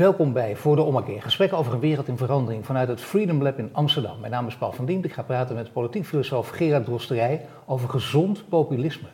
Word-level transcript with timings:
Welkom 0.00 0.32
bij 0.32 0.56
Voor 0.56 0.76
de 0.76 0.82
Ommekeer. 0.82 1.22
Gesprekken 1.22 1.58
over 1.58 1.72
een 1.72 1.80
wereld 1.80 2.08
in 2.08 2.16
verandering 2.16 2.66
vanuit 2.66 2.88
het 2.88 3.00
Freedom 3.00 3.42
Lab 3.42 3.58
in 3.58 3.68
Amsterdam. 3.72 4.20
Mijn 4.20 4.32
naam 4.32 4.46
is 4.46 4.56
Paul 4.56 4.72
van 4.72 4.84
Diemt. 4.84 5.04
Ik 5.04 5.12
ga 5.12 5.22
praten 5.22 5.54
met 5.54 5.72
politiek 5.72 6.06
filosoof 6.06 6.48
Gerard 6.48 6.84
Drosterij 6.84 7.46
over 7.66 7.88
gezond 7.88 8.48
populisme. 8.48 9.08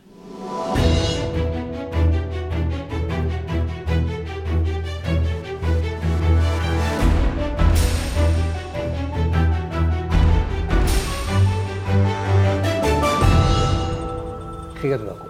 Gerard, 14.74 15.02
welkom. 15.02 15.28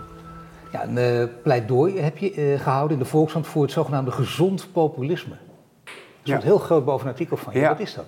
Ja, 0.72 0.84
een 0.84 0.96
uh, 0.96 1.24
pleidooi 1.42 2.00
heb 2.00 2.18
je 2.18 2.34
uh, 2.34 2.60
gehouden 2.60 2.96
in 2.96 3.02
de 3.02 3.08
Volkskrant 3.08 3.46
voor 3.46 3.62
het 3.62 3.72
zogenaamde 3.72 4.10
gezond 4.10 4.68
populisme. 4.72 5.45
Er 6.32 6.40
stond 6.40 6.52
heel 6.56 6.66
groot 6.66 6.84
boven 6.84 7.06
een 7.06 7.12
artikel 7.12 7.36
van 7.36 7.52
je. 7.52 7.58
Ja. 7.58 7.68
Wat 7.68 7.80
is 7.80 7.94
dat? 7.94 8.04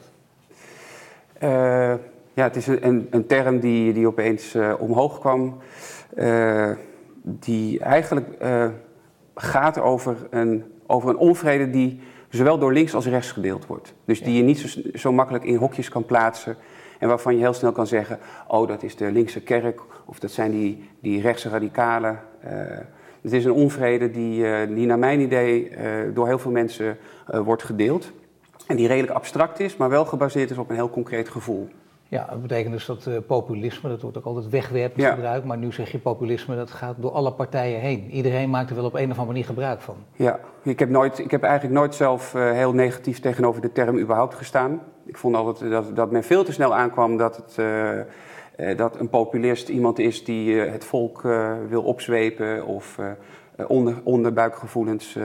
Eh, 1.33 1.95
ja, 2.35 2.45
het 2.45 2.57
is 2.57 2.67
een, 2.67 3.07
een, 3.11 3.27
term 3.27 3.61
die, 3.61 3.93
die 3.93 4.07
opeens 4.07 4.55
eh, 4.55 4.75
omhoog 4.79 5.21
kwam, 5.21 5.59
eh, 6.15 6.71
die 7.23 7.81
eigenlijk 7.81 8.27
gaat 9.35 9.79
over 9.79 10.17
een, 10.31 10.65
over 10.87 11.09
een 11.09 11.17
onvrede 11.17 11.71
die 11.71 12.01
zowel 12.29 12.59
door 12.59 12.73
links 12.73 12.95
als 12.95 13.07
rechts 13.07 13.33
gedeeld 13.33 13.67
wordt. 13.67 13.95
Dus 14.05 14.23
die 14.23 14.37
je 14.37 14.43
niet 14.43 14.59
zo, 14.59 14.81
zo 14.95 15.13
makkelijk 15.13 15.45
in 15.45 15.57
hokjes 15.57 15.89
kan 15.89 16.05
plaatsen 16.05 16.57
en 16.99 17.09
waarvan 17.09 17.35
je 17.35 17.41
heel 17.41 17.53
snel 17.53 17.73
kan 17.73 17.87
zeggen, 17.87 18.19
oh 18.47 18.69
dat 18.69 18.83
is 18.83 18.97
de 18.97 19.13
linkse 19.13 19.41
kerk 19.41 19.81
of 20.05 20.19
dat 20.19 20.31
zijn 20.31 20.51
die, 20.51 20.91
die 21.01 21.21
rechtse 21.21 21.49
radicalen. 21.49 22.21
Het 23.23 23.33
is 23.33 23.45
een 23.45 23.53
onvrede 23.53 24.11
die, 24.11 24.47
eh, 24.47 24.75
die 24.75 24.87
naar 24.87 24.99
mijn 24.99 25.21
idee 25.21 25.69
eh, 25.69 25.85
door 26.15 26.27
heel 26.27 26.39
veel 26.39 26.51
mensen 26.51 26.97
eh, 27.27 27.41
wordt 27.41 27.63
gedeeld. 27.63 28.13
En 28.67 28.77
die 28.77 28.87
redelijk 28.89 29.13
abstract 29.13 29.61
is, 29.61 29.77
maar 29.77 29.89
wel 29.89 30.05
gebaseerd 30.05 30.51
is 30.51 30.59
op 30.59 30.69
een 30.69 30.75
heel 30.75 30.91
concreet 30.91 31.29
gevoel. 31.29 31.69
Ja, 32.09 32.27
dat 32.31 32.43
betekent 32.43 32.73
dus 32.73 32.87
dat 32.87 33.27
populisme, 33.27 33.89
dat 33.89 34.03
wordt 34.03 34.19
ook 34.19 34.25
altijd 34.25 34.49
wegwerpend 34.49 35.03
Ja. 35.03 35.15
gebruikt, 35.15 35.45
maar 35.45 35.59
nu 35.59 35.73
zeg 35.73 35.91
je 35.93 35.99
populisme, 35.99 36.57
dat 36.57 36.71
gaat 36.71 36.95
door 36.99 37.11
alle 37.11 37.33
partijen 37.33 37.81
heen. 37.81 38.11
Iedereen 38.11 38.51
maakt 38.51 38.71
er 38.71 38.77
wel 38.77 38.85
op 38.85 38.95
een 38.95 39.01
of 39.01 39.09
andere 39.09 39.27
manier 39.27 39.45
gebruik 39.45 39.81
van. 39.81 39.95
Ja, 40.17 40.41
ik 40.63 40.79
heb, 40.79 40.89
nooit, 40.89 41.19
ik 41.19 41.31
heb 41.31 41.43
eigenlijk 41.43 41.75
nooit 41.75 41.95
zelf 41.95 42.33
heel 42.33 42.73
negatief 42.73 43.21
tegenover 43.21 43.63
de 43.63 43.73
term 43.73 43.99
überhaupt 43.99 44.35
gestaan. 44.35 44.81
Ik 45.07 45.17
vond 45.17 45.37
altijd 45.37 45.71
dat, 45.71 45.97
dat 45.97 46.11
men 46.11 46.25
veel 46.25 46.45
te 46.45 46.53
snel 46.53 46.75
aankwam 46.75 47.17
dat, 47.17 47.37
het, 47.37 47.59
dat 48.77 49.01
een 49.01 49.09
populist 49.09 49.69
iemand 49.69 49.99
is 49.99 50.25
die 50.25 50.63
eh, 50.63 50.73
het 50.73 50.85
volk 50.85 51.25
eh, 51.25 51.53
wil 51.69 51.83
opzwepen 51.83 52.67
of 52.67 52.99
eh, 52.99 53.11
onder, 53.71 54.01
onderbuikgevoelens 54.05 55.17
eh, 55.17 55.25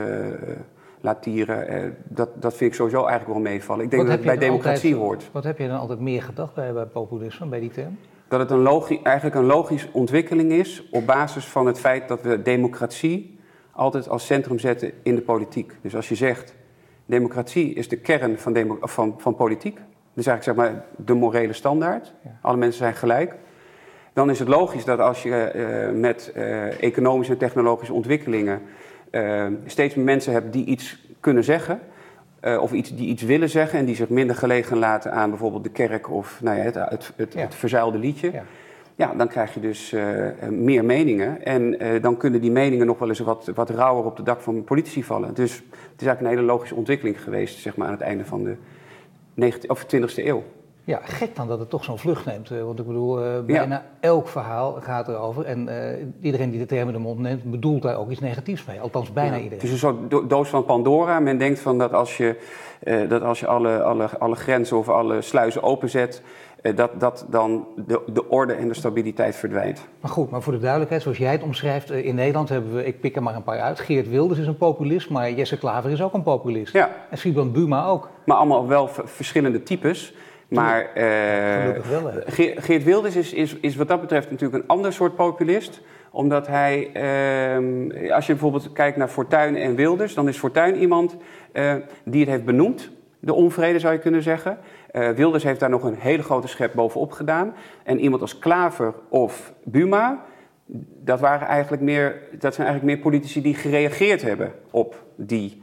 laat 1.00 1.22
tieren. 1.22 1.68
Eh, 1.68 1.90
dat, 2.08 2.28
dat 2.42 2.54
vind 2.56 2.70
ik 2.70 2.76
sowieso 2.76 3.04
eigenlijk 3.06 3.32
wel 3.32 3.52
meevallen. 3.52 3.84
Ik 3.84 3.90
denk 3.90 4.02
Wat 4.02 4.10
dat 4.10 4.20
het 4.24 4.38
bij 4.38 4.46
democratie 4.48 4.94
altijd- 4.94 5.08
hoort. 5.08 5.28
Wat 5.32 5.44
heb 5.44 5.58
je 5.58 5.68
dan 5.68 5.78
altijd 5.78 6.00
meer 6.00 6.22
gedacht 6.22 6.54
bij, 6.54 6.72
bij 6.72 6.84
populisme, 6.86 7.46
bij 7.46 7.60
die 7.60 7.70
term? 7.70 7.98
Dat 8.28 8.40
het 8.40 8.50
een 8.50 9.00
eigenlijk 9.02 9.36
een 9.36 9.44
logische 9.44 9.88
ontwikkeling 9.92 10.52
is 10.52 10.88
op 10.90 11.06
basis 11.06 11.44
van 11.46 11.66
het 11.66 11.80
feit 11.80 12.08
dat 12.08 12.22
we 12.22 12.42
democratie 12.42 13.38
altijd 13.72 14.08
als 14.08 14.26
centrum 14.26 14.58
zetten 14.58 14.92
in 15.02 15.14
de 15.14 15.20
politiek. 15.22 15.72
Dus 15.80 15.96
als 15.96 16.08
je 16.08 16.14
zegt, 16.14 16.54
democratie 17.06 17.74
is 17.74 17.88
de 17.88 17.96
kern 17.96 18.38
van, 18.38 18.52
demo- 18.52 18.78
van, 18.80 19.14
van 19.18 19.34
politiek, 19.34 19.78
dus 20.14 20.26
eigenlijk 20.26 20.42
zeg 20.42 20.54
maar 20.54 20.84
de 20.96 21.14
morele 21.14 21.52
standaard, 21.52 22.12
alle 22.40 22.56
mensen 22.56 22.78
zijn 22.78 22.94
gelijk, 22.94 23.34
dan 24.14 24.30
is 24.30 24.38
het 24.38 24.48
logisch 24.48 24.84
dat 24.84 24.98
als 24.98 25.22
je 25.22 25.34
eh, 25.34 25.92
met 26.00 26.32
eh, 26.34 26.82
economische 26.82 27.32
en 27.32 27.38
technologische 27.38 27.92
ontwikkelingen 27.92 28.60
eh, 29.10 29.46
steeds 29.66 29.94
meer 29.94 30.04
mensen 30.04 30.32
hebt 30.32 30.52
die 30.52 30.64
iets 30.64 31.06
kunnen 31.20 31.44
zeggen, 31.44 31.80
of 32.60 32.72
iets, 32.72 32.96
die 32.96 33.08
iets 33.08 33.22
willen 33.22 33.48
zeggen 33.48 33.78
en 33.78 33.84
die 33.84 33.94
zich 33.94 34.08
minder 34.08 34.36
gelegen 34.36 34.78
laten 34.78 35.12
aan 35.12 35.30
bijvoorbeeld 35.30 35.64
de 35.64 35.70
kerk 35.70 36.10
of 36.10 36.40
nou 36.42 36.56
ja, 36.56 36.62
het, 36.62 36.74
het, 36.74 37.12
het, 37.16 37.32
Ja. 37.32 37.40
het 37.40 37.54
verzuilde 37.54 37.98
liedje. 37.98 38.32
Ja. 38.32 38.42
Ja, 38.94 39.14
dan 39.14 39.28
krijg 39.28 39.54
je 39.54 39.60
dus 39.60 39.94
meer 40.50 40.84
meningen. 40.84 41.44
En 41.44 41.78
dan 42.00 42.16
kunnen 42.16 42.40
die 42.40 42.50
meningen 42.50 42.86
nog 42.86 42.98
wel 42.98 43.08
eens 43.08 43.18
wat, 43.18 43.50
wat 43.54 43.70
rauwer 43.70 44.04
op 44.04 44.16
de 44.16 44.22
dak 44.22 44.40
van 44.40 44.64
politici 44.64 45.04
vallen. 45.04 45.34
Dus 45.34 45.54
het 45.54 46.00
is 46.00 46.06
eigenlijk 46.06 46.20
een 46.20 46.38
hele 46.38 46.52
logische 46.52 46.74
ontwikkeling 46.74 47.22
geweest, 47.22 47.58
zeg 47.58 47.76
maar, 47.76 47.86
aan 47.86 47.92
het 47.92 48.02
einde 48.02 48.24
van 48.24 48.44
de 48.44 48.56
19, 49.34 49.70
of 49.70 49.86
20e 49.86 50.24
eeuw. 50.24 50.42
Ja, 50.86 51.00
gek 51.04 51.36
dan 51.36 51.48
dat 51.48 51.58
het 51.58 51.70
toch 51.70 51.84
zo'n 51.84 51.98
vlucht 51.98 52.24
neemt. 52.26 52.50
eh, 52.50 52.62
Want 52.62 52.78
ik 52.78 52.86
bedoel, 52.86 53.24
eh, 53.24 53.40
bijna 53.46 53.84
elk 54.00 54.28
verhaal 54.28 54.72
gaat 54.80 55.08
erover. 55.08 55.44
En 55.44 55.68
eh, 55.68 56.06
iedereen 56.20 56.50
die 56.50 56.58
de 56.58 56.66
term 56.66 56.86
in 56.86 56.92
de 56.94 56.98
mond 57.00 57.18
neemt, 57.18 57.42
bedoelt 57.50 57.82
daar 57.82 57.96
ook 57.96 58.10
iets 58.10 58.20
negatiefs 58.20 58.64
mee. 58.64 58.80
Althans, 58.80 59.12
bijna 59.12 59.30
Ja, 59.30 59.36
iedereen. 59.42 59.58
Het 59.58 59.66
is 59.66 59.72
een 59.72 59.78
soort 59.78 60.10
do- 60.10 60.26
doos 60.26 60.48
van 60.48 60.64
Pandora. 60.64 61.20
Men 61.20 61.38
denkt 61.38 61.60
van 61.60 61.78
dat 61.78 61.92
als 61.92 62.16
je, 62.16 62.36
dat 63.08 63.22
als 63.22 63.40
je 63.40 63.46
alle, 63.46 63.82
alle, 63.82 64.08
alle 64.18 64.34
grenzen 64.34 64.76
of 64.78 64.88
alle 64.88 65.22
sluizen 65.22 65.62
openzet, 65.62 66.22
dat, 66.74 66.90
dat 67.00 67.26
dan 67.30 67.66
de, 67.86 68.00
de 68.12 68.28
orde 68.28 68.52
en 68.52 68.68
de 68.68 68.74
stabiliteit 68.74 69.36
verdwijnt. 69.36 69.86
Maar 70.00 70.10
goed, 70.10 70.30
maar 70.30 70.42
voor 70.42 70.52
de 70.52 70.58
duidelijkheid, 70.58 71.02
zoals 71.02 71.18
jij 71.18 71.32
het 71.32 71.42
omschrijft, 71.42 71.90
in 71.90 72.14
Nederland 72.14 72.48
hebben 72.48 72.74
we, 72.74 72.84
ik 72.84 73.00
pik 73.00 73.16
er 73.16 73.22
maar 73.22 73.34
een 73.34 73.42
paar 73.42 73.60
uit. 73.60 73.80
Geert 73.80 74.08
Wilders 74.08 74.40
is 74.40 74.46
een 74.46 74.56
populist, 74.56 75.10
maar 75.10 75.32
Jesse 75.32 75.58
Klaver 75.58 75.90
is 75.90 76.02
ook 76.02 76.12
een 76.14 76.22
populist. 76.22 76.72
Ja, 76.72 76.90
En 77.10 77.18
Sibrand 77.18 77.52
Buma 77.52 77.86
ook. 77.86 78.10
maar 78.24 78.36
allemaal 78.36 78.66
wel 78.68 78.88
verschillende 79.04 79.62
types. 79.62 80.14
Maar 80.48 80.90
wel. 81.88 82.10
Ge- 82.26 82.54
Geert 82.56 82.84
Wilders 82.84 83.16
is, 83.16 83.32
is, 83.32 83.56
is 83.60 83.76
wat 83.76 83.88
dat 83.88 84.00
betreft 84.00 84.30
natuurlijk 84.30 84.62
een 84.62 84.68
ander 84.68 84.92
soort 84.92 85.14
populist. 85.16 85.80
Omdat 86.10 86.46
hij, 86.46 86.90
ehm, 86.92 88.10
als 88.12 88.26
je 88.26 88.32
bijvoorbeeld 88.32 88.72
kijkt 88.72 88.96
naar 88.96 89.08
Fortuyn 89.08 89.56
en 89.56 89.74
Wilders, 89.74 90.14
dan 90.14 90.28
is 90.28 90.36
Fortuyn 90.38 90.76
iemand 90.76 91.16
eh, 91.52 91.74
die 92.04 92.20
het 92.20 92.30
heeft 92.30 92.44
benoemd. 92.44 92.90
De 93.20 93.34
onvrede 93.34 93.78
zou 93.78 93.92
je 93.92 93.98
kunnen 93.98 94.22
zeggen. 94.22 94.58
Eh, 94.90 95.08
Wilders 95.10 95.44
heeft 95.44 95.60
daar 95.60 95.70
nog 95.70 95.82
een 95.82 95.96
hele 95.98 96.22
grote 96.22 96.48
schep 96.48 96.72
bovenop 96.74 97.12
gedaan. 97.12 97.54
En 97.82 98.00
iemand 98.00 98.22
als 98.22 98.38
Klaver 98.38 98.94
of 99.08 99.52
Buma, 99.64 100.24
dat, 101.00 101.20
waren 101.20 101.46
eigenlijk 101.48 101.82
meer, 101.82 102.16
dat 102.38 102.54
zijn 102.54 102.66
eigenlijk 102.66 102.96
meer 102.96 103.04
politici 103.04 103.42
die 103.42 103.54
gereageerd 103.54 104.22
hebben 104.22 104.52
op, 104.70 105.02
die, 105.16 105.62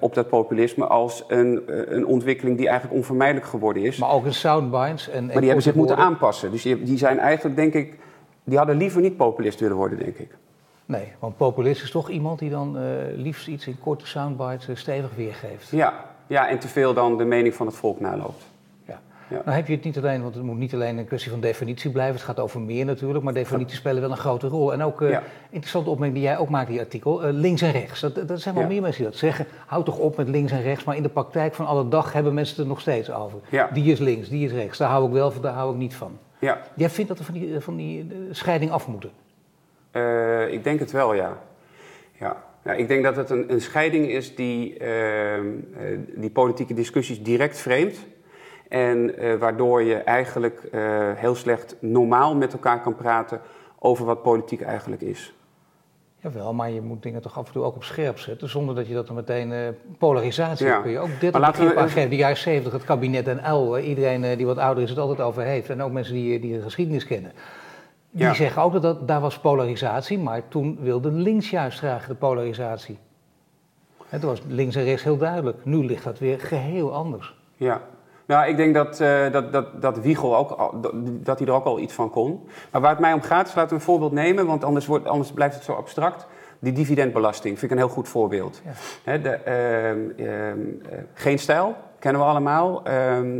op 0.00 0.14
dat 0.14 0.28
populisme 0.28 0.86
als 0.86 1.24
een, 1.28 1.68
eh, 1.68 1.96
een 1.96 2.06
ontwikkeling 2.06 2.56
die 2.56 2.68
eigenlijk 2.68 2.96
onvermijdelijk 2.96 3.46
geworden 3.46 3.82
is. 3.82 3.98
Maar 3.98 4.10
ook 4.10 4.24
in 4.24 4.34
soundbites. 4.34 5.08
En, 5.08 5.26
Maar 5.26 5.34
die 5.34 5.44
hebben 5.44 5.62
zich 5.62 5.74
moeten 5.74 5.96
aanpassen. 5.96 6.50
Dus 6.50 6.62
die, 6.62 6.82
die 6.82 6.98
zijn 6.98 7.18
eigenlijk, 7.18 7.56
denk 7.56 7.74
ik, 7.74 7.98
die 8.44 8.58
hadden 8.58 8.76
liever 8.76 9.00
niet 9.00 9.16
populist 9.16 9.60
willen 9.60 9.76
worden, 9.76 9.98
denk 9.98 10.16
ik. 10.16 10.36
Nee, 10.86 11.12
want 11.18 11.36
populist 11.36 11.82
is 11.82 11.90
toch 11.90 12.08
iemand 12.10 12.38
die 12.38 12.50
dan 12.50 12.78
eh, 12.78 12.82
liefst 13.14 13.48
iets 13.48 13.66
in 13.66 13.78
korte 13.80 14.06
soundbites 14.06 14.68
eh, 14.68 14.76
stevig 14.76 15.14
weergeeft. 15.16 15.70
Ja, 15.70 16.04
ja, 16.26 16.48
en 16.48 16.58
te 16.58 16.68
veel 16.68 16.94
dan 16.94 17.16
de 17.16 17.24
mening 17.24 17.54
van 17.54 17.66
het 17.66 17.76
volk 17.76 18.00
naloopt. 18.00 18.44
Ja. 19.32 19.42
Nou 19.44 19.56
heb 19.56 19.66
je 19.66 19.74
het 19.74 19.84
niet 19.84 19.96
alleen, 19.98 20.22
want 20.22 20.34
het 20.34 20.44
moet 20.44 20.58
niet 20.58 20.74
alleen 20.74 20.98
een 20.98 21.06
kwestie 21.06 21.30
van 21.30 21.40
definitie 21.40 21.90
blijven. 21.90 22.14
Het 22.14 22.24
gaat 22.24 22.40
over 22.40 22.60
meer 22.60 22.84
natuurlijk, 22.84 23.24
maar 23.24 23.32
definities 23.34 23.78
spelen 23.78 24.00
wel 24.02 24.10
een 24.10 24.16
grote 24.16 24.46
rol. 24.48 24.72
En 24.72 24.82
ook, 24.82 25.02
eh, 25.02 25.10
Ja. 25.10 25.22
interessante 25.50 25.90
opmerking 25.90 26.18
die 26.20 26.28
jij 26.28 26.38
ook 26.38 26.48
maakt 26.48 26.68
in 26.68 26.74
je 26.74 26.80
artikel, 26.80 27.24
eh, 27.24 27.32
links 27.32 27.62
en 27.62 27.70
rechts. 27.72 28.00
Dat, 28.00 28.28
dat 28.28 28.40
zijn 28.40 28.54
wel 28.54 28.66
meer 28.66 28.80
mensen 28.82 29.02
die 29.02 29.10
dat 29.10 29.20
zeggen. 29.20 29.46
Houd 29.66 29.84
toch 29.84 29.98
op 29.98 30.16
met 30.16 30.28
links 30.28 30.52
en 30.52 30.62
rechts, 30.62 30.84
maar 30.84 30.96
in 30.96 31.02
de 31.02 31.08
praktijk 31.08 31.54
van 31.54 31.66
alle 31.66 31.88
dag 31.88 32.12
hebben 32.12 32.34
mensen 32.34 32.54
het 32.56 32.64
er 32.64 32.70
nog 32.70 32.80
steeds 32.80 33.10
over. 33.10 33.38
Die 33.72 33.92
is 33.92 33.98
links, 33.98 34.28
die 34.28 34.44
is 34.46 34.52
rechts. 34.52 34.78
Daar 34.78 34.88
hou 34.90 35.06
ik 35.06 35.12
wel 35.12 35.30
van, 35.30 35.42
daar 35.42 35.54
hou 35.54 35.72
ik 35.72 35.78
niet 35.78 35.94
van. 35.94 36.18
Ja, 36.38 36.60
Jij 36.74 36.90
vindt 36.90 37.08
dat 37.08 37.18
we 37.18 37.24
van 37.24 37.34
die, 37.34 37.60
van 37.60 37.76
die 37.76 38.00
eh, 38.00 38.16
scheiding 38.30 38.70
af 38.70 38.86
moeten? 38.88 39.10
eh, 39.90 40.52
ik 40.52 40.64
denk 40.64 40.78
het 40.80 40.90
wel, 40.90 41.14
ja. 41.14 41.38
ja. 42.20 42.42
ja 42.64 42.72
ik 42.72 42.88
denk 42.88 43.02
dat 43.04 43.16
het 43.16 43.30
een, 43.30 43.52
een 43.52 43.60
scheiding 43.60 44.06
is 44.10 44.34
die, 44.34 44.78
ehm, 44.78 45.46
eh, 45.78 45.98
die 46.14 46.30
politieke 46.30 46.74
discussies 46.74 47.22
direct 47.22 47.58
vreemdt. 47.58 47.98
En 48.72 49.16
eh, 49.18 49.34
waardoor 49.34 49.82
je 49.82 49.94
eigenlijk 49.94 50.68
eh, 50.72 50.80
heel 51.14 51.34
slecht 51.34 51.76
normaal 51.80 52.34
met 52.36 52.52
elkaar 52.52 52.80
kan 52.80 52.94
praten 52.94 53.40
over 53.78 54.04
wat 54.04 54.22
politiek 54.22 54.60
eigenlijk 54.62 55.02
is. 55.02 55.34
Jawel, 56.18 56.52
maar 56.54 56.70
je 56.70 56.80
moet 56.80 57.02
dingen 57.02 57.22
toch 57.22 57.38
af 57.38 57.46
en 57.46 57.52
toe 57.52 57.62
ook 57.62 57.74
op 57.74 57.84
scherp 57.84 58.18
zetten, 58.18 58.48
zonder 58.48 58.74
dat 58.74 58.86
je 58.86 58.94
dat 58.94 59.06
dan 59.06 59.16
meteen 59.16 59.52
eh, 59.52 59.58
polarisatie 59.98 60.66
Ja. 60.66 60.80
kun 60.80 60.90
je 60.90 60.98
ook 60.98 61.20
dit 61.20 61.32
Maar 61.32 61.40
laten 61.40 61.68
we 61.68 61.80
geven. 61.88 62.10
De 62.10 62.16
jaren 62.16 62.36
70, 62.36 62.72
het 62.72 62.84
kabinet 62.84 63.28
en 63.28 63.42
uil, 63.42 63.78
iedereen 63.78 64.36
die 64.36 64.46
wat 64.46 64.58
ouder 64.58 64.82
is 64.82 64.90
het 64.90 64.98
altijd 64.98 65.20
over 65.20 65.42
heeft. 65.42 65.70
En 65.70 65.82
ook 65.82 65.92
mensen 65.92 66.14
die, 66.14 66.40
die 66.40 66.56
de 66.56 66.62
geschiedenis 66.62 67.06
kennen. 67.06 67.32
Die 68.10 68.22
Ja. 68.26 68.34
zeggen 68.34 68.62
ook 68.62 68.72
dat, 68.72 68.82
dat 68.82 69.08
daar 69.08 69.20
was 69.20 69.38
polarisatie, 69.38 70.18
maar 70.18 70.48
toen 70.48 70.78
wilde 70.80 71.10
links 71.10 71.50
juist 71.50 71.78
graag 71.78 72.06
de 72.06 72.14
polarisatie. 72.14 72.98
Toen 74.10 74.20
was 74.20 74.42
links 74.48 74.76
en 74.76 74.84
rechts 74.84 75.02
heel 75.04 75.16
duidelijk. 75.16 75.64
Nu 75.64 75.84
ligt 75.84 76.04
dat 76.04 76.18
weer 76.18 76.40
geheel 76.40 76.94
anders. 76.94 77.34
Ja. 77.56 77.80
Nou, 78.26 78.48
ik 78.48 78.56
denk 78.56 78.74
dat, 78.74 79.00
eh, 79.00 79.30
dat, 79.32 79.52
dat, 79.52 79.82
dat 79.82 79.98
Wiegel 80.00 80.36
ook, 80.36 80.50
al- 80.50 80.80
dat, 80.80 80.92
dat 81.04 81.38
hij 81.38 81.48
er 81.48 81.54
ook 81.54 81.64
al 81.64 81.78
iets 81.78 81.94
van 81.94 82.10
kon. 82.10 82.46
Maar 82.70 82.80
waar 82.80 82.90
het 82.90 82.98
mij 83.00 83.12
om 83.12 83.20
gaat, 83.22 83.48
is 83.48 83.54
laten 83.54 83.70
we 83.70 83.74
een 83.74 83.80
voorbeeld 83.80 84.12
nemen, 84.12 84.46
want 84.46 84.64
anders, 84.64 84.86
wordt, 84.86 85.06
anders 85.06 85.32
blijft 85.32 85.54
het 85.54 85.64
zo 85.64 85.72
abstract. 85.72 86.26
Die 86.58 86.72
dividendbelasting 86.72 87.58
vind 87.58 87.70
ik 87.72 87.78
een 87.78 87.84
heel 87.84 87.94
goed 87.94 88.08
voorbeeld. 88.08 88.62
Ja. 89.04 89.18
De, 89.18 89.28
ehm, 89.30 89.98
ehm, 90.16 90.58
eh, 90.90 90.98
geen 91.14 91.38
stijl, 91.38 91.74
kennen 91.98 92.20
we 92.20 92.26
allemaal. 92.26 92.84
Ehm, 92.84 93.38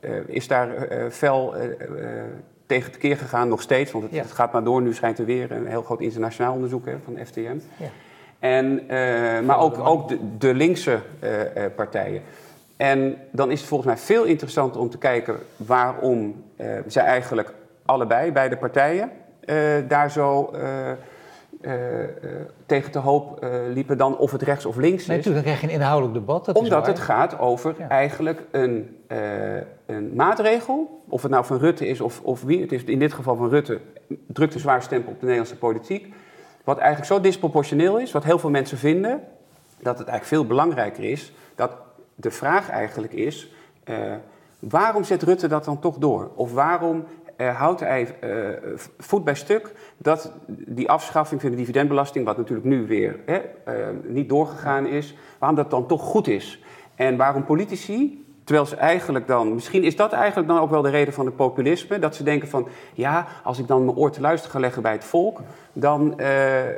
eh, 0.00 0.10
is 0.26 0.48
daar 0.48 0.68
fel 1.10 1.54
tegen 2.66 2.92
tekeer 2.92 3.16
gegaan, 3.16 3.48
nog 3.48 3.60
steeds. 3.62 3.92
Want 3.92 4.04
het, 4.04 4.12
Ja. 4.14 4.22
het 4.22 4.32
gaat 4.32 4.52
maar 4.52 4.64
door. 4.64 4.82
Nu 4.82 4.94
schijnt 4.94 5.18
er 5.18 5.24
weer 5.24 5.52
een 5.52 5.66
heel 5.66 5.82
groot 5.82 6.00
internationaal 6.00 6.52
onderzoek 6.54 6.86
hè, 6.86 6.94
van 7.04 7.18
FTM. 7.26 7.56
Ja. 7.76 7.86
En, 8.38 8.80
uh, 8.82 9.40
maar 9.46 9.58
ook, 9.58 9.78
ook 9.78 10.08
de, 10.08 10.18
de 10.38 10.54
linkse 10.54 10.98
uh, 11.24 11.30
partijen. 11.76 12.22
En 12.80 13.16
dan 13.30 13.50
is 13.50 13.58
het 13.58 13.68
volgens 13.68 13.94
mij 13.94 13.98
veel 13.98 14.24
interessanter 14.24 14.80
om 14.80 14.90
te 14.90 14.98
kijken 14.98 15.36
waarom 15.56 16.44
zij 16.86 17.04
eigenlijk 17.04 17.52
allebei, 17.84 18.32
beide 18.32 18.56
partijen, 18.56 19.10
daar 19.88 20.10
zo 20.10 20.54
uh, 20.54 21.72
tegen 22.66 22.90
te 22.90 22.98
hoop 22.98 23.46
liepen 23.72 23.98
dan 23.98 24.18
of 24.18 24.32
het 24.32 24.42
rechts 24.42 24.64
of 24.66 24.76
links 24.76 25.06
nee, 25.06 25.18
is. 25.18 25.24
Natuurlijk, 25.24 25.34
dan 25.34 25.42
krijg 25.42 25.60
je 25.60 25.66
een 25.66 25.82
inhoudelijk 25.82 26.14
debat. 26.18 26.44
Dat 26.44 26.56
Omdat 26.56 26.86
het 26.86 26.98
gaat 26.98 27.38
over 27.38 27.74
ja. 27.78 27.88
eigenlijk 27.88 28.42
een, 28.50 28.96
een, 29.86 30.14
maatregel, 30.14 31.02
of 31.08 31.22
het 31.22 31.30
nou 31.30 31.44
van 31.44 31.58
Rutte 31.58 31.86
is 31.86 32.00
of, 32.00 32.20
of 32.22 32.42
wie, 32.42 32.60
het 32.60 32.72
is 32.72 32.84
in 32.84 32.98
dit 32.98 33.12
geval 33.12 33.36
van 33.36 33.48
Rutte, 33.48 33.80
drukt 34.26 34.54
een 34.54 34.60
zwaar 34.60 34.82
stempel 34.82 35.12
op 35.12 35.20
de 35.20 35.26
Nederlandse 35.26 35.58
politiek, 35.58 36.14
wat 36.64 36.78
eigenlijk 36.78 37.12
zo 37.12 37.20
disproportioneel 37.20 37.98
is, 37.98 38.12
wat 38.12 38.24
heel 38.24 38.38
veel 38.38 38.50
mensen 38.50 38.78
vinden, 38.78 39.20
dat 39.82 39.98
het 39.98 40.08
eigenlijk 40.08 40.24
veel 40.24 40.46
belangrijker 40.46 41.04
is, 41.04 41.32
dat 41.54 41.70
de 42.20 42.30
vraag 42.30 42.70
eigenlijk 42.70 43.12
is, 43.12 43.52
waarom 44.58 45.04
zet 45.04 45.22
Rutte 45.22 45.48
dat 45.48 45.64
dan 45.64 45.78
toch 45.78 45.98
door? 45.98 46.30
Of 46.34 46.52
waarom 46.52 47.04
uh, 47.36 47.56
houdt 47.58 47.80
hij 47.80 48.16
uh, 48.24 48.48
voet 48.98 49.24
bij 49.24 49.34
stuk 49.34 49.72
dat 49.96 50.32
die 50.46 50.90
afschaffing 50.90 51.40
van 51.40 51.50
de 51.50 51.56
dividendbelasting, 51.56 52.24
wat 52.24 52.36
natuurlijk 52.36 52.66
nu 52.66 52.86
weer 52.86 53.18
hè, 53.26 53.40
niet 54.02 54.28
doorgegaan 54.28 54.86
is, 54.86 55.16
waarom 55.38 55.58
dat 55.58 55.70
dan 55.70 55.86
toch 55.86 56.02
goed 56.02 56.28
is. 56.28 56.62
En 56.94 57.16
waarom 57.16 57.44
politici, 57.44 58.24
terwijl 58.50 58.68
ze 58.68 58.76
eigenlijk 58.76 59.26
dan, 59.26 59.54
misschien 59.54 59.84
is 59.84 59.96
dat 59.96 60.12
eigenlijk 60.12 60.48
dan 60.48 60.60
ook 60.60 60.70
wel 60.70 60.82
de 60.82 60.90
reden 60.90 61.14
van 61.14 61.26
het 61.26 61.36
populisme, 61.36 61.98
dat 61.98 62.14
ze 62.14 62.22
denken 62.22 62.48
van, 62.48 62.68
ja, 62.94 63.26
als 63.44 63.58
ik 63.58 63.66
dan 63.66 63.84
mijn 63.84 63.96
oor 63.96 64.10
te 64.10 64.20
luisteren 64.20 64.54
ga 64.54 64.60
leggen 64.60 64.82
bij 64.82 64.92
het 64.92 65.04
volk, 65.04 65.40
dan 65.72 66.20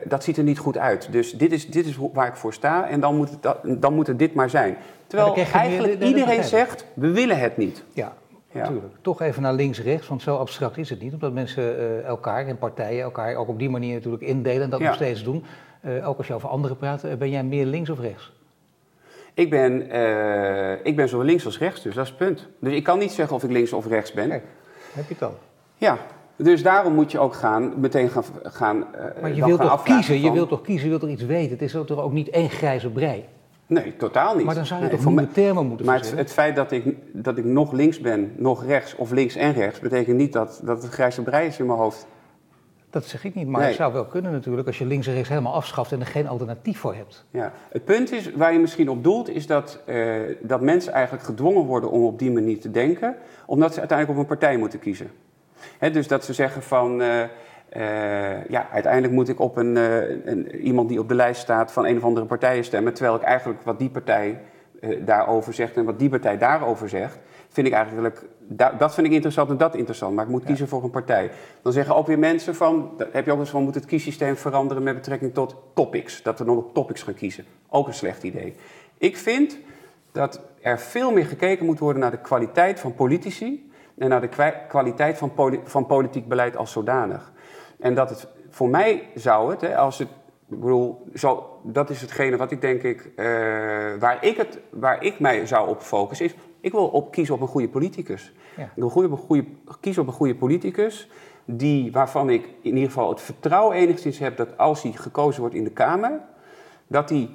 dat 0.05 0.25
ziet 0.25 0.37
er 0.37 0.43
niet 0.43 0.59
goed 0.59 0.79
uit. 0.79 1.13
Dus 1.13 1.33
dit 1.33 1.53
is, 1.53 1.67
dit 1.67 1.87
is 1.87 1.99
waar 2.13 2.27
ik 2.27 2.35
voor 2.35 2.53
sta 2.53 2.89
en 2.89 3.01
dan 3.01 3.17
moet 3.17 3.31
het, 3.31 3.57
dan 3.83 3.95
moet 3.95 4.07
het 4.07 4.19
dit 4.19 4.35
maar 4.35 4.51
zijn. 4.51 4.77
Terwijl 5.07 5.37
eigenlijk 5.53 6.01
de, 6.01 6.07
iedereen 6.07 6.45
zegt, 6.45 6.85
we 6.95 7.11
willen 7.11 7.39
het 7.39 7.57
niet. 7.57 7.85
Ja, 7.93 8.13
ja. 8.53 8.61
Natuurlijk. 8.61 8.95
Toch 9.01 9.21
even 9.21 9.43
naar 9.43 9.53
links-rechts, 9.53 10.09
want 10.09 10.23
zo 10.23 10.37
abstract 10.37 10.77
is 10.77 10.91
het 10.91 11.01
niet. 11.01 11.13
Omdat 11.13 11.33
mensen 11.33 11.63
uh, 11.63 12.05
elkaar 12.05 12.47
en 12.47 12.59
partijen 12.59 13.03
elkaar 13.03 13.35
ook 13.35 13.49
op 13.49 13.59
die 13.59 13.71
manier 13.71 13.95
natuurlijk 13.95 14.23
indelen 14.23 14.63
en 14.63 14.71
dat 14.71 14.81
ja. 14.81 14.87
nog 14.87 14.95
steeds 14.95 15.25
doen. 15.25 15.45
Uh, 15.85 16.09
ook 16.09 16.19
als 16.19 16.27
je 16.27 16.35
over 16.35 16.49
anderen 16.49 16.77
praat, 16.77 17.05
uh, 17.05 17.15
ben 17.15 17.31
jij 17.31 17.45
meer 17.45 17.67
links 17.67 17.91
of 17.91 18.01
rechts? 18.01 18.33
Ik 19.34 19.50
ben, 19.50 19.81
ik 20.84 20.96
ben 20.96 21.08
zowel 21.08 21.26
links 21.26 21.44
als 21.44 21.58
rechts, 21.58 21.82
dus 21.82 21.94
dat 21.94 22.05
is 22.05 22.11
het 22.11 22.19
punt. 22.19 22.49
Dus 22.58 22.73
ik 22.73 22.84
kan 22.84 22.99
niet 22.99 23.12
zeggen 23.12 23.37
of 23.37 23.44
ik 23.44 23.50
links 23.50 23.73
of 23.73 23.87
rechts 23.87 24.12
ben. 24.12 24.29
Kijk, 24.29 24.44
heb 24.93 25.08
je 25.08 25.14
het 25.14 25.23
al? 25.23 25.38
Ja, 25.76 25.99
dus 26.37 26.62
daarom 26.62 26.94
moet 26.94 27.11
je 27.11 27.19
ook 27.19 27.34
gaan, 27.34 27.73
meteen 27.81 28.11
gaan, 28.11 28.25
gaan 28.43 28.84
Maar 29.20 29.34
je 29.34 29.44
wilt 29.44 29.61
toch 29.61 29.82
kiezen, 29.82 30.05
van... 30.05 30.20
je 30.20 30.32
wilt 30.32 30.49
toch 30.49 30.61
kiezen, 30.61 30.82
je 30.82 30.88
wilt 30.88 31.00
toch 31.00 31.11
iets 31.11 31.25
weten. 31.25 31.50
Het 31.50 31.62
is 31.62 31.73
toch 31.73 32.00
ook 32.00 32.12
niet 32.12 32.31
één 32.31 32.50
grijze 32.50 32.90
brei? 32.90 33.25
Nee, 33.67 33.96
totaal 33.96 34.37
niet. 34.37 34.44
Maar 34.44 34.55
dan 34.55 34.67
zou 34.67 34.81
je 34.81 34.87
nee, 34.87 34.96
toch 34.96 35.06
nieuwe 35.06 35.29
termen 35.29 35.67
moeten 35.67 35.87
Maar 35.87 35.99
het, 35.99 36.12
het, 36.17 36.32
feit 36.32 36.56
dat 36.56 36.73
ik, 36.73 36.96
dat 37.12 37.38
ik 37.38 37.44
nog 37.44 37.73
links 37.73 38.00
ben, 38.00 38.32
nog 38.37 38.64
rechts 38.64 38.94
of 38.96 39.11
links 39.11 39.35
en 39.35 39.52
rechts, 39.52 39.78
betekent 39.78 40.17
niet 40.17 40.32
dat, 40.32 40.61
dat 40.64 40.82
het 40.82 40.93
grijze 40.93 41.23
brei 41.23 41.46
is 41.46 41.58
in 41.58 41.67
mijn 41.67 41.78
hoofd. 41.78 42.06
Dat 42.93 43.05
zeg 43.05 43.25
ik 43.25 43.35
niet, 43.35 43.47
maar 43.47 43.61
nee. 43.61 43.69
het 43.69 43.79
zou 43.79 43.93
wel 43.93 44.05
kunnen 44.05 44.33
natuurlijk 44.33 44.67
als 44.67 44.79
je 44.79 44.87
links 44.87 45.06
en 45.06 45.12
rechts 45.12 45.29
helemaal 45.29 45.55
afschaft 45.55 45.93
en 45.93 46.00
er 46.00 46.06
geen 46.06 46.29
alternatief 46.29 46.79
voor 46.79 46.94
hebt. 46.94 47.25
Ja, 47.31 47.53
het 47.71 47.85
punt 47.85 48.12
is, 48.12 48.33
waar 48.33 48.53
je 48.53 48.59
misschien 48.59 48.89
op 48.89 49.05
doelt, 49.05 49.29
is 49.29 49.47
dat, 49.47 49.83
uh, 49.87 50.15
dat 50.41 50.61
mensen 50.61 50.93
eigenlijk 50.93 51.25
gedwongen 51.25 51.65
worden 51.65 51.91
om 51.91 52.05
op 52.05 52.19
die 52.19 52.31
manier 52.31 52.61
te 52.61 52.71
denken, 52.71 53.17
omdat 53.47 53.73
ze 53.73 53.79
uiteindelijk 53.79 54.19
op 54.19 54.25
een 54.25 54.39
partij 54.39 54.56
moeten 54.56 54.79
kiezen. 54.79 55.11
He, 55.79 55.91
dus 55.91 56.09
dat 56.09 56.25
ze 56.25 56.33
zeggen 56.33 56.62
van, 56.62 57.00
uh, 57.00 57.21
uh, 57.77 58.44
ja, 58.49 58.69
uiteindelijk 58.73 59.12
moet 59.12 59.29
ik 59.29 59.41
op 59.41 59.56
een, 59.56 59.77
een, 59.77 60.56
iemand 60.56 60.88
die 60.88 61.00
op 61.00 61.09
de 61.09 61.15
lijst 61.15 61.41
staat 61.41 61.73
van 61.73 61.87
een 61.87 61.97
of 61.97 62.05
andere 62.05 62.27
partijen 62.27 62.65
stemmen, 62.65 62.95
terwijl 62.95 63.17
ik 63.17 63.23
eigenlijk 63.23 63.62
wat 63.62 63.79
die 63.79 63.91
partij 63.91 64.41
daarover 65.05 65.53
zegt 65.53 65.77
en 65.77 65.85
wat 65.85 65.99
die 65.99 66.09
partij 66.09 66.38
daarover 66.38 66.88
zegt, 66.88 67.19
vind 67.52 67.66
ik 67.66 67.72
eigenlijk, 67.72 68.22
dat 68.78 68.94
vind 68.94 69.06
ik 69.06 69.12
interessant 69.12 69.50
en 69.50 69.56
dat 69.56 69.75
interessant, 69.75 70.14
maar 70.14 70.25
ik 70.25 70.31
moet 70.31 70.40
ja. 70.40 70.46
kiezen 70.46 70.69
voor 70.69 70.84
een 70.84 70.90
partij. 70.90 71.31
Dan 71.62 71.72
zeggen 71.72 71.94
ook 71.94 72.06
weer 72.06 72.19
mensen 72.19 72.54
van, 72.54 72.90
heb 73.12 73.25
je 73.25 73.32
ook 73.32 73.38
eens 73.38 73.50
van, 73.50 73.62
moet 73.62 73.75
het 73.75 73.84
kiessysteem 73.84 74.37
veranderen 74.37 74.82
met 74.82 74.94
betrekking 74.94 75.34
tot 75.34 75.56
topics, 75.75 76.22
dat 76.22 76.38
we 76.38 76.44
dan 76.44 76.56
op 76.56 76.75
topics 76.75 77.02
gaan 77.02 77.14
kiezen. 77.14 77.44
Ook 77.69 77.87
een 77.87 77.94
slecht 77.94 78.22
idee. 78.22 78.54
Ik 78.99 79.16
vind 79.16 79.58
dat 80.12 80.40
er 80.60 80.78
veel 80.78 81.12
meer 81.12 81.26
gekeken 81.26 81.66
moet 81.66 81.78
worden 81.78 82.02
naar 82.02 82.10
de 82.10 82.20
kwaliteit 82.20 82.81
van 82.81 82.94
politici 82.94 83.70
en 83.99 84.08
naar 84.08 84.20
de 84.20 84.52
kwaliteit 84.69 85.19
van, 85.19 85.34
poli 85.34 85.60
van 85.64 85.87
politiek 85.87 86.28
beleid 86.28 86.56
als 86.56 86.72
zodanig. 86.72 87.32
En 87.81 87.94
dat 87.94 88.10
het, 88.10 88.26
voor 88.50 88.69
mij 88.69 89.08
zou 89.14 89.50
het, 89.50 89.60
hè, 89.60 89.76
als 89.76 89.99
het 89.99 90.08
ik 90.52 90.60
bedoel, 90.60 91.06
zo, 91.14 91.60
dat 91.62 91.90
is 91.90 92.00
hetgene 92.00 92.37
wat 92.37 92.50
ik 92.50 92.60
denk 92.60 92.82
ik, 92.82 93.10
uh, 93.16 93.25
waar, 93.99 94.19
ik 94.20 94.37
het, 94.37 94.58
waar 94.70 95.02
ik 95.02 95.20
mij 95.20 95.46
zou 95.46 95.69
op 95.69 95.81
focussen, 95.81 96.26
is 96.26 96.34
ik 96.62 96.73
wil 96.73 96.87
op 96.87 97.11
kiezen 97.12 97.35
op 97.35 97.41
een 97.41 97.49
goede 97.49 97.69
politicus. 97.69 98.32
Ja. 98.56 98.62
Ik 98.62 98.70
wil 98.75 98.88
op 98.88 99.11
een 99.11 99.17
goede, 99.17 99.44
kiezen 99.81 100.03
op 100.03 100.09
een 100.09 100.14
goede 100.14 100.35
politicus, 100.35 101.09
die, 101.44 101.93
waarvan 101.93 102.31
ik 102.31 102.44
in 102.44 102.75
ieder 102.75 102.91
geval 102.91 103.09
het 103.09 103.20
vertrouwen 103.20 103.76
enigszins 103.76 104.19
heb 104.19 104.37
dat 104.37 104.59
als 104.59 104.82
hij 104.82 104.93
gekozen 104.93 105.41
wordt 105.41 105.55
in 105.55 105.64
de 105.64 105.70
Kamer, 105.70 106.20
dat 106.87 107.11
hij 107.11 107.29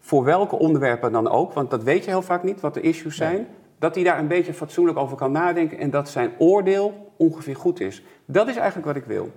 voor 0.00 0.24
welke 0.24 0.58
onderwerpen 0.58 1.12
dan 1.12 1.28
ook, 1.28 1.52
want 1.52 1.70
dat 1.70 1.82
weet 1.82 2.04
je 2.04 2.10
heel 2.10 2.22
vaak 2.22 2.42
niet, 2.42 2.60
wat 2.60 2.74
de 2.74 2.80
issues 2.80 3.16
zijn, 3.16 3.46
dat 3.78 3.94
hij 3.94 4.04
daar 4.04 4.18
een 4.18 4.28
beetje 4.28 4.54
fatsoenlijk 4.54 4.98
over 4.98 5.16
kan 5.16 5.32
nadenken 5.32 5.78
en 5.78 5.90
dat 5.90 6.08
zijn 6.08 6.30
oordeel 6.38 7.12
ongeveer 7.16 7.56
goed 7.56 7.80
is. 7.80 8.02
Dat 8.24 8.48
is 8.48 8.56
eigenlijk 8.56 8.86
wat 8.86 8.96
ik 8.96 9.04
wil. 9.04 9.30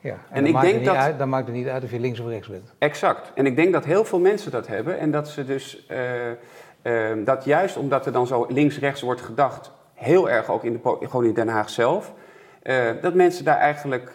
Ja, 0.00 0.12
en, 0.12 0.18
en 0.30 0.34
dan, 0.34 0.46
ik 0.46 0.52
maakt 0.52 0.66
denk 0.66 0.84
dat, 0.84 0.96
uit, 0.96 1.18
dan 1.18 1.28
maakt 1.28 1.46
het 1.46 1.56
niet 1.56 1.66
uit 1.66 1.84
of 1.84 1.90
je 1.90 2.00
links 2.00 2.20
of 2.20 2.26
rechts 2.26 2.48
bent. 2.48 2.74
Exact. 2.78 3.32
En 3.34 3.46
ik 3.46 3.56
denk 3.56 3.72
dat 3.72 3.84
heel 3.84 4.04
veel 4.04 4.20
mensen 4.20 4.50
dat 4.50 4.66
hebben 4.66 4.98
en 4.98 5.10
dat 5.10 5.28
ze 5.28 5.44
dus, 5.44 5.86
uh, 5.90 5.98
uh, 6.86 7.24
dat 7.24 7.44
juist 7.44 7.76
omdat 7.76 8.06
er 8.06 8.12
dan 8.12 8.26
zo 8.26 8.46
links-rechts 8.48 9.00
wordt 9.00 9.20
gedacht, 9.20 9.72
heel 9.94 10.30
erg 10.30 10.50
ook 10.50 10.64
in 10.64 10.72
de, 10.72 11.06
gewoon 11.06 11.24
in 11.24 11.34
Den 11.34 11.48
Haag 11.48 11.70
zelf, 11.70 12.12
uh, 12.62 12.84
dat 13.00 13.14
mensen 13.14 13.44
daar 13.44 13.58
eigenlijk 13.58 14.10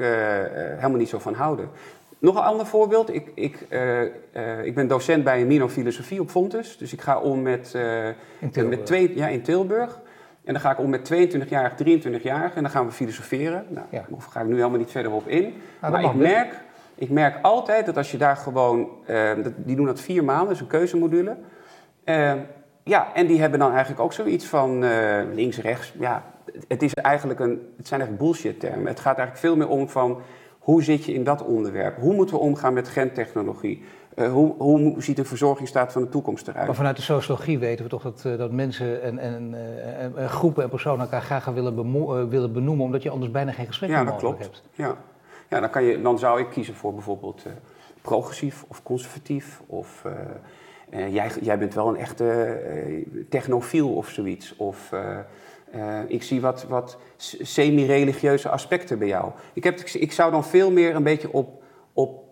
helemaal 0.76 1.00
niet 1.00 1.10
zo 1.10 1.20
van 1.20 1.34
houden. 1.34 1.70
Nog 2.20 2.36
een 2.36 2.42
ander 2.42 2.66
voorbeeld. 2.66 3.14
Ik, 3.14 3.32
ik, 3.36 3.68
ik 4.64 4.76
ben 4.76 4.88
docent 4.88 5.24
bij 5.24 5.42
een 5.42 5.48
Mino 5.48 5.70
Filosofie 5.70 6.22
op 6.22 6.30
Fontes. 6.30 6.78
Dus 6.78 6.94
ik 6.94 7.02
ga 7.02 7.20
om 7.20 7.42
met, 7.42 7.76
met 8.54 8.86
twee, 8.86 9.16
ja, 9.16 9.28
in 9.28 9.42
Tilburg. 9.42 10.00
En 10.44 10.54
dan 10.54 10.62
ga 10.62 10.72
ik 10.72 10.80
om 10.80 10.90
met 10.90 11.12
22-jarig, 11.14 11.74
23-jarig 11.74 12.56
en 12.56 12.62
dan 12.62 12.72
gaan 12.72 12.86
we 12.86 12.92
filosoferen. 12.92 13.66
Nou, 13.70 13.86
ja. 13.90 14.06
Daar 14.10 14.22
ga 14.30 14.40
ik 14.40 14.48
nu 14.48 14.56
helemaal 14.56 14.78
niet 14.78 14.92
verder 14.92 15.12
op 15.12 15.28
in. 15.28 15.54
Nou, 15.82 15.94
maar 15.94 16.04
ik 16.04 16.14
merk, 16.14 16.54
ik 16.96 17.10
merk 17.10 17.38
altijd 17.42 17.86
dat 17.86 17.98
als 17.98 18.12
je 18.12 18.18
daar 18.18 18.36
gewoon... 18.36 18.90
Uh, 19.08 19.32
die 19.56 19.76
doen 19.76 19.86
dat 19.86 20.00
vier 20.00 20.24
maanden, 20.24 20.50
dus 20.50 20.60
een 20.60 20.68
keuzemodule. 20.68 21.38
Ja, 22.84 23.14
en 23.14 23.28
die 23.28 23.40
hebben 23.40 23.60
dan 23.60 23.72
eigenlijk 23.72 24.02
ook 24.02 24.14
zoiets 24.14 24.46
van 24.46 24.84
uh, 24.84 25.22
links, 25.34 25.58
rechts. 25.58 25.94
Ja, 26.00 26.24
het, 26.68 26.82
is 26.82 26.94
eigenlijk 26.94 27.40
een, 27.40 27.74
het 27.78 27.88
zijn 27.88 28.02
eigenlijk 28.02 28.32
bullshit 28.32 28.60
termen. 28.60 28.88
Het 28.88 29.00
gaat 29.00 29.18
eigenlijk 29.18 29.38
veel 29.38 29.56
meer 29.56 29.68
om 29.68 29.90
van... 29.90 30.22
Hoe 30.60 30.84
zit 30.84 31.06
je 31.06 31.14
in 31.14 31.24
dat 31.24 31.44
onderwerp? 31.44 31.98
Hoe 31.98 32.14
moeten 32.14 32.36
we 32.36 32.42
omgaan 32.42 32.74
met 32.74 32.88
gentechnologie? 32.88 33.84
Uh, 34.16 34.32
hoe, 34.32 34.56
hoe, 34.58 34.96
ziet 34.98 35.16
de 35.16 35.26
verzorgingsstaat 35.26 35.92
van 35.92 36.02
de 36.02 36.10
toekomst 36.10 36.48
eruit? 36.48 36.66
Maar 36.66 36.76
vanuit 36.76 36.96
de 36.96 37.02
sociologie 37.02 37.60
weten 37.60 37.84
we 37.84 37.90
toch 37.90 38.02
dat, 38.02 38.24
uh, 38.28 38.38
dat 38.38 38.52
mensen 38.52 39.02
en, 39.02 39.20
en, 39.20 39.56
groepen 40.30 40.64
en 40.64 40.70
personen 40.70 41.00
elkaar 41.00 41.22
graag 41.22 41.46
willen, 41.46 41.76
bemo- 41.76 42.28
willen 42.28 42.54
benoemen, 42.54 42.86
omdat 42.86 43.04
je 43.04 43.10
anders 43.10 43.32
bijna 43.32 43.52
geen 43.52 43.68
gesprek 43.68 43.90
ja, 43.90 44.04
meer 44.04 44.14
mogelijk 44.14 44.40
hebt. 44.40 44.64
Ja, 44.74 44.96
ja 45.50 45.60
dan, 45.60 45.70
kan 45.70 45.84
je, 45.84 46.02
dan 46.02 46.20
zou 46.20 46.40
ik 46.40 46.50
kiezen 46.50 46.76
voor 46.76 46.94
bijvoorbeeld 46.94 47.46
progressief 48.02 48.66
of 48.68 48.84
conservatief. 48.84 49.62
Of 49.66 50.06
jij, 50.92 51.32
jij 51.42 51.58
bent 51.58 51.74
wel 51.74 51.88
een 51.88 51.98
echte 51.98 52.60
technofiel 53.30 53.94
of 53.94 54.10
zoiets. 54.10 54.56
Of 54.56 54.92
ik 56.08 56.24
zie 56.24 56.42
wat, 56.42 56.66
wat 56.70 56.98
semi-religieuze 57.42 58.50
aspecten 58.50 59.00
bij 59.00 59.08
jou. 59.08 59.32
Ik, 59.54 59.64
heb, 59.64 59.80
ik 59.80 60.12
zou 60.12 60.32
dan 60.32 60.44
veel 60.44 60.72
meer 60.72 60.96
een 60.96 61.04
beetje 61.04 61.34
op, 61.34 61.64
op 61.94 62.24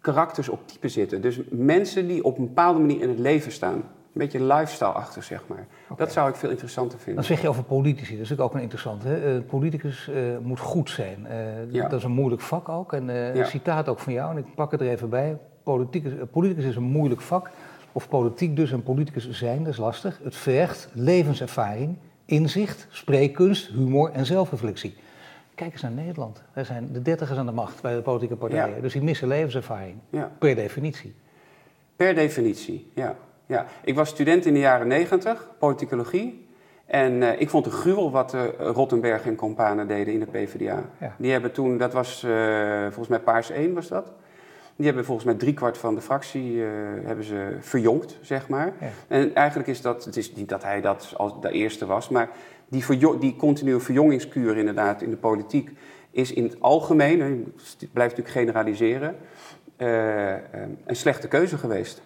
karakters 0.00 0.48
op 0.48 0.68
type 0.68 0.88
zitten. 0.88 1.22
Dus 1.22 1.40
mensen 1.50 2.08
die 2.08 2.24
op 2.24 2.38
een 2.38 2.46
bepaalde 2.46 2.80
manier 2.80 3.00
in 3.00 3.08
het 3.08 3.18
leven 3.18 3.52
staan. 3.52 3.74
Een 3.74 4.18
beetje 4.18 4.44
lifestyle-achtig, 4.44 5.24
zeg 5.24 5.44
maar. 5.46 5.66
Okay. 5.84 5.96
Dat 5.96 6.12
zou 6.12 6.28
ik 6.28 6.34
veel 6.34 6.50
interessanter 6.50 6.98
vinden. 6.98 7.14
Dan 7.14 7.24
zeg 7.24 7.40
je 7.40 7.48
over 7.48 7.62
politici, 7.62 8.12
dat 8.12 8.22
is 8.22 8.28
natuurlijk 8.28 8.48
ook 8.48 8.54
een 8.54 8.60
interessant. 8.60 9.02
Hè? 9.02 9.36
Uh, 9.36 9.42
politicus 9.46 10.10
moet 10.42 10.60
goed 10.60 10.90
zijn. 10.90 11.26
Ja. 11.70 11.88
Dat 11.88 11.98
is 11.98 12.04
een 12.04 12.10
moeilijk 12.10 12.42
vak 12.42 12.68
ook. 12.68 12.92
En 12.92 13.04
ja. 13.06 13.34
een 13.34 13.46
citaat 13.46 13.88
ook 13.88 13.98
van 13.98 14.12
jou, 14.12 14.30
en 14.30 14.38
ik 14.38 14.54
pak 14.54 14.70
het 14.70 14.80
er 14.80 14.88
even 14.88 15.08
bij. 15.08 15.38
Politicus, 15.62 16.12
politicus 16.30 16.64
is 16.64 16.76
een 16.76 16.82
moeilijk 16.82 17.20
vak. 17.20 17.50
Of 17.92 18.08
politiek 18.08 18.56
dus 18.56 18.72
en 18.72 18.82
politicus 18.82 19.30
zijn, 19.30 19.58
dat 19.58 19.72
is 19.72 19.78
lastig. 19.78 20.20
Het 20.22 20.36
vergt 20.36 20.88
levenservaring, 20.92 21.96
inzicht, 22.24 22.86
spreekkunst, 22.90 23.68
humor 23.68 24.10
en 24.10 24.26
zelfreflectie. 24.26 24.94
Kijk 25.54 25.72
eens 25.72 25.82
naar 25.82 25.90
Nederland. 25.90 26.42
Daar 26.54 26.64
zijn 26.64 26.88
de 26.92 27.02
dertigers 27.02 27.38
aan 27.38 27.46
de 27.46 27.52
macht 27.52 27.82
bij 27.82 27.94
de 27.94 28.02
politieke 28.02 28.36
partijen. 28.36 28.74
Ja. 28.74 28.80
Dus 28.80 28.92
die 28.92 29.02
missen 29.02 29.28
levenservaring. 29.28 29.96
Ja. 30.10 30.30
Per 30.38 30.54
definitie. 30.54 31.14
Per 31.96 32.14
definitie, 32.14 32.90
ja. 32.94 33.16
ja. 33.46 33.66
Ik 33.84 33.94
was 33.94 34.08
student 34.08 34.46
in 34.46 34.52
de 34.54 34.60
jaren 34.60 34.86
negentig, 34.86 35.50
politicologie. 35.58 36.46
En 36.86 37.12
uh, 37.12 37.40
ik 37.40 37.50
vond 37.50 37.64
het 37.64 37.74
gruwel 37.74 38.10
wat 38.10 38.34
uh, 38.34 38.42
Rottenberg 38.58 39.26
en 39.26 39.34
Companen 39.34 39.88
deden 39.88 40.14
in 40.14 40.20
de 40.20 40.26
PvdA. 40.26 40.82
Ja. 41.00 41.14
Die 41.18 41.32
hebben 41.32 41.52
toen, 41.52 41.78
dat 41.78 41.92
was 41.92 42.24
uh, 42.24 42.82
volgens 42.82 43.08
mij 43.08 43.20
Paars 43.20 43.50
1 43.50 43.74
was 43.74 43.88
dat. 43.88 44.12
Die 44.76 44.86
hebben 44.86 45.04
volgens 45.04 45.26
mij 45.26 45.34
driekwart 45.34 45.78
van 45.78 45.94
de 45.94 46.00
fractie 46.00 46.52
uh, 46.52 46.66
hebben 47.04 47.24
ze 47.24 47.56
verjongd, 47.60 48.18
zeg 48.20 48.48
maar. 48.48 48.72
En 49.08 49.34
eigenlijk 49.34 49.68
is 49.68 49.80
dat, 49.80 50.04
het 50.04 50.16
is 50.16 50.34
niet 50.34 50.48
dat 50.48 50.62
hij 50.62 50.80
dat 50.80 51.14
als 51.16 51.40
de 51.40 51.50
eerste 51.50 51.86
was, 51.86 52.08
maar 52.08 52.30
die, 52.68 53.18
die 53.18 53.36
continue 53.36 53.80
verjongingskuur 53.80 54.56
inderdaad 54.56 55.02
in 55.02 55.10
de 55.10 55.16
politiek 55.16 55.70
is 56.10 56.32
in 56.32 56.42
het 56.42 56.60
algemeen, 56.60 57.20
het 57.20 57.92
blijft 57.92 58.16
natuurlijk 58.16 58.28
generaliseren, 58.28 59.16
uh, 59.78 60.30
een 60.84 60.96
slechte 60.96 61.28
keuze 61.28 61.58
geweest. 61.58 62.02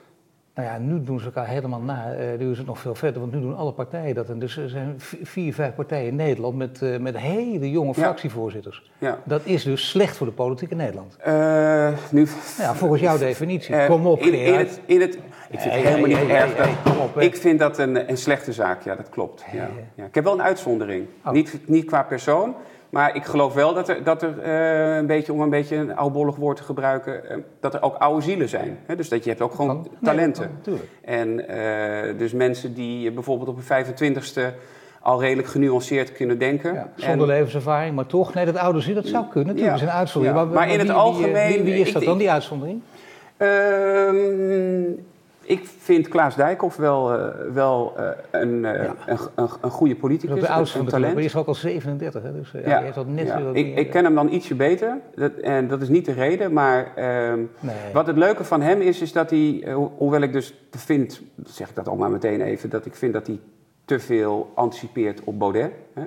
Nou 0.57 0.69
ja, 0.69 0.79
nu 0.79 1.03
doen 1.03 1.19
ze 1.19 1.25
elkaar 1.25 1.47
helemaal 1.47 1.81
na. 1.81 2.17
Uh, 2.19 2.39
nu 2.39 2.51
is 2.51 2.59
het 2.59 2.67
nog 2.67 2.79
veel 2.79 2.95
verder, 2.95 3.21
want 3.21 3.33
nu 3.33 3.41
doen 3.41 3.57
alle 3.57 3.73
partijen 3.73 4.15
dat. 4.15 4.29
En 4.29 4.39
dus 4.39 4.57
er 4.57 4.69
zijn 4.69 4.95
vier, 5.23 5.55
vijf 5.55 5.75
partijen 5.75 6.07
in 6.07 6.17
Nederland 6.17 6.57
met, 6.57 6.81
uh, 6.83 6.99
met 6.99 7.19
hele 7.19 7.71
jonge 7.71 7.95
fractievoorzitters. 7.95 8.91
Ja. 8.99 9.19
Dat 9.25 9.41
is 9.45 9.65
dus 9.65 9.89
slecht 9.89 10.17
voor 10.17 10.27
de 10.27 10.33
politiek 10.33 10.71
in 10.71 10.77
Nederland. 10.77 11.17
Uh, 11.27 11.89
nu... 12.11 12.27
Ja, 12.59 12.75
volgens 12.75 13.01
jouw 13.01 13.19
definitie. 13.19 13.87
Kom 13.87 14.07
op, 14.07 14.21
in, 14.21 14.35
in, 14.35 14.55
het, 14.55 14.81
in 14.85 15.01
het, 15.01 15.15
Ik 15.51 15.61
vind 15.61 15.75
het 15.75 15.83
helemaal 15.83 16.09
niet 16.09 16.29
erg. 16.29 16.69
ik 17.17 17.37
vind 17.37 17.59
dat 17.59 17.79
een, 17.79 18.11
een 18.11 18.17
slechte 18.17 18.53
zaak, 18.53 18.83
ja, 18.83 18.95
dat 18.95 19.09
klopt. 19.09 19.45
Ja. 19.53 19.69
Ja. 19.95 20.05
Ik 20.05 20.15
heb 20.15 20.25
wel 20.25 20.33
een 20.33 20.43
uitzondering. 20.43 21.07
Oh. 21.25 21.33
Niet, 21.33 21.59
niet 21.67 21.85
qua 21.85 22.03
persoon, 22.03 22.55
maar 22.91 23.17
ik 23.17 23.25
geloof 23.25 23.55
wel 23.55 23.75
dat 23.75 23.89
er, 23.89 24.05
dat 24.05 24.23
er 24.23 24.35
uh, 24.45 24.97
een 24.97 25.07
beetje, 25.07 25.33
om 25.33 25.41
een 25.41 25.51
beetje 25.51 25.77
een 25.77 25.97
oudbollig 25.97 26.37
woord 26.37 26.57
te 26.57 26.63
gebruiken, 26.63 27.23
uh, 27.31 27.37
dat 27.61 27.75
er 27.75 27.83
ook 27.83 27.95
oude 27.95 28.23
zielen 28.23 28.49
zijn. 28.49 28.79
Hè? 28.87 28.97
Dus 28.97 29.09
dat 29.09 29.25
je 29.25 29.31
hebt 29.31 29.43
ook 29.43 29.55
gewoon 29.55 29.83
kan, 29.83 29.89
talenten. 30.03 30.51
Nee, 30.65 30.79
en 31.03 31.51
uh, 31.51 32.19
dus 32.19 32.33
mensen 32.33 32.75
die 32.75 33.13
bijvoorbeeld 33.13 33.49
op 33.49 33.59
een 33.59 33.85
25ste 33.85 34.55
al 35.01 35.21
redelijk 35.21 35.49
genuanceerd 35.49 36.13
kunnen 36.13 36.39
denken. 36.39 36.75
Ja, 36.75 36.93
zonder 36.97 37.29
en, 37.29 37.35
levenservaring, 37.35 37.95
maar 37.95 38.07
toch, 38.07 38.35
nee, 38.35 38.45
dat 38.45 38.57
oude 38.57 38.81
ziel, 38.81 38.95
dat 38.95 39.07
zou 39.07 39.25
kunnen. 39.25 39.55
Natuurlijk, 39.55 39.79
ja, 39.79 39.85
is 39.85 39.91
een 39.91 39.99
uitzondering. 39.99 40.41
Ja, 40.41 40.45
maar, 40.45 40.55
maar, 40.55 40.69
in 40.69 40.79
het 40.79 40.91
algemeen... 40.91 41.47
Wie, 41.47 41.63
wie, 41.63 41.73
wie 41.73 41.83
is 41.83 41.93
dat 41.93 42.03
ik, 42.03 42.09
dan, 42.09 42.19
die 42.19 42.31
uitzondering? 42.31 42.83
Ik 45.47 45.67
vind 45.79 46.09
Klaas 46.09 46.37
Dijkhoff 46.37 46.77
wel, 46.77 47.15
uh, 47.15 47.29
wel 47.53 47.95
uh, 47.99 48.09
een, 48.31 48.55
uh, 48.55 48.63
ja. 48.63 48.95
een, 49.07 49.19
een, 49.35 49.49
een, 49.61 49.71
goede 49.71 49.97
politicus. 49.97 50.41
De 50.41 50.49
oudste 50.49 50.79
van 50.79 50.87
talent. 50.87 51.13
Club, 51.13 51.25
is 51.25 51.37
ook 51.37 51.47
al 51.47 51.55
37, 51.55 52.23
hè? 52.23 52.33
dus 52.33 52.51
ja, 52.65 52.81
heeft 52.81 52.95
dat 52.95 53.07
net 53.07 53.27
ja. 53.27 53.39
ik, 53.53 53.77
ik, 53.77 53.91
ken 53.91 54.05
hem 54.05 54.15
dan 54.15 54.33
ietsje 54.33 54.55
beter, 54.55 54.99
dat, 55.15 55.33
en 55.33 55.69
dat 55.69 55.83
is 55.83 55.89
niet 55.89 56.05
de 56.05 56.13
reden. 56.13 56.53
Maar 56.53 56.93
ehm, 56.95 57.39
nee. 57.61 57.93
wat 57.93 58.07
het 58.07 58.17
leuke 58.17 58.45
van 58.45 58.63
hem 58.63 58.81
is, 58.81 59.01
is 59.01 59.13
dat 59.13 59.31
hij, 59.31 59.63
ho 59.67 59.93
hoewel 59.97 60.21
ik 60.21 60.33
dus 60.33 60.55
vind, 60.71 61.23
zeg 61.45 61.69
ik 61.69 61.75
dat 61.75 61.89
ook 61.89 61.99
maar 61.99 62.11
meteen 62.11 62.41
even, 62.41 62.71
dat 62.71 62.87
ik 62.87 62.95
vind 62.95 63.13
dat 63.13 63.27
hij 63.27 63.39
te 63.85 63.99
veel 63.99 64.51
anticipeert 64.55 65.21
op 65.25 65.39
Baudet. 65.39 65.73
Hè? 65.93 66.05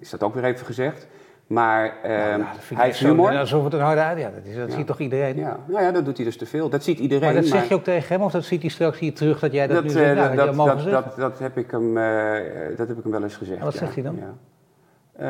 is 0.00 0.10
dat 0.10 0.22
ook 0.22 0.34
weer 0.34 0.44
even 0.44 0.66
gezegd. 0.66 1.06
Maar 1.46 1.96
uh, 2.04 2.10
nou, 2.10 2.42
hij 2.74 2.88
is 2.88 2.98
humor. 2.98 3.38
Alsof 3.38 3.64
het 3.64 3.72
een 3.72 3.80
harde 3.80 4.00
uit, 4.00 4.18
ja, 4.18 4.30
dat, 4.30 4.44
is, 4.44 4.56
dat 4.56 4.68
ja. 4.70 4.76
ziet 4.76 4.86
toch 4.86 4.98
iedereen? 4.98 5.36
Ja. 5.36 5.58
Nou 5.66 5.82
ja, 5.82 5.90
dat 5.90 6.04
doet 6.04 6.16
hij 6.16 6.26
dus 6.26 6.36
te 6.36 6.46
veel. 6.46 6.68
Dat 6.68 6.84
ziet 6.84 6.98
iedereen. 6.98 7.24
Maar 7.24 7.42
dat 7.42 7.50
zeg 7.50 7.68
je 7.68 7.74
ook 7.74 7.84
tegen 7.84 8.08
hem 8.08 8.24
of 8.24 8.32
dat 8.32 8.44
ziet 8.44 8.60
hij 8.60 8.70
straks 8.70 8.98
hier 8.98 9.14
terug 9.14 9.38
dat 9.38 9.52
jij 9.52 9.66
dat, 9.66 9.76
dat 9.76 9.84
nu 9.84 9.90
zegt? 9.90 10.14
Nou, 10.14 10.36
dat, 10.36 10.56
dat, 10.56 10.66
dat, 10.66 10.84
dat, 10.84 11.16
dat, 11.16 11.38
heb 11.38 11.56
ik 11.56 11.70
hem, 11.70 11.96
uh, 11.96 12.32
dat 12.76 12.88
heb 12.88 12.96
ik 12.96 13.02
hem 13.02 13.12
wel 13.12 13.22
eens 13.22 13.36
gezegd. 13.36 13.58
En 13.58 13.64
wat 13.64 13.74
zegt 13.74 13.94
hij 13.94 14.02
dan? 14.02 14.14
Uh, 14.14 15.22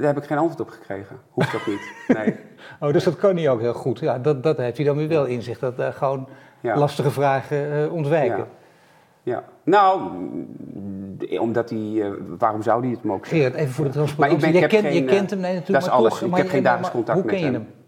daar 0.00 0.14
heb 0.14 0.16
ik 0.16 0.24
geen 0.24 0.38
antwoord 0.38 0.60
op 0.60 0.68
gekregen. 0.68 1.16
Hoeft 1.30 1.52
dat 1.52 1.66
niet. 1.66 1.92
Nee. 2.18 2.34
oh, 2.80 2.92
dus 2.92 3.04
dat 3.04 3.16
kan 3.16 3.36
hij 3.36 3.50
ook 3.50 3.60
heel 3.60 3.72
goed. 3.72 3.98
Ja, 3.98 4.18
dat, 4.18 4.42
dat 4.42 4.56
heeft 4.56 4.76
hij 4.76 4.86
dan 4.86 4.96
weer 4.96 5.08
wel 5.08 5.24
in 5.24 5.42
zich. 5.42 5.58
Dat 5.58 5.78
uh, 5.78 5.88
gewoon 5.88 6.28
lastige 6.62 7.10
vragen 7.10 7.90
ontwijken. 7.90 8.46
Ja. 9.22 9.44
Nou, 9.62 10.00
omdat 11.38 11.70
hij, 11.70 11.78
uh, 11.78 12.10
waarom 12.38 12.62
zou 12.62 12.82
hij 12.82 12.90
het 12.90 13.10
ook 13.10 13.26
zeggen? 13.26 13.54
Even 13.54 13.72
voor 13.72 13.84
de 13.84 13.90
transparantie. 13.90 14.38
Maar 14.38 14.48
ik 14.48 14.60
ben, 14.60 14.62
je, 14.62 14.68
kent, 14.68 14.86
geen, 14.86 14.94
je 14.94 15.04
kent 15.04 15.30
hem 15.30 15.40
nee, 15.40 15.54
natuurlijk. 15.54 15.84
Dat 15.84 15.92
is 15.92 15.98
alles. 15.98 16.18
Toch, 16.18 16.28
ik 16.28 16.36
heb 16.36 16.48
geen 16.48 16.62
dagelijks 16.62 16.90
contact 16.90 17.24
met 17.24 17.30
hem. 17.30 17.42
Hoe 17.42 17.50
ken 17.50 17.60
je 17.60 17.66
hem? 17.66 17.78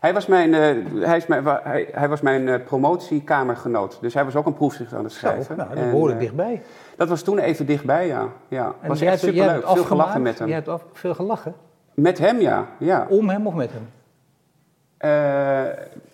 Hij 0.00 0.14
was 0.14 0.26
mijn, 0.26 0.48
uh, 0.48 1.04
hij 1.06 1.16
is 1.16 1.26
mijn, 1.26 1.44
hij, 1.44 1.88
hij 1.92 2.08
was 2.08 2.20
mijn 2.20 2.46
uh, 2.46 2.54
promotiekamergenoot. 2.64 3.98
Dus 4.00 4.14
hij 4.14 4.24
was 4.24 4.36
ook 4.36 4.46
een 4.46 4.54
proefschrift 4.54 4.94
aan 4.94 5.04
het 5.04 5.12
schrijven. 5.12 5.56
Nou, 5.56 5.74
dat 5.74 5.90
behoorlijk 5.90 6.20
dichtbij. 6.20 6.62
Dat 6.96 7.08
was 7.08 7.22
toen 7.22 7.38
even 7.38 7.66
dichtbij, 7.66 8.06
ja. 8.06 8.28
ja. 8.48 8.74
En 8.80 8.88
was 8.88 9.00
echt 9.00 9.18
superleuk. 9.18 9.66
Veel 9.68 9.84
gelachen 9.84 10.22
met 10.22 10.38
hem. 10.38 10.46
Jij 10.46 10.56
hebt 10.56 10.68
af, 10.68 10.84
veel 10.92 11.14
gelachen? 11.14 11.54
Met 11.94 12.18
hem, 12.18 12.40
ja. 12.40 12.66
ja. 12.78 13.06
Om 13.08 13.28
hem 13.28 13.46
of 13.46 13.54
met 13.54 13.70
hem? 13.72 13.86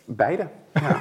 beide. 0.04 0.46
Ja. 0.72 0.98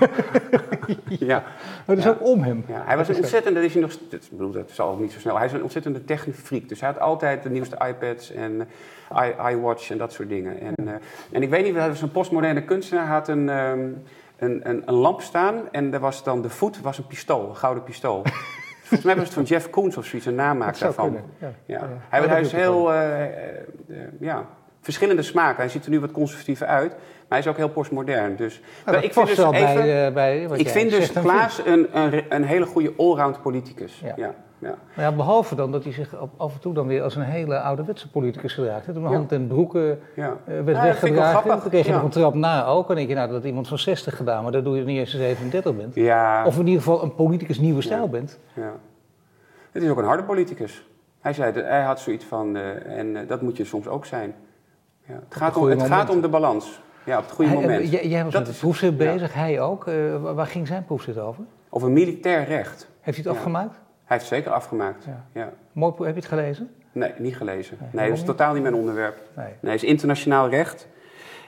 ja. 1.20 1.44
Maar 1.86 1.96
dus 1.96 2.08
ook 2.08 2.26
om 2.26 2.44
hem. 2.44 2.64
Ja, 2.68 2.84
hij 2.86 2.98
was 2.98 3.08
een 3.10 3.16
ontzettende, 3.16 3.60
dat 3.60 3.68
is 3.68 3.74
hij 3.74 3.82
nog, 3.82 3.98
dat, 4.10 4.28
bedoel, 4.32 4.52
dat 4.52 4.72
zal 4.72 4.92
ook 4.92 5.00
niet 5.00 5.12
zo 5.12 5.20
snel. 5.20 5.38
Hij 5.38 5.46
is 5.46 5.52
een 5.52 5.64
ontzettende 5.64 6.02
freak. 6.34 6.70
Dus 6.70 6.80
hij 6.80 6.90
had 6.90 7.00
altijd 7.00 7.44
de 7.44 7.50
nieuwste 7.50 7.78
iPads 7.88 8.32
en 8.32 8.68
uh, 9.14 9.52
iWatch 9.52 9.90
en 9.90 9.98
dat 9.98 10.14
soort 10.14 10.30
dingen. 10.30 10.60
En, 10.60 10.74
uh, 10.84 10.94
en 11.32 11.42
ik 11.42 11.50
weet 11.50 11.64
niet, 11.64 11.76
hij 11.76 11.88
was 11.88 12.02
een 12.02 12.12
postmoderne 12.12 12.64
kunstenaar, 12.64 13.08
had 13.08 13.28
een, 13.28 13.50
um, 13.50 14.04
een, 14.38 14.70
een, 14.70 14.84
een, 14.86 14.94
lamp 14.94 15.22
staan 15.22 15.72
en 15.72 15.94
er 15.94 16.00
was 16.00 16.24
dan 16.24 16.42
de 16.42 16.50
voet 16.50 16.82
was 16.82 16.98
een 16.98 17.08
pistool, 17.08 17.50
een 17.50 17.56
gouden 17.56 17.84
pistool. 17.84 18.24
Volgens 18.80 19.04
mij 19.04 19.16
was 19.16 19.24
het 19.24 19.34
van 19.34 19.44
Jeff 19.44 19.70
Koons 19.70 19.98
of 19.98 20.06
zoiets, 20.06 20.28
een 20.28 20.36
namaak 20.36 20.80
daarvan. 20.80 21.18
Ja. 21.40 21.52
Ja. 21.66 21.88
Hij, 22.10 22.42
is 22.42 22.52
heel, 22.52 22.94
uh, 22.94 23.26
ja, 24.20 24.46
verschillende 24.82 25.22
smaken. 25.22 25.58
Hij 25.58 25.70
ziet 25.70 25.86
er 25.86 25.90
nu 25.90 26.00
wat 26.00 26.12
conservatiever 26.12 26.68
uit 26.68 26.96
hij 27.30 27.40
is 27.40 27.48
ook 27.48 27.58
heel 27.58 27.70
postmodern. 27.70 28.36
Dus, 28.36 28.62
ja, 28.86 28.96
ik 28.96 29.14
vind 29.14 29.28
dus 29.28 29.38
even, 29.38 29.52
bij, 29.52 30.08
uh, 30.08 30.14
bij 30.14 30.42
Ik 30.42 30.70
vind 30.70 30.90
dus 30.90 31.12
Klaas 31.12 31.62
een, 31.66 31.88
een, 31.98 32.24
een, 32.30 32.44
hele 32.44 32.66
goede 32.66 32.94
allround 32.98 33.42
politicus. 33.42 34.00
Ja. 34.04 34.14
Ja, 34.16 34.34
ja. 34.60 34.76
ja. 34.96 35.12
behalve 35.12 35.56
dan 35.56 35.72
dat 35.72 35.84
hij 35.84 35.94
zich 35.94 36.16
af 36.38 36.54
en 36.54 36.60
toe 36.60 36.74
dan 36.74 36.88
weer 36.88 37.04
als 37.04 37.16
een 37.16 37.22
hele 37.22 37.60
ouderwetse 37.60 38.10
politicus 38.10 38.54
gedraagt. 38.54 38.86
Toen 38.86 38.94
de 38.94 39.10
hand 39.10 39.32
en 39.32 39.48
broeken 39.48 40.00
ja. 40.16 40.38
uh, 40.48 40.64
werd 40.64 40.82
weggedragen. 40.82 41.48
Dan 41.48 41.70
kreeg 41.70 41.86
je 41.86 41.92
nog 41.92 42.04
een 42.04 42.10
trap 42.10 42.34
na 42.34 42.66
ook. 42.66 42.82
En 42.82 42.88
dan 42.88 42.96
denk 42.96 43.10
je, 43.10 43.16
nou, 43.16 43.32
dat 43.32 43.44
iemand 43.44 43.68
van 43.68 43.80
60 43.80 44.16
gedaan, 44.16 44.44
maar 44.44 44.52
dat 44.52 44.64
doe 44.64 44.78
je 44.78 44.84
niet 44.84 45.00
eens 45.00 45.14
als 45.14 45.22
37 45.22 45.76
bent. 45.76 45.96
Ja. 45.96 46.46
Of 46.46 46.60
in 46.60 46.68
ieder 46.68 46.84
geval 46.84 47.04
een 47.04 47.16
politicus 47.16 47.60
nieuwe 47.60 47.82
stijl 47.82 48.10
bent. 48.10 48.40
Ja. 48.54 48.74
Het 49.72 49.84
is 49.84 49.90
ook 49.90 49.98
een 49.98 50.06
harde 50.06 50.24
politicus. 50.24 50.88
Hij 51.20 51.34
zei, 51.34 51.62
hij 51.62 51.84
had 51.84 52.00
zoiets 52.00 52.26
van, 52.26 52.56
uh, 52.56 52.98
en 52.98 53.28
dat 53.28 53.42
moet 53.42 53.58
je 53.58 53.66
soms 53.66 53.88
ook 53.88 54.06
zijn. 54.06 54.36
Ja. 55.06 55.14
Het, 55.14 55.36
gaat 55.36 55.58
om, 55.58 55.68
het 55.68 55.84
gaat 55.84 56.10
om 56.10 56.22
de 56.22 56.30
balans. 56.30 56.82
Ja, 57.10 57.18
op 57.18 57.24
het 57.24 57.34
goede 57.34 57.52
hij, 57.52 57.62
moment. 57.62 57.92
Jij, 57.92 58.08
jij 58.08 58.24
was 58.24 58.34
dat 58.34 58.42
met 58.42 58.52
het 58.52 58.60
proefschrift 58.60 58.98
bezig, 58.98 59.34
hij 59.34 59.62
ook. 59.62 59.88
Uh, 59.88 60.34
waar 60.34 60.46
ging 60.46 60.68
zijn 60.68 60.86
proefschrift 60.86 61.20
over? 61.20 61.44
Over 61.70 61.92
militair 61.92 62.44
recht. 62.44 62.90
Heeft 63.02 63.18
hij 63.18 63.28
het 63.28 63.38
afgemaakt? 63.38 63.72
Hij 63.72 64.18
heeft 64.18 64.30
het 64.30 64.40
zeker 64.40 64.52
afgemaakt, 64.52 65.06
ja. 65.34 65.54
Mooi, 65.72 65.94
heb 65.98 66.08
je 66.08 66.20
het 66.20 66.26
gelezen? 66.26 66.70
Nee, 66.92 67.12
niet 67.18 67.36
gelezen. 67.36 67.78
Nee, 67.80 67.90
nee 67.92 68.10
dat 68.10 68.18
is 68.18 68.24
totaal 68.24 68.54
niet 68.54 68.62
mijn 68.62 68.74
onderwerp. 68.74 69.22
Nee, 69.36 69.46
nee 69.62 69.72
het 69.72 69.84
is 69.84 69.90
internationaal 69.90 70.50
recht. 70.50 70.88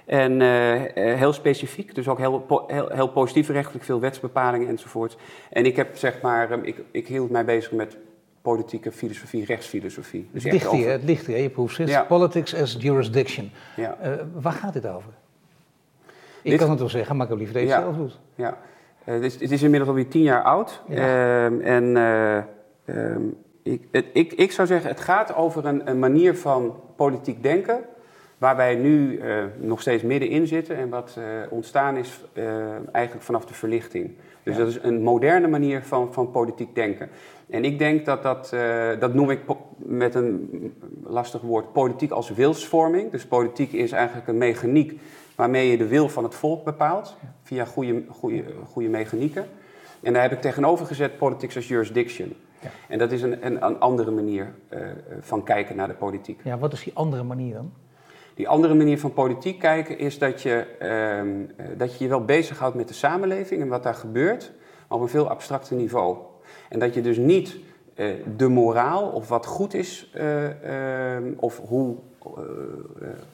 En 0.05 0.39
uh, 0.39 0.81
heel 0.95 1.33
specifiek, 1.33 1.95
dus 1.95 2.07
ook 2.07 2.17
heel, 2.17 2.39
po 2.39 2.63
heel, 2.67 2.89
heel 2.89 3.09
positief 3.09 3.49
rechtelijk, 3.49 3.85
veel 3.85 3.99
wetsbepalingen 3.99 4.67
enzovoort. 4.67 5.17
En 5.49 5.65
ik 5.65 5.75
heb 5.75 5.97
zeg 5.97 6.21
maar, 6.21 6.51
um, 6.51 6.63
ik, 6.63 6.81
ik 6.91 7.07
hield 7.07 7.29
mij 7.29 7.45
bezig 7.45 7.71
met 7.71 7.97
politieke 8.41 8.91
filosofie, 8.91 9.45
rechtsfilosofie. 9.45 10.29
Dus 10.31 10.43
het 10.43 10.53
ligt 10.53 10.71
hier, 10.71 10.79
over... 10.79 10.91
het 10.91 11.03
ligt 11.03 11.25
hier, 11.25 11.37
je 11.37 11.49
proefschrift. 11.49 11.91
Ja. 11.91 12.03
Politics 12.03 12.55
as 12.55 12.75
Jurisdiction. 12.79 13.51
Ja. 13.75 13.97
Uh, 14.03 14.11
waar 14.33 14.53
gaat 14.53 14.73
dit 14.73 14.87
over? 14.87 15.13
Ik 16.41 16.57
kan 16.57 16.69
het 16.69 16.79
wel 16.79 16.89
zeggen, 16.89 17.15
maar 17.15 17.25
ik 17.25 17.31
heb 17.31 17.39
liever 17.39 17.59
dat 17.59 17.67
je 17.67 17.73
het 17.73 17.83
zelf 17.83 17.95
doet. 17.95 18.19
Ja, 18.35 18.57
uh, 19.05 19.13
het, 19.13 19.23
is, 19.23 19.33
het 19.33 19.51
is 19.51 19.63
inmiddels 19.63 19.89
alweer 19.89 20.07
tien 20.07 20.21
jaar 20.21 20.43
oud. 20.43 20.81
Uh, 20.89 21.75
en 21.75 21.95
uh, 21.95 23.15
ik, 23.63 23.81
het, 23.91 24.05
ik, 24.13 24.33
ik 24.33 24.51
zou 24.51 24.67
zeggen, 24.67 24.89
het 24.89 24.99
gaat 24.99 25.35
over 25.35 25.65
een, 25.65 25.89
een 25.89 25.99
manier 25.99 26.35
van 26.35 26.75
politiek 26.95 27.43
denken... 27.43 27.79
waar 28.37 28.55
wij 28.55 28.75
nu 28.75 29.21
nog 29.59 29.81
steeds 29.81 30.03
middenin 30.03 30.47
zitten... 30.47 30.75
en 30.75 30.89
wat 30.89 31.17
ontstaan 31.49 31.97
is 31.97 32.23
eigenlijk 32.91 33.25
vanaf 33.25 33.45
de 33.45 33.53
verlichting. 33.53 34.11
Dus 34.43 34.55
ja. 34.55 34.59
dat 34.59 34.69
is 34.69 34.79
een 34.81 35.01
moderne 35.01 35.47
manier 35.47 35.83
van, 35.83 36.13
van 36.13 36.31
politiek 36.31 36.75
denken. 36.75 37.09
En 37.49 37.65
ik 37.65 37.79
denk 37.79 38.05
dat 38.05 38.23
dat, 38.23 38.55
dat 38.99 39.13
noem 39.13 39.29
ik 39.29 39.39
met 39.77 40.15
een 40.15 40.49
lastig 41.03 41.41
woord, 41.41 41.71
politiek 41.71 42.11
als 42.11 42.29
wilsvorming. 42.29 43.11
Dus 43.11 43.25
politiek 43.25 43.71
is 43.73 43.91
eigenlijk 43.91 44.27
een 44.27 44.37
mechaniek 44.37 44.99
waarmee 45.41 45.71
je 45.71 45.77
de 45.77 45.87
wil 45.87 46.09
van 46.09 46.23
het 46.23 46.35
volk 46.35 46.63
bepaalt, 46.63 47.17
via 47.43 47.65
goede, 47.65 48.03
goede, 48.09 48.43
goede 48.65 48.89
mechanieken. 48.89 49.45
En 50.01 50.13
daar 50.13 50.21
heb 50.21 50.31
ik 50.31 50.41
tegenover 50.41 50.85
gezet 50.85 51.17
politics 51.17 51.57
as 51.57 51.67
jurisdiction. 51.67 52.33
Ja. 52.59 52.69
En 52.87 52.97
dat 52.97 53.11
is 53.11 53.21
een, 53.21 53.45
een, 53.45 53.65
een 53.65 53.79
andere 53.79 54.11
manier 54.11 54.53
uh, 54.69 54.79
van 55.19 55.43
kijken 55.43 55.75
naar 55.75 55.87
de 55.87 55.93
politiek. 55.93 56.39
Ja, 56.43 56.57
wat 56.57 56.73
is 56.73 56.83
die 56.83 56.93
andere 56.95 57.23
manier 57.23 57.53
dan? 57.53 57.73
Die 58.33 58.47
andere 58.47 58.73
manier 58.73 58.99
van 58.99 59.13
politiek 59.13 59.59
kijken 59.59 59.97
is 59.97 60.17
dat 60.17 60.41
je, 60.41 60.65
uh, 60.81 61.77
dat 61.77 61.97
je 61.97 62.03
je 62.03 62.09
wel 62.09 62.25
bezighoudt 62.25 62.75
met 62.75 62.87
de 62.87 62.93
samenleving 62.93 63.61
en 63.61 63.67
wat 63.67 63.83
daar 63.83 63.95
gebeurt, 63.95 64.51
maar 64.87 64.97
op 64.97 65.03
een 65.03 65.09
veel 65.09 65.29
abstracter 65.29 65.75
niveau. 65.75 66.17
En 66.69 66.79
dat 66.79 66.93
je 66.93 67.01
dus 67.01 67.17
niet 67.17 67.57
uh, 67.95 68.13
de 68.37 68.47
moraal 68.47 69.09
of 69.09 69.27
wat 69.27 69.45
goed 69.45 69.73
is 69.73 70.11
ehm, 70.13 71.33
of 71.35 71.61
hoe 71.67 71.87
eh, 71.87 71.97
eh, 71.97 72.10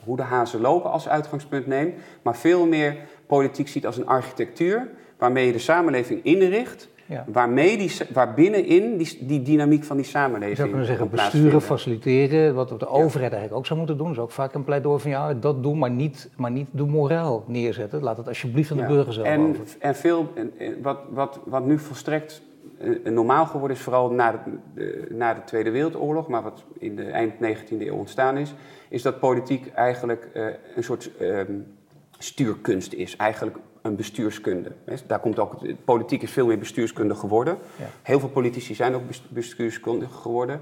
hoe 0.03 0.15
de 0.15 0.23
hazen 0.23 0.61
lopen 0.61 0.91
als 0.91 1.07
uitgangspunt 1.07 1.67
neemt, 1.67 1.93
maar 2.21 2.35
veel 2.35 2.65
meer 2.65 2.97
politiek 3.25 3.67
ziet 3.67 3.85
als 3.85 3.97
een 3.97 4.07
architectuur 4.07 4.87
waarmee 5.17 5.45
je 5.45 5.51
de 5.51 5.59
samenleving 5.59 6.23
inricht 6.23 6.89
ja. 7.07 7.25
waarmee 7.27 7.77
die, 7.77 7.91
waar 8.13 8.33
binnenin 8.33 8.97
die, 8.97 9.17
die 9.25 9.41
dynamiek 9.41 9.83
van 9.83 9.97
die 9.97 10.05
samenleving. 10.05 10.49
Je 10.49 10.55
zou 10.55 10.67
kunnen 10.67 10.87
zeggen, 10.87 11.09
besturen, 11.09 11.61
faciliteren, 11.61 12.55
wat 12.55 12.69
de 12.69 12.87
overheid 12.87 13.31
eigenlijk 13.31 13.53
ook 13.53 13.65
zou 13.65 13.79
moeten 13.79 13.97
doen. 13.97 14.07
Dat 14.07 14.15
is 14.15 14.21
ook 14.21 14.31
vaak 14.31 14.53
een 14.53 14.63
pleidooi 14.63 14.99
van 14.99 15.11
jou, 15.11 15.39
dat 15.39 15.63
doen, 15.63 15.77
maar 15.77 15.91
niet, 15.91 16.29
maar 16.35 16.51
niet 16.51 16.67
de 16.71 16.85
moraal 16.85 17.43
neerzetten. 17.47 18.03
Laat 18.03 18.17
het 18.17 18.27
alsjeblieft 18.27 18.71
aan 18.71 18.77
de 18.77 18.85
burger 18.85 19.13
zelf 19.13 19.27
en, 19.27 19.39
over. 19.39 19.65
En 19.79 19.95
veel, 19.95 20.33
wat, 20.81 20.97
wat, 21.09 21.39
wat 21.45 21.65
nu 21.65 21.79
volstrekt 21.79 22.41
normaal 23.03 23.45
geworden 23.45 23.77
is, 23.77 23.83
vooral 23.83 24.09
na 24.09 24.43
de, 24.73 25.07
na 25.09 25.33
de 25.33 25.43
Tweede 25.43 25.71
Wereldoorlog, 25.71 26.27
maar 26.27 26.43
wat 26.43 26.63
in 26.79 26.95
de 26.95 27.03
eind 27.03 27.33
19e 27.33 27.67
eeuw 27.69 27.95
ontstaan 27.95 28.37
is, 28.37 28.53
is 28.89 29.01
dat 29.01 29.19
politiek 29.19 29.67
eigenlijk 29.67 30.27
uh, 30.33 30.45
een 30.75 30.83
soort 30.83 31.11
um, 31.21 31.75
stuurkunst 32.17 32.93
is. 32.93 33.15
Eigenlijk 33.15 33.57
een 33.81 33.95
bestuurskunde. 33.95 34.71
Daar 35.07 35.19
komt 35.19 35.39
ook, 35.39 35.57
politiek 35.85 36.21
is 36.21 36.31
veel 36.31 36.45
meer 36.45 36.59
bestuurskunde 36.59 37.15
geworden. 37.15 37.57
Ja. 37.75 37.85
Heel 38.01 38.19
veel 38.19 38.29
politici 38.29 38.75
zijn 38.75 38.95
ook 38.95 39.03
bestuurskundig 39.29 40.15
geworden. 40.15 40.61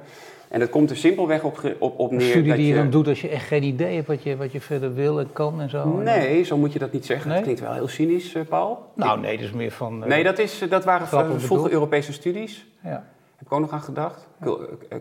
En 0.55 0.61
dat 0.61 0.69
komt 0.69 0.89
er 0.89 0.97
simpelweg 0.97 1.43
op, 1.43 1.75
op, 1.79 1.99
op 1.99 2.11
neer. 2.11 2.21
Een 2.21 2.27
studie 2.27 2.53
die 2.53 2.67
je, 2.67 2.75
dan 2.75 2.89
doet 2.89 3.07
als 3.07 3.21
je 3.21 3.29
echt 3.29 3.47
geen 3.47 3.63
idee 3.63 3.95
hebt 3.95 4.07
wat 4.07 4.23
je, 4.23 4.37
wat 4.37 4.51
je 4.51 4.61
verder 4.61 4.93
wil 4.93 5.19
en 5.19 5.33
kan 5.33 5.61
en 5.61 5.69
zo. 5.69 5.87
Nee, 5.87 6.43
zo 6.43 6.57
moet 6.57 6.73
je 6.73 6.79
dat 6.79 6.91
niet 6.91 7.05
zeggen. 7.05 7.29
Dat 7.29 7.41
klinkt 7.41 7.59
wel 7.59 7.73
heel 7.73 7.87
cynisch, 7.87 8.35
eh, 8.35 8.41
Paul. 8.49 8.91
Nou, 8.93 9.19
nee, 9.19 9.37
dat 9.37 9.45
is 9.45 9.51
meer 9.51 9.71
van. 9.71 10.01
Uh, 10.01 10.07
nee, 10.07 10.23
dat, 10.23 10.39
is, 10.39 10.63
dat 10.69 10.85
waren 10.85 11.07
vroeger 11.39 11.71
Europese 11.71 12.13
studies. 12.13 12.67
Ja. 12.83 13.07
Heb 13.35 13.47
ik 13.47 13.51
ook 13.51 13.59
nog 13.59 13.71
aan 13.71 13.81
gedacht. 13.81 14.27
Eh, 14.39 14.49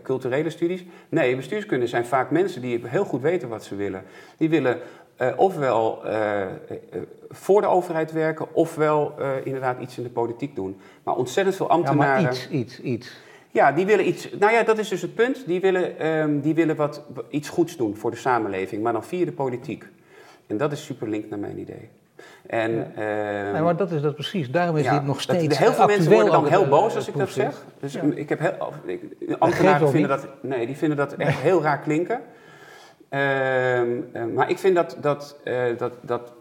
culturele 0.03 0.49
studies. 0.49 0.85
Nee, 1.09 1.35
bestuurskunde 1.35 1.87
zijn 1.87 2.05
vaak 2.05 2.31
mensen 2.31 2.61
die 2.61 2.81
heel 2.83 3.05
goed 3.05 3.21
weten 3.21 3.49
wat 3.49 3.63
ze 3.63 3.75
willen. 3.75 4.03
Die 4.37 4.49
willen 4.49 4.79
uh, 5.21 5.27
ofwel 5.35 6.01
uh, 6.05 6.41
voor 7.29 7.61
de 7.61 7.67
overheid 7.67 8.11
werken, 8.11 8.47
ofwel 8.53 9.15
inderdaad 9.43 9.79
iets 9.79 9.97
in 9.97 10.03
de 10.03 10.09
politiek 10.09 10.55
doen. 10.55 10.79
Maar 11.03 11.15
ontzettend 11.15 11.55
veel 11.55 11.69
ambtenaren. 11.69 12.21
Ja, 12.21 12.27
maar 12.27 12.31
iets, 12.31 12.49
iets, 12.49 12.81
iets. 12.81 13.23
Ja, 13.55 13.71
die 13.71 13.85
willen 13.85 14.07
iets. 14.07 14.29
Nou 14.39 14.53
ja, 14.53 14.63
dat 14.63 14.77
is 14.77 14.89
dus 14.89 15.01
het 15.01 15.15
punt. 15.15 15.45
Die 15.45 15.61
willen, 15.61 16.07
um, 16.07 16.41
die 16.41 16.55
willen 16.55 16.75
wat, 16.75 17.01
iets 17.29 17.49
goeds 17.49 17.77
doen 17.77 17.95
voor 17.95 18.11
de 18.11 18.17
samenleving, 18.17 18.83
maar 18.83 18.93
dan 18.93 19.03
via 19.03 19.25
de 19.25 19.31
politiek. 19.31 19.85
En 20.47 20.57
dat 20.57 20.71
is 20.71 20.85
super 20.85 21.09
link 21.09 21.29
naar 21.29 21.39
mijn 21.39 21.59
idee. 21.59 21.89
En, 22.47 22.71
ja. 22.95 23.53
uh, 23.53 23.61
maar 23.61 23.75
dat 23.75 23.91
is 23.91 24.01
dat 24.01 24.13
precies. 24.13 24.51
Daarom 24.51 24.77
is 24.77 24.89
dit 24.89 25.05
nog 25.05 25.21
steeds. 25.21 25.47
Dat, 25.47 25.57
heel 25.57 25.73
veel 25.73 25.85
mensen 25.85 26.11
worden 26.11 26.31
dan 26.31 26.47
heel 26.47 26.67
boos 26.67 26.95
als 26.95 27.07
ik 27.07 27.17
dat 27.17 27.29
zeg. 27.29 27.63
Dus 27.79 27.93
ja. 27.93 28.01
ik 28.15 28.29
heb 28.29 28.39
heel, 28.39 28.73
ik, 28.85 29.01
ambtenaren 29.39 29.89
vinden 29.89 30.09
dat, 30.09 30.27
nee, 30.41 30.65
die 30.65 30.77
vinden 30.77 30.97
dat 30.97 31.13
echt 31.13 31.39
heel 31.39 31.61
raar 31.61 31.79
klinken. 31.79 32.21
Ehm, 33.09 33.89
eh, 34.11 34.23
maar 34.33 34.49
ik 34.49 34.57
vind 34.57 34.75
dat, 34.75 34.97
dat, 35.01 35.39
uh, 35.43 35.63
dat, 35.77 35.93
dat 36.01 36.33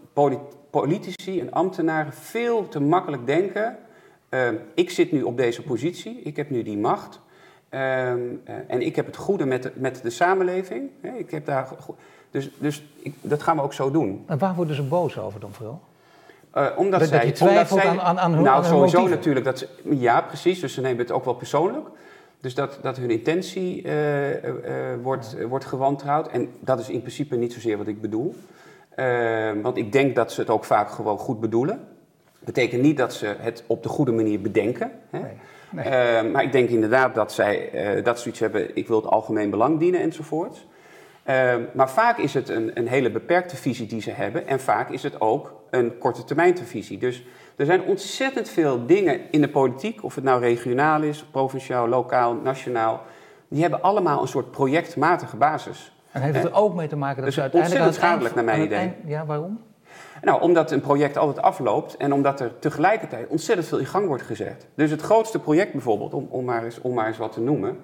politici 0.71 1.41
en 1.41 1.53
ambtenaren 1.53 2.13
veel 2.13 2.69
te 2.69 2.81
makkelijk 2.81 3.27
denken. 3.27 3.77
Uh, 4.35 4.49
ik 4.75 4.91
zit 4.91 5.13
nu 5.13 5.23
op 5.23 5.37
deze 5.37 5.63
positie, 5.63 6.21
ik 6.23 6.37
heb 6.37 6.51
nu 6.51 6.63
die 6.63 6.79
macht. 6.79 7.21
Ehm, 7.69 8.19
eh, 8.45 8.55
en 8.67 8.83
ik 8.83 8.97
heb 8.97 9.07
het 9.07 9.17
goede 9.17 9.45
met 9.45 9.63
de, 9.63 9.73
met 9.75 10.03
de 10.03 10.11
samenleving. 10.11 10.91
ik 11.17 11.31
heb 11.31 11.47
daar, 11.47 11.69
dus 12.31 12.51
dus 12.59 12.85
ik, 12.99 13.15
dat 13.21 13.43
gaan 13.43 13.57
we 13.57 13.63
ook 13.63 13.73
zo 13.73 13.91
doen. 13.91 14.25
En 14.27 14.39
waar 14.39 14.55
worden 14.55 14.75
ze 14.75 14.83
boos 14.83 15.19
over 15.19 15.41
dan 15.41 15.53
vooral? 15.53 15.81
Uh, 16.55 16.67
omdat 16.77 17.01
dat, 17.01 17.09
zij, 17.09 17.27
je 17.27 17.33
twijfelt 17.33 17.71
omdat 17.71 17.93
zij, 17.93 18.01
aan, 18.01 18.01
aan, 18.01 18.19
aan 18.19 18.33
hun 18.33 18.43
Nou, 18.43 18.57
aan 18.57 18.65
sowieso 18.65 19.09
natuurlijk. 19.09 19.45
Dat 19.45 19.59
ze, 19.59 19.69
ja, 19.83 20.21
precies. 20.21 20.61
Dus 20.61 20.75
ze 20.75 20.81
nemen 20.81 20.99
het 20.99 21.13
ook 21.13 21.25
wel 21.25 21.35
persoonlijk. 21.35 21.87
Dus 22.41 22.55
dat, 22.55 22.79
dat 22.83 22.97
hun 22.97 23.11
intentie 23.11 23.83
uh, 23.83 24.45
uh, 24.45 24.53
wordt, 25.03 25.37
wordt 25.49 25.65
gewantrouwd. 25.65 26.29
En 26.29 26.49
dat 26.61 26.81
is 26.81 26.89
in 26.89 27.01
principe 27.01 27.37
niet 27.37 27.53
zozeer 27.53 27.77
wat 27.77 27.87
ik 27.87 28.01
bedoel. 28.01 28.35
want 29.63 29.77
ik 29.77 29.93
denk 29.93 30.17
dat 30.17 30.33
ze 30.33 30.41
het 30.41 30.51
ook 30.51 30.65
vaak 30.65 30.91
gewoon 30.91 31.19
goed 31.19 31.41
bedoelen. 31.41 31.94
Betekent 32.45 32.83
niet 32.83 32.97
dat 32.97 33.15
ze 33.15 33.35
het 33.39 33.65
op 33.67 33.83
de 33.83 33.89
goede 33.89 34.13
manier 34.13 34.41
bedenken. 34.41 34.93
Hè? 35.11 35.19
Nee, 35.19 35.33
nee. 35.71 36.31
maar 36.31 36.43
ik 36.43 36.53
denk 36.53 36.69
inderdaad 36.69 37.15
dat 37.15 37.33
zij 37.33 37.71
dat 38.03 38.21
zoiets 38.21 38.41
hebben, 38.41 38.77
ik 38.77 38.89
wil 38.89 38.97
het 38.97 39.11
algemeen 39.11 39.51
belang 39.51 39.79
dienen 39.79 40.01
enzovoort. 40.01 40.67
maar 41.75 41.91
vaak 41.91 42.19
is 42.19 42.35
het 42.35 42.49
een, 42.49 42.71
een 42.75 42.89
hele 42.89 43.11
beperkte 43.11 43.57
visie 43.57 43.87
die 43.87 44.01
ze 44.01 44.11
hebben. 44.11 44.47
En 44.47 44.61
vaak 44.61 44.91
is 44.91 45.03
het 45.03 45.21
ook 45.21 45.55
een 45.71 45.99
korte 45.99 46.25
termijn 46.25 46.59
visie. 46.59 46.99
Dus 46.99 47.25
er 47.57 47.67
zijn 47.67 47.83
ontzettend 47.83 48.49
veel 48.49 48.87
dingen 48.87 49.21
in 49.31 49.41
de 49.41 49.49
politiek, 49.49 50.05
of 50.05 50.15
het 50.15 50.25
nou 50.25 50.41
regionaal 50.41 51.03
is, 51.03 51.25
provinciaal, 51.25 51.89
lokaal, 51.89 52.35
nationaal. 52.35 53.03
Die 53.49 53.63
hebben 53.63 53.83
allemaal 53.83 54.23
een 54.23 54.29
soort 54.29 54.51
projectmatige 54.51 55.37
basis. 55.37 55.93
En 56.13 56.23
heeft 56.23 56.37
het 56.37 56.45
er 56.45 56.55
ook 56.55 56.75
mee 56.75 56.89
te 56.89 56.97
maken 56.97 57.17
dat 57.17 57.25
dus 57.25 57.35
ze 57.35 57.41
uiteindelijk... 57.41 57.85
ontzettend 57.85 58.11
schadelijk 58.11 58.35
naar 58.35 58.45
mijn 58.45 58.67
idee. 58.67 58.79
Eind, 58.79 58.95
ja, 59.07 59.27
waarom? 59.27 59.61
Nou, 60.25 60.41
omdat 60.41 60.71
een 60.71 60.81
project 60.81 61.17
altijd 61.17 61.45
afloopt 61.45 61.97
en 61.97 62.13
omdat 62.13 62.41
er 62.41 62.59
tegelijkertijd 62.59 63.29
ontzettend 63.29 63.69
veel 63.69 63.79
in 63.79 63.87
gang 63.87 64.07
wordt 64.07 64.23
gezet. 64.23 64.67
Dus 64.75 64.91
het 64.91 65.01
grootste 65.01 65.39
project 65.39 65.73
bijvoorbeeld, 65.73 66.15
om, 66.15 66.27
om, 66.31 66.45
maar, 66.45 66.65
eens, 66.65 66.81
om 66.81 66.95
maar 66.95 67.07
eens 67.07 67.19
wat 67.19 67.33
te 67.33 67.41
noemen. 67.41 67.79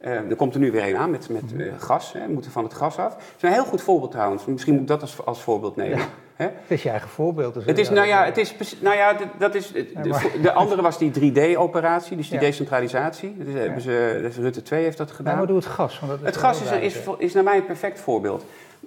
Uh, 0.00 0.10
er 0.10 0.36
komt 0.36 0.54
er 0.54 0.60
nu 0.60 0.70
weer 0.70 0.88
een 0.88 0.96
aan 0.96 1.10
met, 1.10 1.28
met 1.28 1.52
uh, 1.56 1.72
gas, 1.78 2.12
hè, 2.12 2.26
we 2.26 2.32
moeten 2.32 2.50
van 2.50 2.64
het 2.64 2.74
gas 2.74 2.98
af. 2.98 3.14
Het 3.14 3.34
is 3.36 3.42
een 3.42 3.52
heel 3.52 3.64
goed 3.64 3.82
voorbeeld 3.82 4.10
trouwens, 4.10 4.44
misschien 4.44 4.72
moet 4.72 4.82
ik 4.82 4.88
dat 4.88 5.00
als, 5.00 5.24
als 5.24 5.42
voorbeeld 5.42 5.76
nemen. 5.76 5.98
Ja. 5.98 6.44
Het 6.44 6.52
is 6.66 6.82
je 6.82 6.90
eigen 6.90 7.08
voorbeeld. 7.08 7.54
Dus 7.54 7.64
het 7.64 7.78
is, 7.78 7.90
nou 7.90 8.06
ja, 8.06 8.24
het 8.24 8.36
is, 8.36 8.76
nou 8.80 8.96
ja, 8.96 9.16
dat 9.38 9.54
is, 9.54 9.72
de, 9.72 10.38
de 10.42 10.52
andere 10.52 10.82
was 10.82 10.98
die 10.98 11.10
3D-operatie, 11.10 12.16
dus 12.16 12.28
die 12.28 12.40
ja. 12.40 12.44
decentralisatie. 12.44 13.36
Dus 13.38 13.54
hebben 13.54 13.80
ze, 13.80 14.18
dus 14.22 14.36
Rutte 14.36 14.62
2 14.62 14.82
heeft 14.82 14.98
dat 14.98 15.10
gedaan. 15.10 15.32
Ja, 15.32 15.38
maar 15.38 15.46
doe 15.46 15.56
het 15.56 15.66
gas. 15.66 15.98
Want 15.98 16.12
dat 16.12 16.20
het 16.20 16.36
gas 16.36 16.62
is, 16.62 16.70
is, 16.70 17.00
is, 17.18 17.32
naar 17.34 17.44
mij 17.44 17.56
een 17.56 17.66
perfect 17.66 18.00
voorbeeld. 18.00 18.44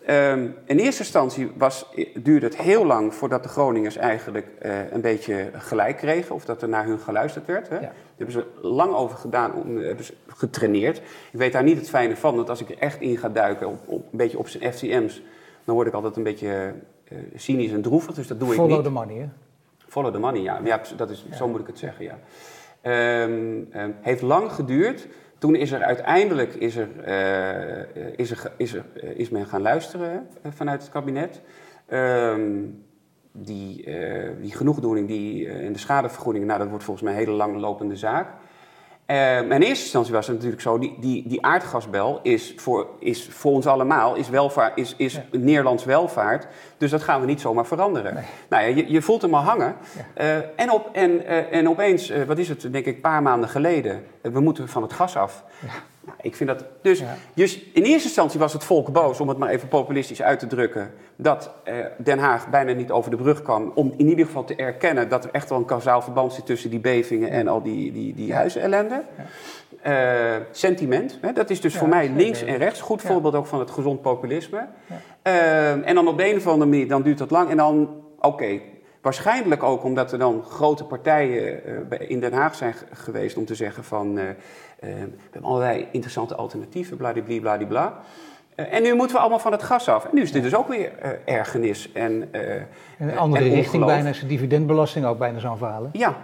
Um, 0.10 0.56
in 0.66 0.78
eerste 0.78 1.02
instantie 1.02 1.52
was, 1.58 1.86
duurde 2.16 2.46
het 2.46 2.58
heel 2.58 2.86
lang 2.86 3.16
voordat 3.16 3.44
de 3.44 3.50
Groningers 3.50 3.96
eigenlijk 3.96 4.48
uh, 4.62 4.92
een 4.92 5.02
beetje 5.02 5.50
gelijk 5.54 5.98
kregen, 5.98 6.36
of 6.36 6.46
dat 6.46 6.62
er 6.62 6.70
naar 6.70 6.86
hun 6.86 7.00
geluisterd 7.00 7.46
werd. 7.46 7.70
Hè. 7.70 7.80
Daar 7.80 7.94
hebben 8.18 8.36
ze 8.36 8.46
lang 8.68 8.94
over 8.94 9.18
gedaan, 9.18 9.54
om, 9.54 9.78
hebben 9.78 10.06
ze 10.06 10.14
getraineerd. 10.28 10.98
Ik 11.32 11.40
weet 11.40 11.54
daar 11.54 11.64
niet 11.64 11.78
het 11.78 11.90
fijne 11.90 12.16
van, 12.16 12.36
want 12.36 12.50
als 12.50 12.62
ik 12.62 12.70
er 12.70 12.78
echt 12.78 13.02
in 13.02 13.18
ga 13.18 13.30
duiken, 13.30 13.68
op, 13.68 13.80
op, 13.86 14.04
een 14.12 14.18
beetje 14.18 14.38
op 14.38 14.48
zijn 14.48 14.74
FCM's, 14.74 15.22
dan 15.64 15.76
word 15.76 15.88
ik 15.88 15.94
altijd 15.94 16.16
een 16.16 16.24
beetje 16.24 16.74
uh, 17.12 17.18
cynisch 17.36 17.72
en 17.72 17.82
droevig, 17.82 18.16
dus 18.16 18.28
dat 18.28 18.40
doe 18.40 18.50
Follow 18.50 18.70
ik 18.70 18.76
niet. 18.76 18.86
the 18.86 18.92
money, 18.92 19.16
hè? 19.16 19.28
Follow 19.88 20.14
the 20.14 20.20
money, 20.20 20.42
ja. 20.42 20.60
ja, 20.64 20.82
dat 20.96 21.10
is, 21.10 21.26
ja. 21.30 21.36
Zo 21.36 21.48
moet 21.48 21.60
ik 21.60 21.68
het 21.68 21.80
zeggen, 21.80 22.06
ja. 22.06 22.18
Um, 23.24 23.68
um, 23.76 23.96
heeft 24.02 24.22
lang 24.22 24.52
geduurd. 24.52 25.08
Toen 25.42 25.56
is 25.56 25.72
er 25.72 25.84
uiteindelijk 25.84 26.54
is 26.54 26.76
er, 26.76 26.90
uh, 27.08 28.16
is 28.16 28.32
er, 28.32 28.52
is 28.58 28.74
er, 28.74 28.86
is 29.16 29.30
men 29.30 29.46
gaan 29.46 29.62
luisteren 29.62 30.28
vanuit 30.50 30.82
het 30.82 30.92
kabinet. 30.92 31.42
Um, 31.90 32.84
die, 33.32 33.86
uh, 33.86 34.30
die 34.42 34.56
genoegdoening 34.56 35.08
die, 35.08 35.50
en 35.50 35.74
de 35.74 35.80
schadevergoeding, 35.80 36.46
nou, 36.46 36.60
dat 36.60 36.70
wordt 36.70 36.84
volgens 36.84 37.06
mij 37.06 37.14
een 37.14 37.26
hele 37.26 37.38
langlopende 37.38 37.96
zaak. 37.96 38.28
Uh, 39.12 39.42
in 39.42 39.52
eerste 39.52 39.84
instantie 39.84 40.14
was 40.14 40.28
het 40.28 40.36
natuurlijk 40.36 40.62
zo, 40.62 40.80
die, 40.80 40.98
die, 41.00 41.28
die 41.28 41.46
aardgasbel 41.46 42.20
is 42.24 42.54
voor, 42.58 42.88
is 43.00 43.28
voor 43.30 43.52
ons 43.52 43.68
allemaal, 43.68 44.16
is, 44.16 44.30
welvaart, 44.30 44.78
is, 44.78 44.94
is 44.98 45.14
ja. 45.14 45.24
Nederlands 45.32 45.86
welvaart. 45.86 46.48
Dus 46.78 46.92
dat 46.92 47.04
gaan 47.04 47.20
we 47.20 47.26
niet 47.26 47.42
zomaar 47.42 47.66
veranderen. 47.66 48.14
Nee. 48.14 48.24
Nou 48.50 48.64
ja, 48.64 48.76
je, 48.76 48.92
je 48.92 49.02
voelt 49.02 49.22
hem 49.22 49.34
al 49.34 49.42
hangen. 49.42 49.76
Ja. 50.16 50.24
Uh, 50.24 50.44
en, 50.56 50.72
op, 50.72 50.90
en, 50.94 51.12
uh, 51.12 51.54
en 51.54 51.70
opeens, 51.70 52.12
wat 52.28 52.38
is 52.38 52.50
het, 52.50 52.62
denk 52.62 52.86
ik, 52.86 52.96
een 52.96 53.02
paar 53.02 53.22
maanden 53.22 53.50
geleden, 53.50 54.04
we 54.22 54.40
moeten 54.40 54.68
van 54.68 54.82
het 54.82 54.94
gas 54.94 55.18
af. 55.18 55.44
Nou, 56.06 56.18
ik 56.22 56.36
vind 56.36 56.50
dat. 56.50 56.66
Dus, 56.82 57.00
ja. 57.00 57.16
dus 57.34 57.58
in 57.74 57.84
eerste 57.84 58.08
instantie 58.08 58.40
was 58.40 58.54
het 58.54 58.64
volk 58.64 58.92
boos, 58.92 59.20
om 59.20 59.30
het 59.30 59.38
maar 59.38 59.50
even 59.50 59.68
populistisch 59.68 60.22
uit 60.22 60.40
te 60.40 60.48
drukken, 60.48 60.92
dat 61.16 61.52
eh, 61.64 61.76
Den 61.98 62.20
Haag 62.20 62.50
bijna 62.50 62.72
niet 62.72 62.92
over 62.92 63.12
de 63.12 63.18
brug 63.18 63.42
kwam. 63.42 63.72
Om 63.76 63.94
in 63.98 64.08
ieder 64.08 64.26
geval 64.26 64.44
te 64.44 64.56
erkennen 64.56 65.10
dat 65.10 65.24
er 65.24 65.30
echt 65.32 65.50
wel 65.50 65.58
een 65.58 65.66
kausaal 65.66 66.02
verband 66.02 66.34
zit 66.34 66.46
tussen 66.46 66.70
die 66.70 66.80
bevingen 66.80 67.30
en 67.30 67.48
al 67.48 67.62
die, 67.62 67.92
die, 67.92 68.14
die 68.14 68.34
huizenellende. 68.34 69.04
Uh, 69.88 70.36
sentiment, 70.52 71.18
hè, 71.22 71.34
dat 71.34 71.50
is 71.50 71.62
dus 71.62 71.74
ja, 71.74 71.80
voor 71.80 71.88
mij 71.88 72.10
links 72.10 72.44
en 72.44 72.58
rechts. 72.58 72.82
Goed 72.82 73.02
voorbeeld 73.02 73.36
ook 73.36 73.46
van 73.46 73.60
het 73.60 73.72
gezond 73.72 74.02
populisme. 74.02 74.68
Uh, 75.24 75.88
en 75.88 75.96
dan 75.96 76.08
op 76.08 76.18
de 76.18 76.30
een 76.30 76.38
of 76.38 76.48
andere 76.48 76.70
manier, 76.70 76.88
dan 76.88 77.02
duurt 77.02 77.18
dat 77.18 77.32
lang. 77.32 77.50
En 77.50 77.58
dan, 77.58 77.90
oké, 78.18 78.28
okay, 78.28 78.62
Waarschijnlijk 79.02 79.64
ook 79.64 79.84
omdat 79.84 80.12
er 80.12 80.20
dan 80.20 80.44
grote 80.44 80.84
partijen 80.84 81.60
uh, 81.92 82.10
in 82.10 82.20
Den 82.20 82.34
Haag 82.34 82.56
zijn 82.56 82.74
geweest 82.92 83.38
om 83.38 83.46
te 83.46 83.56
zeggen 83.56 83.84
van... 83.84 84.18
Uh, 84.18 84.24
uh, 84.24 84.34
we 84.80 84.90
hebben 85.32 85.50
allerlei 85.50 85.88
interessante 85.92 86.36
alternatieven, 86.36 86.98
bladibli, 86.98 87.66
bla. 87.68 88.00
en 88.56 88.84
nu 88.84 88.94
moeten 88.94 89.16
we 89.16 89.22
allemaal 89.22 89.40
van 89.40 89.52
het 89.52 89.64
gas 89.64 89.90
af. 89.90 90.06
En 90.06 90.10
nu 90.14 90.22
is 90.22 90.32
dit 90.32 90.44
dus 90.44 90.56
ook 90.56 90.68
weer 90.68 90.92
ergernis 91.26 91.92
en 91.92 92.12
In 92.98 93.08
een 93.08 93.18
andere 93.18 93.46
en 93.46 93.54
richting 93.54 93.86
bijna 93.86 94.10
is 94.10 94.20
de 94.20 94.28
dividendbelasting 94.28 95.06
ook 95.06 95.18
bijna 95.18 95.40
zo'n 95.40 95.58
verhaal. 95.58 95.90
Ja, 95.92 96.18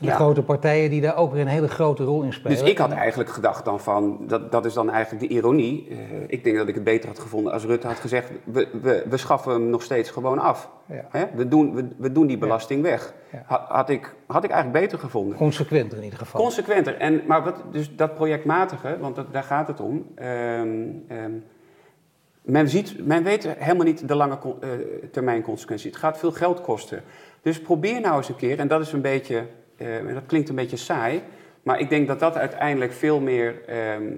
de 0.00 0.06
ja. 0.06 0.14
grote 0.14 0.42
partijen 0.42 0.90
die 0.90 1.00
daar 1.00 1.16
ook 1.16 1.32
weer 1.32 1.40
een 1.40 1.46
hele 1.46 1.68
grote 1.68 2.04
rol 2.04 2.22
in 2.22 2.32
spelen. 2.32 2.58
Dus 2.58 2.68
ik 2.68 2.78
had 2.78 2.90
eigenlijk 2.90 3.30
gedacht 3.30 3.64
dan 3.64 3.80
van, 3.80 4.18
dat, 4.26 4.52
dat 4.52 4.64
is 4.64 4.74
dan 4.74 4.90
eigenlijk 4.90 5.28
de 5.28 5.34
ironie. 5.34 5.88
Uh, 5.88 5.98
ik 6.26 6.44
denk 6.44 6.56
dat 6.56 6.68
ik 6.68 6.74
het 6.74 6.84
beter 6.84 7.08
had 7.08 7.18
gevonden 7.18 7.52
als 7.52 7.64
Rutte 7.64 7.86
had 7.86 7.96
gezegd, 7.96 8.30
we, 8.44 8.68
we, 8.82 9.04
we 9.08 9.16
schaffen 9.16 9.52
hem 9.52 9.70
nog 9.70 9.82
steeds 9.82 10.10
gewoon 10.10 10.38
af. 10.38 10.70
Ja. 10.86 11.04
Hè? 11.10 11.24
We, 11.34 11.48
doen, 11.48 11.74
we, 11.74 11.88
we 11.96 12.12
doen 12.12 12.26
die 12.26 12.38
belasting 12.38 12.82
weg. 12.82 13.14
Had, 13.44 13.60
had, 13.68 13.90
ik, 13.90 14.14
had 14.26 14.44
ik 14.44 14.50
eigenlijk 14.50 14.84
beter 14.84 14.98
gevonden. 14.98 15.36
Consequenter 15.36 15.98
in 15.98 16.04
ieder 16.04 16.18
geval. 16.18 16.40
Consequenter. 16.40 16.96
En, 16.96 17.22
maar 17.26 17.44
wat, 17.44 17.62
dus 17.70 17.96
dat 17.96 18.14
projectmatige, 18.14 18.96
want 19.00 19.16
dat, 19.16 19.32
daar 19.32 19.42
gaat 19.42 19.66
het 19.66 19.80
om. 19.80 20.06
Um, 20.22 21.04
um, 21.10 21.44
men, 22.42 22.68
ziet, 22.68 23.06
men 23.06 23.22
weet 23.22 23.48
helemaal 23.58 23.86
niet 23.86 24.08
de 24.08 24.14
lange 24.14 24.38
uh, 24.44 24.70
termijn 25.12 25.42
consequentie. 25.42 25.90
Het 25.90 25.98
gaat 25.98 26.18
veel 26.18 26.32
geld 26.32 26.60
kosten. 26.60 27.02
Dus 27.42 27.60
probeer 27.60 28.00
nou 28.00 28.16
eens 28.16 28.28
een 28.28 28.36
keer, 28.36 28.58
en 28.58 28.68
dat 28.68 28.80
is 28.80 28.92
een 28.92 29.00
beetje 29.00 29.46
en 29.80 30.14
dat 30.14 30.26
klinkt 30.26 30.48
een 30.48 30.54
beetje 30.54 30.76
saai, 30.76 31.22
maar 31.62 31.80
ik 31.80 31.88
denk 31.88 32.06
dat 32.06 32.20
dat 32.20 32.36
uiteindelijk 32.36 32.92
veel 32.92 33.20
meer, 33.20 33.64
ehm, 33.66 34.12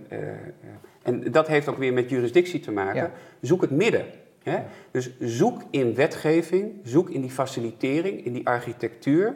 en 1.03 1.31
dat 1.31 1.47
heeft 1.47 1.69
ook 1.69 1.79
weer 1.79 1.93
met 1.93 2.11
jurisdictie 2.11 2.61
te 2.61 2.73
maken, 2.73 3.11
zoek 3.41 3.61
het 3.61 3.71
midden. 3.71 4.05
Hè? 4.43 4.59
Dus 4.91 5.11
zoek 5.21 5.63
in 5.71 5.95
wetgeving, 5.95 6.73
zoek 6.83 7.11
in 7.11 7.21
die 7.21 7.31
facilitering, 7.31 8.25
in 8.25 8.33
die 8.33 8.47
architectuur, 8.47 9.35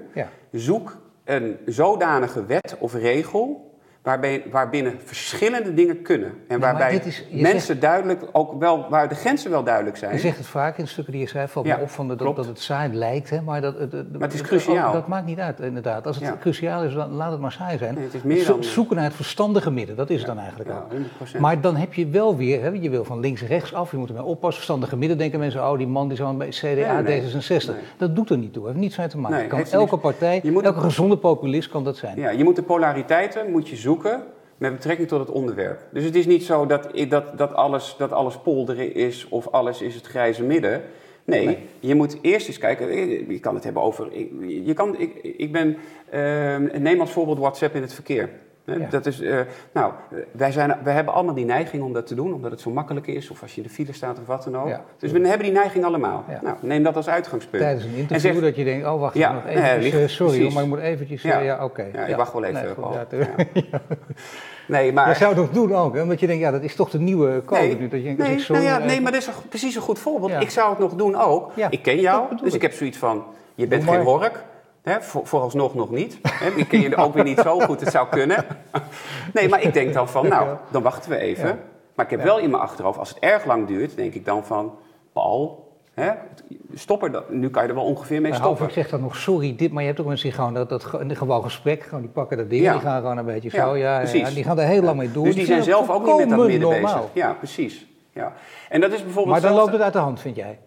zoek 0.53 0.97
een 1.25 1.57
zodanige 1.67 2.47
wet 2.47 2.77
of 2.79 2.95
regel 2.95 3.76
waarbij, 4.07 4.45
waarbinnen 4.51 5.01
verschillende 5.05 5.75
dingen 5.75 6.03
kunnen. 6.03 6.33
En 6.49 6.61
waarbij 6.61 7.03
mensen 7.31 7.81
duidelijk 7.81 8.23
ook 8.33 8.59
wel, 8.59 8.87
waar 8.91 9.09
de 9.09 9.15
grenzen 9.15 9.51
wel 9.51 9.65
duidelijk 9.65 9.97
zijn. 9.97 10.13
Je 10.13 10.19
zegt 10.19 10.37
het 10.37 10.47
vaak 10.47 10.79
in 10.79 10.89
stukken 10.89 11.13
die 11.13 11.23
je 11.23 11.29
schrijft, 11.29 11.53
valt 11.53 11.67
ja, 11.67 11.77
me 11.77 11.83
op 11.83 11.91
van 11.91 12.09
de, 12.09 12.17
dat, 12.17 12.37
dat, 12.37 12.47
het 12.47 12.61
saai 12.61 12.95
lijkt, 12.95 13.31
hè, 13.31 13.41
maar, 13.41 13.61
dat, 13.61 13.79
maar 13.79 14.21
het 14.21 14.35
is 14.35 14.43
cruciaal. 14.43 14.93
Dat, 14.93 15.09
maakt 15.09 15.27
niet 15.27 15.39
uit, 15.39 15.61
inderdaad. 15.61 16.07
Als 16.07 16.19
het 16.19 16.39
cruciaal 16.39 16.83
is, 16.83 16.95
dan 16.95 17.11
laat 17.11 17.31
het 17.31 17.41
maar 17.41 17.53
saai 17.53 17.79
zijn. 17.79 17.95
Nee, 17.95 18.05
het 18.05 18.15
is 18.15 18.23
meer 18.23 18.47
dan... 18.47 18.65
Zoeken 18.65 18.97
naar 18.97 19.05
het 19.05 19.15
verstandige 19.15 19.71
midden, 19.71 19.97
dat 19.97 20.11
is 20.11 20.19
het 20.19 20.27
dan 20.27 20.39
eigenlijk 20.39 20.71
ook. 20.71 21.39
Maar 21.39 21.61
dan 21.61 21.77
heb 21.77 21.95
je 21.95 22.09
wel 22.09 22.37
weer, 22.37 22.63
hè, 22.63 22.69
je 22.69 22.91
wil 22.91 23.05
van 23.05 23.21
links 23.21 23.43
rechts 23.43 23.75
af, 23.75 23.91
je 23.91 23.97
moet 23.97 24.09
ermee 24.09 24.25
oppassen. 24.25 24.55
Verstandige 24.55 24.97
midden 24.97 25.19
denken 25.19 25.39
mensen, 25.39 25.71
oh 25.71 25.79
die 25.79 25.87
man 25.87 26.09
die 26.09 26.19
is 26.19 26.37
bij 26.37 26.49
CDA, 26.49 27.03
D66. 27.03 27.75
Dat 27.97 28.17
doet 28.17 28.31
er 28.31 28.39
niet 28.39 28.53
toe, 28.53 28.67
heeft 28.67 28.79
niets 28.79 28.97
mee 28.97 29.09
te 29.09 29.19
maken. 29.19 29.49
Kan 29.49 29.65
elke 29.65 29.97
partij, 29.97 30.43
elke 30.63 30.81
gezonde 30.81 31.17
populist 31.17 31.69
kan 31.69 31.85
dat 31.85 31.97
zijn. 31.97 32.19
Ja, 32.21 32.31
je 32.31 32.45
moet 32.45 32.57
de 32.57 32.63
polariteiten 32.63 33.51
moet 33.51 33.69
je 33.69 33.77
zoeken 33.77 33.95
met 34.59 34.73
betrekking 34.73 35.09
tot 35.09 35.19
het 35.19 35.31
onderwerp. 35.31 35.81
Dus 35.93 36.05
het 36.05 36.15
is 36.15 36.27
niet 36.27 36.45
zo 36.45 36.67
dat, 36.67 36.91
dat, 37.09 37.39
dat, 37.39 37.55
alles, 37.55 37.95
dat 37.99 38.13
alles 38.13 38.39
polderen 38.39 38.95
is 38.95 39.29
of 39.29 39.49
alles 39.49 39.83
is 39.83 39.95
het 39.95 40.07
grijze 40.07 40.43
midden. 40.43 40.83
Nee, 41.25 41.59
je 41.81 41.95
moet 41.95 42.19
eerst 42.23 42.49
eens 42.49 42.59
kijken. 42.59 42.89
Eh, 42.89 43.29
je 43.29 43.41
kan 43.41 43.55
het 43.55 43.65
hebben 43.65 43.83
over. 43.83 44.19
Je 44.49 44.73
kan, 44.75 44.99
ik, 44.99 45.15
ik 45.23 45.53
ben. 45.53 45.77
Uh, 46.15 46.57
neem 46.79 47.01
als 47.01 47.11
voorbeeld 47.11 47.39
WhatsApp 47.39 47.75
in 47.75 47.83
het 47.83 47.95
verkeer. 47.95 48.31
Dat 48.91 49.07
is, 49.07 49.21
uh, 49.21 49.41
nou, 49.73 49.93
wij, 50.31 50.53
zijn, 50.53 50.77
wij 50.83 50.95
hebben 50.95 51.15
allemaal 51.15 51.35
die 51.35 51.45
neiging 51.45 51.83
om 51.83 51.93
dat 51.93 52.07
te 52.07 52.15
doen, 52.15 52.35
omdat 52.35 52.51
het 52.51 52.61
zo 52.61 52.71
makkelijk 52.71 53.07
is, 53.07 53.31
of 53.31 53.43
als 53.43 53.55
je 53.55 53.61
in 53.61 53.67
de 53.67 53.73
file 53.73 53.93
staat 53.93 54.19
of 54.19 54.27
wat 54.27 54.45
dan 54.45 54.57
ook. 54.57 54.81
Dus 54.99 55.13
we 55.13 55.29
hebben 55.29 55.47
die 55.47 55.57
neiging 55.57 55.85
allemaal. 55.85 56.25
Nou, 56.43 56.57
neem 56.61 56.83
dat 56.83 56.97
als 56.97 57.09
uitgangspunt. 57.09 57.63
Tijdens 57.63 57.85
een 57.85 57.95
interview 57.95 58.43
dat 58.43 58.57
je 58.57 58.65
denkt, 58.65 58.87
oh 58.87 59.01
wacht, 59.01 59.15
ja, 59.15 59.33
nog 59.33 59.47
even, 59.47 59.81
nee, 59.81 60.09
sorry, 60.09 60.53
maar 60.53 60.63
ik 60.63 60.69
moet 60.69 60.79
eventjes, 60.79 61.23
ja, 61.23 61.39
ja 61.39 61.65
oké. 61.65 61.87
Ja, 61.93 62.05
ik 62.05 62.17
wacht 62.17 62.33
wel 62.33 62.45
even, 62.45 62.77
nee, 63.11 63.65
Nee, 64.67 64.93
maar... 64.93 65.09
Je 65.09 65.15
zou 65.15 65.41
het 65.41 65.55
doen 65.55 65.75
ook, 65.75 65.95
hè? 65.95 66.07
want 66.07 66.21
je 66.21 66.27
denkt, 66.27 66.43
ja, 66.43 66.51
dat 66.51 66.63
is 66.63 66.75
toch 66.75 66.91
de 66.91 66.99
nieuwe 66.99 67.43
code 67.45 67.61
nee, 67.61 67.79
nu. 67.79 67.89
Dat 67.89 68.03
je, 68.03 68.15
nee, 68.17 68.45
nou 68.49 68.63
ja, 68.63 68.79
nee, 68.79 69.01
maar 69.01 69.13
dat 69.13 69.21
is 69.21 69.29
precies 69.49 69.75
een 69.75 69.83
goed 69.83 69.99
voorbeeld. 69.99 70.43
Ik 70.43 70.51
zou 70.51 70.71
het 70.71 70.79
nog 70.79 70.95
doen 70.95 71.17
ook. 71.17 71.53
ik 71.71 71.83
ken 71.83 72.01
jou, 72.01 72.37
dus 72.43 72.55
ik 72.55 72.63
heb 72.63 72.73
zoiets 72.73 72.99
van, 72.99 73.25
je 73.55 73.67
bent 73.67 73.85
geen 73.85 74.01
hork. 74.01 74.45
Hè, 74.91 75.03
voor, 75.03 75.27
vooralsnog 75.27 75.75
nog 75.75 75.91
niet. 75.91 76.19
Hè, 76.23 76.51
ik 76.57 76.69
ken 76.69 76.81
je 76.81 76.97
ook 76.97 77.15
weer 77.15 77.25
niet 77.25 77.39
zo 77.39 77.61
goed, 77.61 77.81
het 77.81 77.91
zou 77.91 78.09
kunnen. 78.09 78.45
nee, 79.35 79.49
maar 79.49 79.63
ik 79.63 79.73
denk 79.73 79.93
dan 79.93 80.09
van, 80.09 80.29
nou, 80.29 80.57
dan 80.71 80.83
wachten 80.83 81.11
we 81.11 81.17
even. 81.17 81.59
Maar 81.95 82.05
ik 82.05 82.11
heb 82.11 82.23
wel 82.23 82.39
in 82.39 82.51
mijn 82.51 82.63
achterhoofd, 82.63 82.99
als 82.99 83.09
het 83.09 83.19
erg 83.19 83.45
lang 83.45 83.67
duurt, 83.67 83.97
denk 83.97 84.15
ik 84.15 84.25
dan 84.25 84.45
van... 84.45 84.79
Paul, 85.13 85.73
hè, 85.95 86.11
stop 86.75 87.03
er 87.03 87.13
dan. 87.13 87.23
Nu 87.29 87.51
kan 87.51 87.63
je 87.63 87.69
er 87.69 87.75
wel 87.75 87.85
ongeveer 87.85 88.21
mee 88.21 88.35
stoppen. 88.35 88.67
ik 88.67 88.73
zeg 88.73 88.89
dan 88.89 89.01
nog 89.01 89.17
sorry, 89.17 89.57
dit, 89.57 89.73
maar 89.73 89.83
je 89.83 89.89
hebt 89.89 90.01
ook 90.01 90.07
mensen 90.07 90.29
die 90.29 90.37
gewoon 90.37 90.55
dat, 90.55 90.69
dat 90.69 90.85
gewoon 90.85 91.43
gesprek, 91.43 91.83
gewoon 91.83 92.01
die 92.01 92.11
pakken 92.11 92.37
dat 92.37 92.51
ding, 92.51 92.71
die 92.71 92.81
gaan 92.81 93.01
gewoon 93.01 93.19
een 93.19 93.25
beetje 93.25 93.51
zo, 93.51 93.77
ja, 93.77 94.01
ja, 94.01 94.31
die 94.31 94.45
gaan 94.45 94.59
er 94.59 94.67
heel 94.67 94.83
lang 94.83 94.99
mee 94.99 95.13
door. 95.13 95.25
Dus 95.25 95.35
die 95.35 95.47
zijn 95.47 95.63
zelf 95.63 95.91
ook 95.91 96.07
niet 96.07 96.17
met 96.17 96.29
dat 96.29 96.47
midden 96.47 96.69
bezig. 96.69 97.03
Ja, 97.13 97.33
precies. 97.33 97.87
Ja. 98.13 98.33
En 98.69 98.81
dat 98.81 98.93
is 98.93 99.03
bijvoorbeeld 99.03 99.41
maar 99.41 99.51
dan 99.51 99.59
loopt 99.59 99.73
het 99.73 99.81
uit 99.81 99.93
de 99.93 99.99
hand, 99.99 100.21
vind 100.21 100.37
jij? 100.37 100.59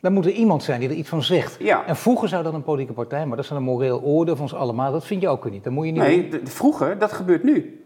Dan 0.00 0.12
moet 0.12 0.26
er 0.26 0.32
iemand 0.32 0.62
zijn 0.62 0.80
die 0.80 0.88
er 0.88 0.94
iets 0.94 1.08
van 1.08 1.22
zegt. 1.22 1.56
Ja. 1.58 1.86
En 1.86 1.96
vroeger 1.96 2.28
zou 2.28 2.42
dat 2.42 2.54
een 2.54 2.62
politieke 2.62 2.92
partij, 2.92 3.26
maar 3.26 3.36
dat 3.36 3.44
is 3.44 3.50
een 3.50 3.62
moreel 3.62 4.02
oordeel 4.02 4.34
van 4.34 4.44
ons 4.44 4.54
allemaal. 4.54 4.92
Dat 4.92 5.06
vind 5.06 5.22
je 5.22 5.28
ook 5.28 5.50
niet. 5.50 5.64
Dat 5.64 5.72
moet 5.72 5.86
je 5.86 5.92
niet 5.92 6.02
nee, 6.02 6.40
vroeger, 6.44 6.98
dat 6.98 7.12
gebeurt 7.12 7.42
nu. 7.42 7.84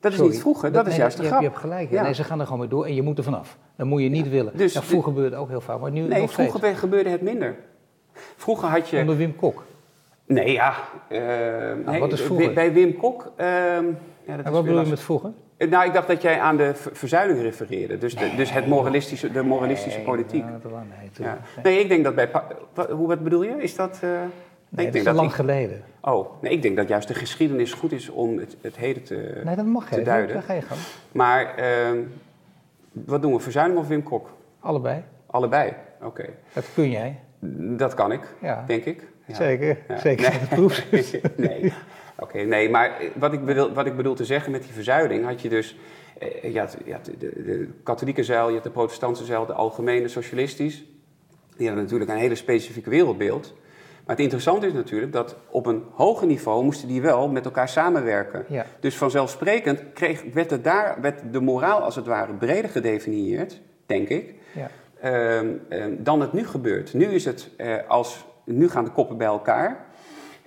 Dat 0.00 0.12
is 0.12 0.20
niet 0.20 0.40
vroeger, 0.40 0.72
dat, 0.72 0.86
is 0.86 0.96
juist 0.96 1.16
de 1.16 1.22
je 1.22 1.28
grap. 1.28 1.40
je 1.40 1.46
hebt 1.46 1.60
gelijk. 1.60 1.90
Ja. 1.90 2.02
Nee, 2.02 2.14
ze 2.14 2.24
gaan 2.24 2.40
er 2.40 2.44
gewoon 2.44 2.60
mee 2.60 2.68
door 2.68 2.86
en 2.86 2.94
je 2.94 3.02
moet 3.02 3.18
er 3.18 3.24
vanaf. 3.24 3.58
Dat 3.76 3.86
moet 3.86 4.02
je 4.02 4.08
niet 4.08 4.28
willen. 4.28 4.56
Dus, 4.56 4.78
vroeger 4.78 5.12
gebeurde 5.12 5.30
het 5.30 5.38
ook 5.38 5.48
heel 5.48 5.60
vaak, 5.60 5.80
maar 5.80 5.90
nu 5.90 6.00
Nee, 6.00 6.20
nog 6.20 6.32
vroeger 6.32 6.58
steeds. 6.58 6.78
gebeurde 6.78 7.10
het 7.10 7.22
minder. 7.22 7.56
Vroeger 8.36 8.68
had 8.68 8.88
je... 8.88 8.98
Onder 8.98 9.16
Wim 9.16 9.36
Kok? 9.36 9.64
Nee, 10.26 10.52
ja. 10.52 10.74
Uh, 11.08 11.18
nee, 11.86 12.00
wat 12.00 12.12
is 12.12 12.20
vroeger? 12.20 12.52
Bij 12.52 12.72
Wim 12.72 12.96
Kok... 12.96 13.32
Uh, 13.36 13.46
ja, 13.46 14.36
dat 14.36 14.44
en 14.44 14.52
wat 14.52 14.64
bedoel 14.64 14.80
je 14.80 14.88
met 14.88 15.00
vroeger? 15.00 15.32
Eh, 15.64 15.70
nou, 15.70 15.86
ik 15.86 15.92
dacht 15.92 16.06
dat 16.06 16.22
jij 16.22 16.40
aan 16.40 16.56
de 16.56 16.72
verzuiling 16.74 17.40
refereerde. 17.40 17.98
Dus, 17.98 18.16
de, 18.16 18.32
dus 18.36 18.52
het 18.52 18.66
moralistische, 18.66 19.32
de 19.32 19.42
moralistische 19.42 20.00
politiek. 20.00 20.44
Nee, 20.44 21.10
ja. 21.12 21.38
nee, 21.62 21.80
ik 21.80 21.88
denk 21.88 22.04
dat 22.04 22.14
bij... 22.14 22.30
Wat, 22.74 22.90
hoe, 22.90 23.08
wat 23.08 23.22
bedoel 23.22 23.42
je? 23.42 23.62
Is 23.62 23.76
dat... 23.76 24.00
Uh, 24.04 24.10
nee, 24.68 24.86
ik 24.86 24.92
dat 24.92 25.06
is 25.06 25.12
lang 25.12 25.34
geleden. 25.34 25.82
Oh, 26.00 26.42
nee, 26.42 26.52
ik 26.52 26.62
denk 26.62 26.76
dat 26.76 26.88
juist 26.88 27.08
de 27.08 27.14
geschiedenis 27.14 27.72
goed 27.72 27.92
is 27.92 28.08
om 28.08 28.38
het, 28.38 28.56
het 28.60 28.76
heden 28.76 29.02
te, 29.02 29.40
nee, 29.44 29.56
dat 29.56 29.66
mag 29.66 29.88
te 29.88 30.02
duiden. 30.02 30.42
ga 30.42 30.52
je 30.52 30.62
gaan. 30.62 30.78
Maar 31.12 31.54
uh, 31.58 32.00
wat 32.92 33.22
doen 33.22 33.32
we, 33.32 33.40
verzuiling 33.40 33.78
of 33.78 33.88
Wim 33.88 34.02
Kok? 34.02 34.30
Allebei. 34.60 35.02
Allebei, 35.26 35.72
oké. 36.02 36.24
Dat 36.52 36.64
kun 36.74 36.90
jij. 36.90 37.18
Dat 37.76 37.94
kan 37.94 38.12
ik, 38.12 38.34
ja. 38.40 38.64
denk 38.66 38.84
ik. 38.84 39.02
Ja. 39.26 39.34
Zeker, 39.34 39.78
zeker. 39.96 40.34
Nee. 41.36 41.50
nee. 41.60 41.72
Oké, 42.18 42.38
nee, 42.38 42.70
maar 42.70 43.02
wat 43.14 43.32
ik, 43.32 43.44
bedoel, 43.44 43.72
wat 43.72 43.86
ik 43.86 43.96
bedoel 43.96 44.14
te 44.14 44.24
zeggen 44.24 44.52
met 44.52 44.62
die 44.62 44.72
verzuiling, 44.72 45.24
had 45.24 45.40
je 45.40 45.48
dus 45.48 45.76
eh, 46.18 46.52
ja, 46.52 46.66
de, 47.02 47.16
de, 47.18 47.42
de, 47.42 47.68
katholieke 47.82 48.24
zeil, 48.24 48.48
je 48.48 48.54
had 48.54 48.62
de 48.62 48.70
protestantse 48.70 49.24
zeil, 49.24 49.46
de 49.46 49.52
algemene 49.52 50.08
socialistisch. 50.08 50.84
Die 51.56 51.66
hadden 51.66 51.84
natuurlijk 51.84 52.10
een 52.10 52.16
hele 52.16 52.34
specifieke 52.34 52.90
wereldbeeld. 52.90 53.54
Maar 54.06 54.14
het 54.14 54.24
interessante 54.24 54.66
is 54.66 54.72
natuurlijk 54.72 55.12
dat 55.12 55.36
op 55.50 55.66
een 55.66 55.82
hoger 55.92 56.26
niveau 56.26 56.64
moesten 56.64 56.88
die 56.88 57.02
wel 57.02 57.28
met 57.28 57.44
elkaar 57.44 57.68
samenwerken. 57.68 58.44
Ja. 58.48 58.66
Dus 58.80 58.96
vanzelfsprekend 58.96 59.82
kreeg, 59.92 60.22
werd, 60.32 60.50
er 60.50 60.62
daar, 60.62 61.00
werd 61.00 61.32
de 61.32 61.40
moraal 61.40 61.80
als 61.80 61.96
het 61.96 62.06
ware 62.06 62.32
breder 62.32 62.70
gedefinieerd, 62.70 63.60
denk 63.86 64.08
ik, 64.08 64.34
ja. 64.52 64.70
Ehm, 65.00 65.48
ehm, 65.68 65.94
dan 65.98 66.20
het 66.20 66.32
nu 66.32 66.46
gebeurt. 66.46 66.94
Nu 66.94 67.04
is 67.04 67.24
het 67.24 67.50
eh, 67.56 67.76
als, 67.88 68.24
nu 68.44 68.68
gaan 68.68 68.84
de 68.84 68.90
koppen 68.90 69.16
bij 69.16 69.26
elkaar. 69.26 69.86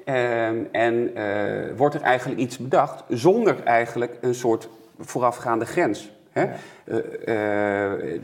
Ehm, 0.08 0.58
en 0.72 1.12
uh, 1.17 1.78
wordt 1.78 1.96
er 1.96 2.02
eigenlijk 2.02 2.39
iets 2.39 2.58
bedacht 2.58 3.04
zonder 3.10 3.63
eigenlijk 3.63 4.17
een 4.22 4.36
soort 4.36 4.70
voorafgaande 5.00 5.65
grens. 5.65 6.12
Hè? 6.30 6.46
Uh, 6.86 6.96
uh, 6.96 8.22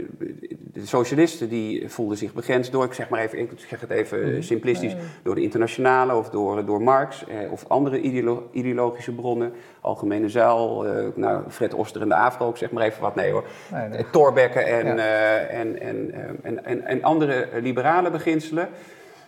de 0.73 0.85
socialisten 0.85 1.49
die 1.49 1.89
voelden 1.89 2.17
zich 2.17 2.33
begrensd 2.33 2.71
door, 2.71 2.83
ik 2.83 2.93
zeg 2.93 3.09
maar 3.09 3.19
even, 3.19 3.39
ik 3.39 3.51
zeg 3.55 3.81
het 3.81 3.89
even 3.89 4.31
mhm. 4.31 4.41
simplistisch, 4.41 4.95
door 5.23 5.35
de 5.35 5.41
internationale 5.41 6.15
of 6.15 6.29
door, 6.29 6.65
door 6.65 6.81
Marx 6.81 7.25
eh, 7.25 7.51
of 7.51 7.65
andere 7.67 8.01
ideolo 8.01 8.49
ideologische 8.51 9.11
bronnen. 9.11 9.53
Algemene 9.81 10.29
Zuil, 10.29 10.85
nou, 11.15 11.43
Fred 11.49 11.73
Oster 11.73 12.01
en 12.01 12.09
de 12.09 12.15
Afro, 12.15 12.49
ik 12.49 12.55
zeg 12.55 12.71
maar 12.71 12.83
even 12.83 13.01
wat, 13.01 13.15
nee 13.15 13.31
hoor. 13.31 13.43
Nee, 13.71 13.87
nee. 13.87 14.05
Thorbecke 14.11 14.59
en, 14.59 14.99
en, 15.49 15.79
en, 15.79 16.11
en, 16.43 16.65
en, 16.65 16.85
en 16.85 17.03
andere 17.03 17.47
liberale 17.61 18.11
beginselen. 18.11 18.69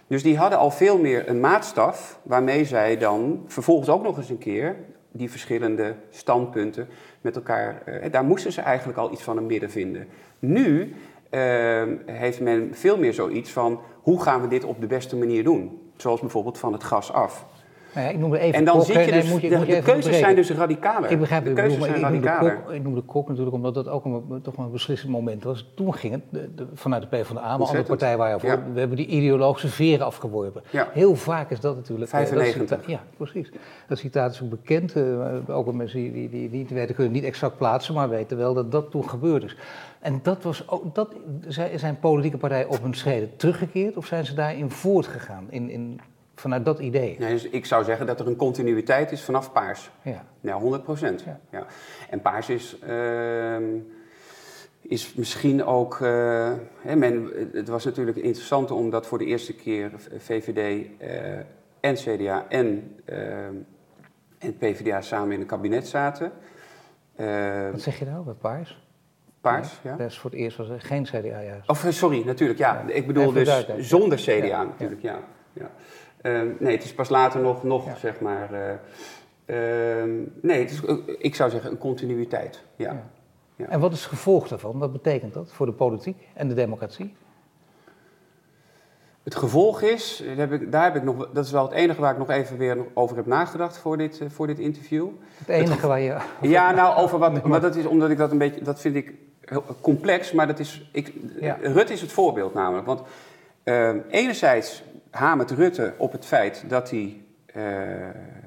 Dus 0.07 0.23
die 0.23 0.37
hadden 0.37 0.59
al 0.59 0.71
veel 0.71 0.97
meer 0.97 1.29
een 1.29 1.39
maatstaf 1.39 2.19
waarmee 2.23 2.65
zij 2.65 2.97
dan 2.97 3.43
vervolgens 3.47 3.89
ook 3.89 4.03
nog 4.03 4.17
eens 4.17 4.29
een 4.29 4.37
keer 4.37 4.75
die 5.11 5.31
verschillende 5.31 5.95
standpunten 6.09 6.87
met 7.21 7.35
elkaar. 7.35 7.81
Uh, 7.85 8.11
daar 8.11 8.23
moesten 8.23 8.51
ze 8.51 8.61
eigenlijk 8.61 8.97
al 8.97 9.11
iets 9.11 9.23
van 9.23 9.37
een 9.37 9.45
midden 9.45 9.69
vinden. 9.71 10.07
Nu 10.39 10.95
uh, 11.31 11.83
heeft 12.05 12.39
men 12.39 12.69
veel 12.73 12.97
meer 12.97 13.13
zoiets 13.13 13.51
van 13.51 13.79
hoe 14.01 14.21
gaan 14.21 14.41
we 14.41 14.47
dit 14.47 14.63
op 14.63 14.81
de 14.81 14.87
beste 14.87 15.15
manier 15.15 15.43
doen? 15.43 15.81
Zoals 15.95 16.19
bijvoorbeeld 16.19 16.57
van 16.57 16.73
het 16.73 16.83
gas 16.83 17.11
af. 17.11 17.45
Nou 17.95 18.07
ja, 18.07 18.13
ik 18.13 18.19
noemde 18.19 18.39
even 18.39 18.53
en 18.59 18.65
dan 18.65 18.81
zit 18.81 19.05
je 19.05 19.11
dus, 19.11 19.29
moet 19.29 19.41
je, 19.41 19.49
de, 19.49 19.57
moet 19.57 19.67
je 19.67 19.75
de 19.75 19.81
keuzes 19.81 20.17
zijn 20.17 20.35
dus 20.35 20.51
radicaler. 20.51 21.11
Ik 21.11 21.19
begrijp 21.19 21.43
de 21.43 21.53
keuzes 21.53 21.83
zijn 21.83 21.95
ik 21.95 22.01
radicaler. 22.01 22.55
Kok, 22.55 22.71
ik 22.71 22.83
noemde 22.83 23.01
Kok 23.01 23.27
natuurlijk 23.27 23.55
omdat 23.55 23.73
dat 23.73 23.87
ook 23.87 24.05
een, 24.05 24.39
toch 24.41 24.57
een 24.57 24.71
beslissend 24.71 25.11
moment 25.11 25.43
was. 25.43 25.71
Toen 25.75 25.93
ging 25.93 26.13
het 26.13 26.21
de, 26.29 26.53
de, 26.55 26.67
vanuit 26.73 27.01
de 27.01 27.07
PvdA, 27.07 27.33
maar 27.33 27.67
andere 27.67 27.83
partijen 27.83 28.17
waren 28.17 28.39
voor. 28.39 28.63
We 28.73 28.79
hebben 28.79 28.97
die 28.97 29.07
ideologische 29.07 29.67
veren 29.67 30.05
afgeworpen. 30.05 30.63
Ja. 30.69 30.89
Heel 30.93 31.15
vaak 31.15 31.49
is 31.51 31.59
dat 31.59 31.75
natuurlijk... 31.75 32.09
95. 32.09 32.77
Dat 32.77 32.85
ja, 32.87 33.03
precies. 33.17 33.51
Dat 33.87 33.97
citaat 33.97 34.31
is 34.31 34.41
ook 34.41 34.49
bekend. 34.49 34.95
Uh, 34.95 35.35
ook 35.47 35.73
mensen 35.73 35.99
die, 35.99 36.11
die, 36.11 36.29
die, 36.29 36.49
niet 36.49 36.69
weten, 36.69 36.95
kunnen 36.95 37.13
niet 37.13 37.23
exact 37.23 37.57
plaatsen, 37.57 37.93
maar 37.93 38.09
weten 38.09 38.37
wel 38.37 38.53
dat 38.53 38.71
dat 38.71 38.91
toen 38.91 39.09
gebeurd 39.09 39.43
is. 39.43 39.55
En 39.99 40.19
dat 40.23 40.43
was 40.43 40.69
ook, 40.69 40.95
dat, 40.95 41.09
zijn 41.75 41.99
politieke 41.99 42.37
partijen 42.37 42.69
op 42.69 42.81
hun 42.81 42.93
schreden 42.93 43.35
teruggekeerd 43.35 43.97
of 43.97 44.05
zijn 44.05 44.25
ze 44.25 44.33
daarin 44.33 44.69
voortgegaan? 44.69 45.45
In, 45.49 45.69
in 45.69 45.99
vanuit 46.45 46.65
dat 46.65 46.79
idee? 46.79 47.15
Nee, 47.19 47.33
dus 47.33 47.49
ik 47.49 47.65
zou 47.65 47.83
zeggen 47.83 48.05
dat 48.05 48.19
er 48.19 48.27
een 48.27 48.35
continuïteit 48.35 49.11
is 49.11 49.21
vanaf 49.21 49.51
paars. 49.51 49.91
Ja, 50.01 50.25
ja 50.41 50.57
100 50.57 50.83
procent. 50.83 51.23
Ja. 51.23 51.39
ja. 51.49 51.65
En 52.09 52.21
paars 52.21 52.49
is, 52.49 52.77
uh, 52.87 53.57
is 54.81 55.13
misschien 55.13 55.63
ook. 55.63 55.99
Uh, 55.99 56.53
hè, 56.81 56.95
men, 56.95 57.31
het 57.53 57.67
was 57.67 57.85
natuurlijk 57.85 58.17
interessant 58.17 58.71
omdat 58.71 59.07
voor 59.07 59.17
de 59.17 59.25
eerste 59.25 59.53
keer 59.53 59.91
VVD 60.17 60.87
uh, 61.01 61.37
eh, 61.37 61.45
en 61.79 61.95
CDA 61.95 62.45
en, 62.49 62.95
ehm, 63.05 63.53
en 64.37 64.57
PvdA 64.57 65.01
samen 65.01 65.33
in 65.33 65.39
een 65.39 65.45
kabinet 65.45 65.87
zaten. 65.87 66.31
Ehm, 67.15 67.71
Wat 67.71 67.81
zeg 67.81 67.99
je 67.99 68.05
nou 68.05 68.25
bij 68.25 68.33
paars? 68.33 68.83
Paars, 69.41 69.79
ja. 69.83 69.97
Is 69.97 70.17
voor 70.17 70.31
het 70.31 70.39
eerst 70.39 70.57
was 70.57 70.69
er 70.69 70.81
geen 70.81 71.03
CDA 71.03 71.41
juist. 71.41 71.69
Of 71.69 71.85
sorry, 71.89 72.25
natuurlijk, 72.25 72.59
ja. 72.59 72.85
Ik 72.87 73.07
bedoel 73.07 73.31
dus 73.31 73.67
zonder 73.77 74.17
CDA 74.17 74.63
natuurlijk, 74.63 75.01
ja. 75.01 75.19
Ehm, 76.25 76.47
nee, 76.59 76.75
het 76.75 76.83
is 76.83 76.93
pas 76.93 77.09
later 77.09 77.41
nog, 77.41 77.63
nog 77.63 77.97
zeg 77.97 78.19
maar. 78.19 78.49
Ehm, 79.45 80.09
nee, 80.41 80.59
het 80.59 80.71
is, 80.71 80.81
ik 81.17 81.35
zou 81.35 81.49
zeggen 81.49 81.71
een 81.71 81.77
continuïteit. 81.77 82.63
Ja. 82.75 83.03
ja. 83.55 83.67
En 83.67 83.79
wat 83.79 83.91
is 83.91 83.99
het 83.99 84.09
gevolg 84.09 84.47
daarvan? 84.47 84.77
Wat 84.77 84.91
betekent 84.91 85.33
dat 85.33 85.51
voor 85.53 85.65
de 85.65 85.71
politiek 85.71 86.27
en 86.33 86.47
de 86.47 86.53
democratie? 86.53 87.15
Het 89.23 89.35
gevolg 89.35 89.81
is, 89.81 90.23
daar 90.25 90.37
heb, 90.37 90.51
ik, 90.51 90.71
daar 90.71 90.83
heb 90.83 90.95
ik 90.95 91.03
nog, 91.03 91.29
dat 91.33 91.45
is 91.45 91.51
wel 91.51 91.63
het 91.63 91.73
enige 91.73 92.01
waar 92.01 92.11
ik 92.11 92.17
nog 92.17 92.29
even 92.29 92.57
weer 92.57 92.77
over 92.93 93.15
heb 93.15 93.25
nagedacht 93.25 93.77
voor 93.77 93.97
dit, 93.97 94.19
uh, 94.19 94.29
voor 94.29 94.47
dit 94.47 94.59
interview. 94.59 95.07
Het 95.37 95.47
enige 95.47 95.87
waar 95.87 95.99
je. 95.99 96.17
Ja, 96.41 96.71
nou, 96.71 96.97
over 96.97 97.19
wat. 97.19 97.43
Maar 97.47 97.61
dat 97.61 97.75
is 97.75 97.85
omdat 97.85 98.09
ik 98.09 98.17
dat 98.17 98.31
een 98.31 98.37
beetje. 98.37 98.61
Dat 98.61 98.81
vind 98.81 98.95
ik 98.95 99.13
heel 99.41 99.63
complex, 99.81 100.31
maar 100.31 100.47
dat 100.47 100.59
is. 100.59 100.89
Ik. 100.91 101.13
Rut 101.61 101.89
is 101.89 102.01
het 102.01 102.11
voorbeeld 102.11 102.53
namelijk. 102.53 102.87
Want 102.87 103.01
uh, 103.63 103.89
enerzijds 104.09 104.83
hamert 105.15 105.51
Rutte 105.51 105.93
op 105.97 106.11
het 106.11 106.25
feit 106.25 106.63
dat 106.67 106.89
hij 106.89 107.21
uh, 107.55 107.63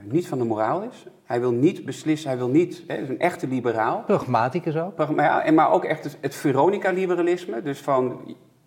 niet 0.02 0.28
van 0.28 0.38
de 0.38 0.44
moraal 0.44 0.82
is. 0.82 1.06
Hij 1.24 1.40
wil 1.40 1.52
niet 1.52 1.84
beslissen, 1.84 2.28
hij 2.28 2.38
wil 2.38 2.48
niet. 2.48 2.82
Hij 2.86 2.96
is 2.96 3.08
een 3.08 3.20
echte 3.20 3.48
liberaal. 3.48 4.02
Pragmaticus 4.06 4.76
ook. 4.76 5.16
Ja, 5.16 5.42
en 5.42 5.54
maar 5.54 5.70
ook 5.70 5.84
echt 5.84 6.04
het, 6.04 6.16
het 6.20 6.34
Veronica-liberalisme. 6.34 7.62
Dus 7.62 7.80
van 7.80 8.20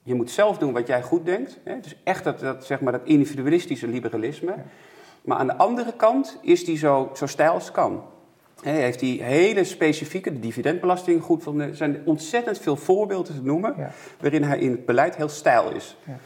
je 0.03 0.15
moet 0.15 0.31
zelf 0.31 0.57
doen 0.57 0.73
wat 0.73 0.87
jij 0.87 1.01
goed 1.01 1.25
denkt. 1.25 1.59
Hè? 1.63 1.79
Dus 1.79 1.95
echt 2.03 2.23
dat, 2.23 2.39
dat, 2.39 2.65
zeg 2.65 2.81
maar, 2.81 2.91
dat 2.91 3.01
individualistische 3.03 3.87
liberalisme. 3.87 4.55
Maar 5.21 5.37
aan 5.37 5.47
de 5.47 5.57
andere 5.57 5.93
kant 5.95 6.39
is 6.41 6.65
die 6.65 6.77
zo, 6.77 7.11
zo 7.13 7.25
stijl 7.25 7.51
als 7.51 7.71
kan. 7.71 8.03
Hij 8.61 8.81
heeft 8.81 8.99
die 8.99 9.23
hele 9.23 9.63
specifieke, 9.63 10.33
de 10.33 10.39
dividendbelasting 10.39 11.23
goed 11.23 11.43
van. 11.43 11.59
Er 11.59 11.75
zijn 11.75 12.01
ontzettend 12.05 12.59
veel 12.59 12.75
voorbeelden 12.75 13.35
te 13.35 13.41
noemen. 13.41 13.75
waarin 14.19 14.43
hij 14.43 14.59
in 14.59 14.71
het 14.71 14.85
beleid 14.85 15.15
heel 15.15 15.29
stijl 15.29 15.71
is. 15.71 15.97
Ja. 16.03 16.17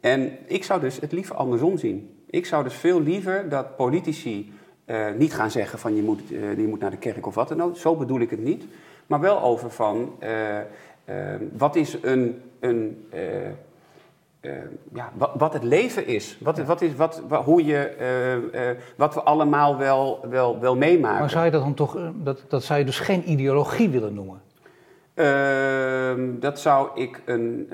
En 0.00 0.38
ik 0.46 0.64
zou 0.64 0.80
dus 0.80 1.00
het 1.00 1.12
liever 1.12 1.36
andersom 1.36 1.78
zien. 1.78 2.16
Ik 2.30 2.46
zou 2.46 2.64
dus 2.64 2.74
veel 2.74 3.00
liever 3.02 3.48
dat 3.48 3.76
politici 3.76 4.52
uh, 4.86 5.06
niet 5.16 5.34
gaan 5.34 5.50
zeggen 5.50 5.78
van 5.78 5.96
je 5.96 6.02
moet, 6.02 6.30
uh, 6.30 6.56
je 6.56 6.66
moet 6.66 6.80
naar 6.80 6.90
de 6.90 6.96
kerk 6.96 7.26
of 7.26 7.34
wat 7.34 7.48
dan 7.48 7.62
ook. 7.62 7.76
Zo 7.76 7.96
bedoel 7.96 8.20
ik 8.20 8.30
het 8.30 8.44
niet. 8.44 8.64
Maar 9.06 9.20
wel 9.20 9.42
over 9.42 9.70
van. 9.70 10.16
Uh, 10.22 10.28
Ehm, 11.08 11.42
wat 11.52 11.76
is 11.76 11.96
een, 12.02 12.42
een 12.60 13.06
eh, 13.10 13.46
eh, 14.40 14.52
ja, 14.92 15.12
wat, 15.14 15.30
wat, 15.34 15.52
het 15.52 15.62
leven 15.62 16.06
is. 16.06 16.38
Wat, 16.40 16.58
wat 16.58 16.80
is 16.80 16.94
wat, 16.94 17.22
hoe 17.44 17.64
je, 17.64 17.78
eh, 18.52 18.70
wat 18.96 19.14
we 19.14 19.22
allemaal 19.22 19.76
wel, 19.76 20.20
wel, 20.30 20.60
wel 20.60 20.76
meemaken. 20.76 21.18
Maar 21.18 21.30
zou 21.30 21.44
je 21.44 21.50
dat 21.50 21.62
dan 21.62 21.74
toch, 21.74 21.96
dat, 22.14 22.44
dat 22.48 22.62
zou 22.62 22.78
je 22.78 22.84
dus 22.84 22.98
geen 22.98 23.30
ideologie 23.30 23.88
willen 23.88 24.14
noemen? 24.14 24.40
Ehm, 25.14 26.38
dat 26.40 26.60
zou 26.60 27.00
ik 27.00 27.22
een, 27.24 27.70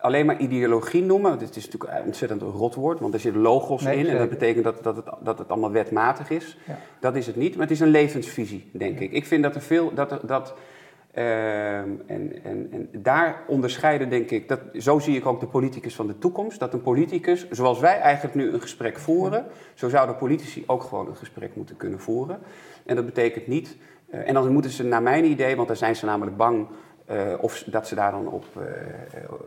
alleen 0.00 0.26
maar 0.26 0.38
ideologie 0.38 1.02
noemen. 1.02 1.30
Het 1.30 1.56
is 1.56 1.64
natuurlijk 1.64 1.98
een 2.00 2.04
ontzettend 2.04 2.42
rotwoord, 2.42 3.00
want 3.00 3.14
er 3.14 3.20
zitten 3.20 3.42
logos 3.42 3.84
in. 3.84 4.06
En 4.06 4.18
dat 4.18 4.28
betekent 4.28 4.64
dat, 4.64 4.82
dat, 4.82 4.96
het, 4.96 5.06
dat 5.20 5.38
het 5.38 5.48
allemaal 5.48 5.72
wetmatig 5.72 6.30
is. 6.30 6.56
Dat 7.00 7.16
is 7.16 7.26
het 7.26 7.36
niet, 7.36 7.52
maar 7.52 7.62
het 7.62 7.74
is 7.74 7.80
een 7.80 7.88
levensvisie, 7.88 8.70
denk 8.72 9.00
ik. 9.00 9.12
Ik 9.12 9.26
vind 9.26 9.42
dat 9.42 9.54
er 9.54 9.62
veel. 9.62 9.94
Dat, 9.94 10.20
dat, 10.24 10.54
Ehm, 11.18 11.90
en, 12.06 12.44
en, 12.44 12.68
en, 12.70 12.88
daar 12.92 13.42
onderscheiden, 13.46 14.08
denk 14.08 14.30
ik, 14.30 14.48
dat, 14.48 14.60
zo 14.72 14.98
zie 14.98 15.16
ik 15.16 15.26
ook 15.26 15.40
de 15.40 15.46
politicus 15.46 15.94
van 15.94 16.06
de 16.06 16.18
toekomst. 16.18 16.58
Dat 16.58 16.72
een 16.72 16.82
politicus, 16.82 17.50
zoals 17.50 17.80
wij 17.80 17.98
eigenlijk 17.98 18.34
nu 18.34 18.52
een 18.52 18.60
gesprek 18.60 18.98
voeren, 18.98 19.46
zo 19.74 19.88
zouden 19.88 20.16
politici 20.16 20.64
ook 20.66 20.82
gewoon 20.82 21.06
een 21.06 21.16
gesprek 21.16 21.56
moeten 21.56 21.76
kunnen 21.76 22.00
voeren. 22.00 22.38
En 22.86 22.96
dat 22.96 23.04
betekent 23.04 23.46
niet, 23.46 23.76
uh, 24.10 24.28
en 24.28 24.34
dan 24.34 24.52
moeten 24.52 24.70
ze 24.70 24.84
naar 24.84 25.02
mijn 25.02 25.24
idee, 25.24 25.56
want 25.56 25.68
daar 25.68 25.76
zijn 25.76 25.96
ze 25.96 26.06
namelijk 26.06 26.36
bang 26.36 26.66
uh, 27.12 27.16
of 27.40 27.64
dat 27.66 27.88
ze 27.88 27.94
daar 27.94 28.10
dan 28.10 28.28
op, 28.28 28.44
uh, 28.56 28.62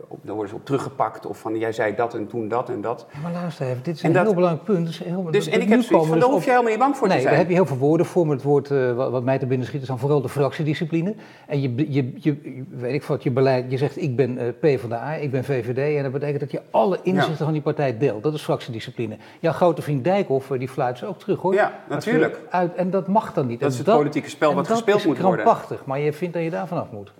op, 0.08 0.18
dan 0.22 0.34
worden 0.34 0.48
ze 0.48 0.54
op 0.54 0.64
teruggepakt. 0.64 1.26
Of 1.26 1.38
van 1.38 1.58
jij 1.58 1.72
zei 1.72 1.94
dat 1.94 2.14
en 2.14 2.26
toen 2.26 2.48
dat 2.48 2.68
en 2.68 2.80
dat. 2.80 3.06
Maar 3.22 3.32
luister 3.32 3.66
even, 3.66 3.82
dit 3.82 3.94
is 3.94 4.02
een 4.02 4.16
heel 4.16 4.34
belangrijk 4.34 4.64
punt. 4.64 4.86
Dus, 4.86 4.98
heel, 4.98 5.22
dus, 5.30 5.46
en 5.46 5.60
ik 5.60 5.68
heb 5.68 5.82
zoiets 5.82 6.08
van, 6.08 6.18
daar 6.18 6.28
hoef 6.28 6.44
je 6.44 6.50
helemaal 6.50 6.70
niet 6.70 6.80
bang 6.80 6.96
voor 6.96 7.08
nee, 7.08 7.16
te 7.16 7.22
zijn. 7.22 7.34
daar 7.34 7.42
heb 7.42 7.50
je 7.50 7.56
heel 7.56 7.66
veel 7.66 7.76
woorden 7.76 8.06
voor. 8.06 8.26
Maar 8.26 8.34
het 8.34 8.44
woord 8.44 8.70
uh, 8.70 8.92
wat, 8.94 9.22
mij 9.22 9.38
te 9.38 9.46
binnen 9.46 9.66
schiet 9.66 9.82
is 9.82 9.86
dan 9.86 9.98
vooral 9.98 10.20
de 10.20 10.28
fractiediscipline. 10.28 11.14
En 11.46 11.60
je, 11.60 11.92
je, 11.92 12.12
je, 12.14 12.62
weet 12.68 12.94
ik 12.94 13.02
wat, 13.02 13.22
je 13.22 13.30
beleid, 13.30 13.70
je 13.70 13.76
zegt 13.76 14.02
ik 14.02 14.16
ben 14.16 14.54
P 14.60 14.66
van 14.80 14.88
de 14.88 14.96
A, 14.96 15.14
ik 15.14 15.30
ben 15.30 15.44
VVD. 15.44 15.96
En 15.96 16.02
dat 16.02 16.12
betekent 16.12 16.40
dat 16.40 16.50
je 16.50 16.62
alle 16.70 16.98
inzichten 17.02 17.36
ja. 17.38 17.44
van 17.44 17.52
die 17.52 17.62
partij 17.62 17.98
deelt. 17.98 18.22
Dat 18.22 18.34
is 18.34 18.42
fractiediscipline. 18.42 19.16
Jouw 19.40 19.52
grote 19.52 19.82
vriend 19.82 20.04
Dijkhoff, 20.04 20.48
die 20.48 20.68
fluit 20.68 20.98
ze 20.98 21.06
ook 21.06 21.18
terug 21.18 21.40
hoor. 21.40 21.54
Ja, 21.54 21.72
natuurlijk. 21.88 22.40
Uit, 22.50 22.74
en 22.74 22.90
dat 22.90 23.08
mag 23.08 23.32
dan 23.32 23.46
niet. 23.46 23.60
Dat 23.60 23.72
is 23.72 23.78
het 23.78 23.86
politieke 23.86 24.30
spel 24.30 24.54
wat 24.54 24.68
gespeeld 24.68 25.04
moet 25.04 25.18
worden. 25.18 25.22
Dat 25.22 25.36
is 25.36 25.42
krampachtig, 25.42 25.84
maar 25.84 26.00
je 26.00 26.12
vindt 26.12 26.34
dat 26.34 26.42
je 26.42 26.50
daar 26.50 26.66
vanaf 26.66 26.90
moet. 26.90 27.12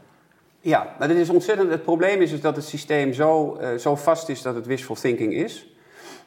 Ja, 0.63 0.95
maar 0.99 1.09
dit 1.09 1.17
is 1.17 1.31
ontzettend. 1.31 1.71
Het 1.71 1.83
probleem 1.83 2.21
is 2.21 2.31
dus 2.31 2.41
dat 2.41 2.57
het 2.57 2.65
systeem 2.65 3.13
zo, 3.13 3.59
uh, 3.61 3.75
zo 3.75 3.97
vast 3.97 4.29
is 4.29 4.43
dat 4.43 4.55
het 4.55 4.67
wishful 4.67 4.95
thinking 4.95 5.35
is. 5.35 5.67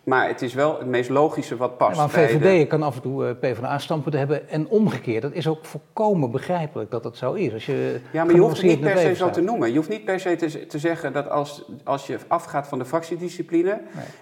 Maar 0.04 0.28
het 0.28 0.42
is 0.42 0.54
wel 0.54 0.78
het 0.78 0.88
meest 0.88 1.10
logische 1.10 1.58
wat 1.58 1.78
past. 1.78 1.96
Ja, 1.96 2.02
maar 2.02 2.10
VVD 2.10 2.60
de... 2.60 2.68
kan 2.68 2.84
af 2.84 2.96
en 2.96 3.02
toe 3.02 3.26
uh, 3.26 3.32
PvdA-standpunten 3.40 4.20
hebben 4.20 4.50
en 4.50 4.68
omgekeerd. 4.68 5.22
Dat 5.22 5.34
is 5.34 5.48
ook 5.48 5.66
volkomen 5.66 6.32
begrijpelijk 6.32 6.92
dat 6.92 7.04
dat 7.04 7.18
zo 7.18 7.34
is. 7.34 7.54
Als 7.54 7.66
je 7.66 8.00
ja, 8.12 8.24
maar 8.24 8.36
je 8.36 8.42
hoeft 8.42 8.58
het 8.58 8.66
niet 8.66 8.80
per 8.80 8.98
se 8.98 9.16
zo 9.16 9.30
te 9.30 9.42
noemen. 9.42 9.70
Je 9.70 9.76
hoeft 9.76 9.90
niet 9.90 10.06
per 10.06 10.20
se 10.20 10.36
te, 10.36 10.66
te 10.66 10.80
zeggen 10.80 11.14
dat 11.14 11.30
als, 11.30 11.66
als 11.84 12.08
je 12.08 12.18
afgaat 12.28 12.68
van 12.68 12.80
de 12.80 12.86
fractiediscipline... 12.86 13.82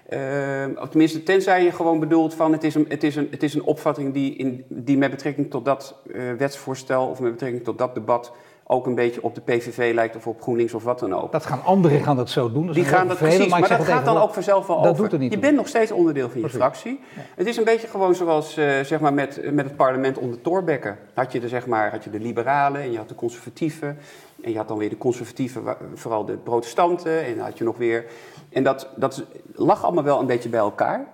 Nee. 0.09 0.67
Uh, 0.67 0.81
of 0.81 0.89
tenminste, 0.89 1.23
tenzij 1.23 1.63
je 1.63 1.71
gewoon 1.71 1.99
bedoelt 1.99 2.33
van 2.33 2.51
het 2.51 2.63
is 2.63 2.75
een, 2.75 2.85
het 2.89 3.03
is 3.03 3.15
een, 3.15 3.27
het 3.31 3.43
is 3.43 3.53
een 3.53 3.63
opvatting 3.63 4.13
die, 4.13 4.35
in, 4.35 4.65
die 4.69 4.97
met 4.97 5.11
betrekking 5.11 5.49
tot 5.49 5.65
dat 5.65 5.95
uh, 6.05 6.33
wetsvoorstel... 6.37 7.07
of 7.07 7.19
met 7.19 7.31
betrekking 7.31 7.63
tot 7.63 7.77
dat 7.77 7.93
debat 7.93 8.31
ook 8.65 8.85
een 8.85 8.95
beetje 8.95 9.23
op 9.23 9.35
de 9.35 9.41
PVV 9.41 9.93
lijkt 9.93 10.15
of 10.15 10.27
op 10.27 10.41
GroenLinks 10.41 10.73
of 10.73 10.83
wat 10.83 10.99
dan 10.99 11.13
ook. 11.13 11.31
Dat 11.31 11.45
gaan 11.45 11.63
anderen 11.63 12.01
gaan 12.01 12.15
dat 12.15 12.29
zo 12.29 12.51
doen. 12.51 12.65
Dat 12.65 12.75
die 12.75 12.83
gaan 12.83 13.07
dat 13.07 13.17
precies, 13.17 13.47
maar, 13.47 13.59
maar 13.59 13.69
dat 13.69 13.85
gaat 13.85 14.05
dan 14.05 14.17
ook 14.17 14.33
vanzelf 14.33 14.67
wel 14.67 14.81
dat 14.81 14.91
over. 14.91 15.03
Doet 15.03 15.13
er 15.13 15.19
niet 15.19 15.33
je 15.33 15.39
bent 15.39 15.55
nog 15.55 15.67
steeds 15.67 15.91
onderdeel 15.91 16.29
van 16.29 16.33
je 16.33 16.39
precies. 16.39 16.59
fractie. 16.59 16.99
Ja. 17.15 17.21
Het 17.35 17.47
is 17.47 17.57
een 17.57 17.63
beetje 17.63 17.87
gewoon 17.87 18.15
zoals 18.15 18.57
uh, 18.57 18.79
zeg 18.79 18.99
maar 18.99 19.13
met, 19.13 19.53
met 19.53 19.65
het 19.65 19.75
parlement 19.75 20.17
onder 20.17 20.41
Thorbecke. 20.41 20.95
Had 21.13 21.31
je, 21.31 21.39
de, 21.39 21.47
zeg 21.47 21.65
maar, 21.65 21.91
had 21.91 22.03
je 22.03 22.09
de 22.09 22.19
liberalen 22.19 22.81
en 22.81 22.91
je 22.91 22.97
had 22.97 23.09
de 23.09 23.15
conservatieven. 23.15 23.97
En 24.43 24.51
je 24.51 24.57
had 24.57 24.67
dan 24.67 24.77
weer 24.77 24.89
de 24.89 24.97
conservatieven, 24.97 25.63
vooral 25.93 26.25
de 26.25 26.37
protestanten. 26.37 27.25
En 27.25 27.35
dan 27.35 27.45
had 27.45 27.57
je 27.57 27.63
nog 27.63 27.77
weer... 27.77 28.05
En 28.49 28.63
dat, 28.63 28.89
dat 28.95 29.23
lag 29.55 29.83
allemaal 29.83 30.03
wel 30.03 30.19
een 30.19 30.25
beetje 30.25 30.49
bij 30.49 30.59
elkaar. 30.59 31.07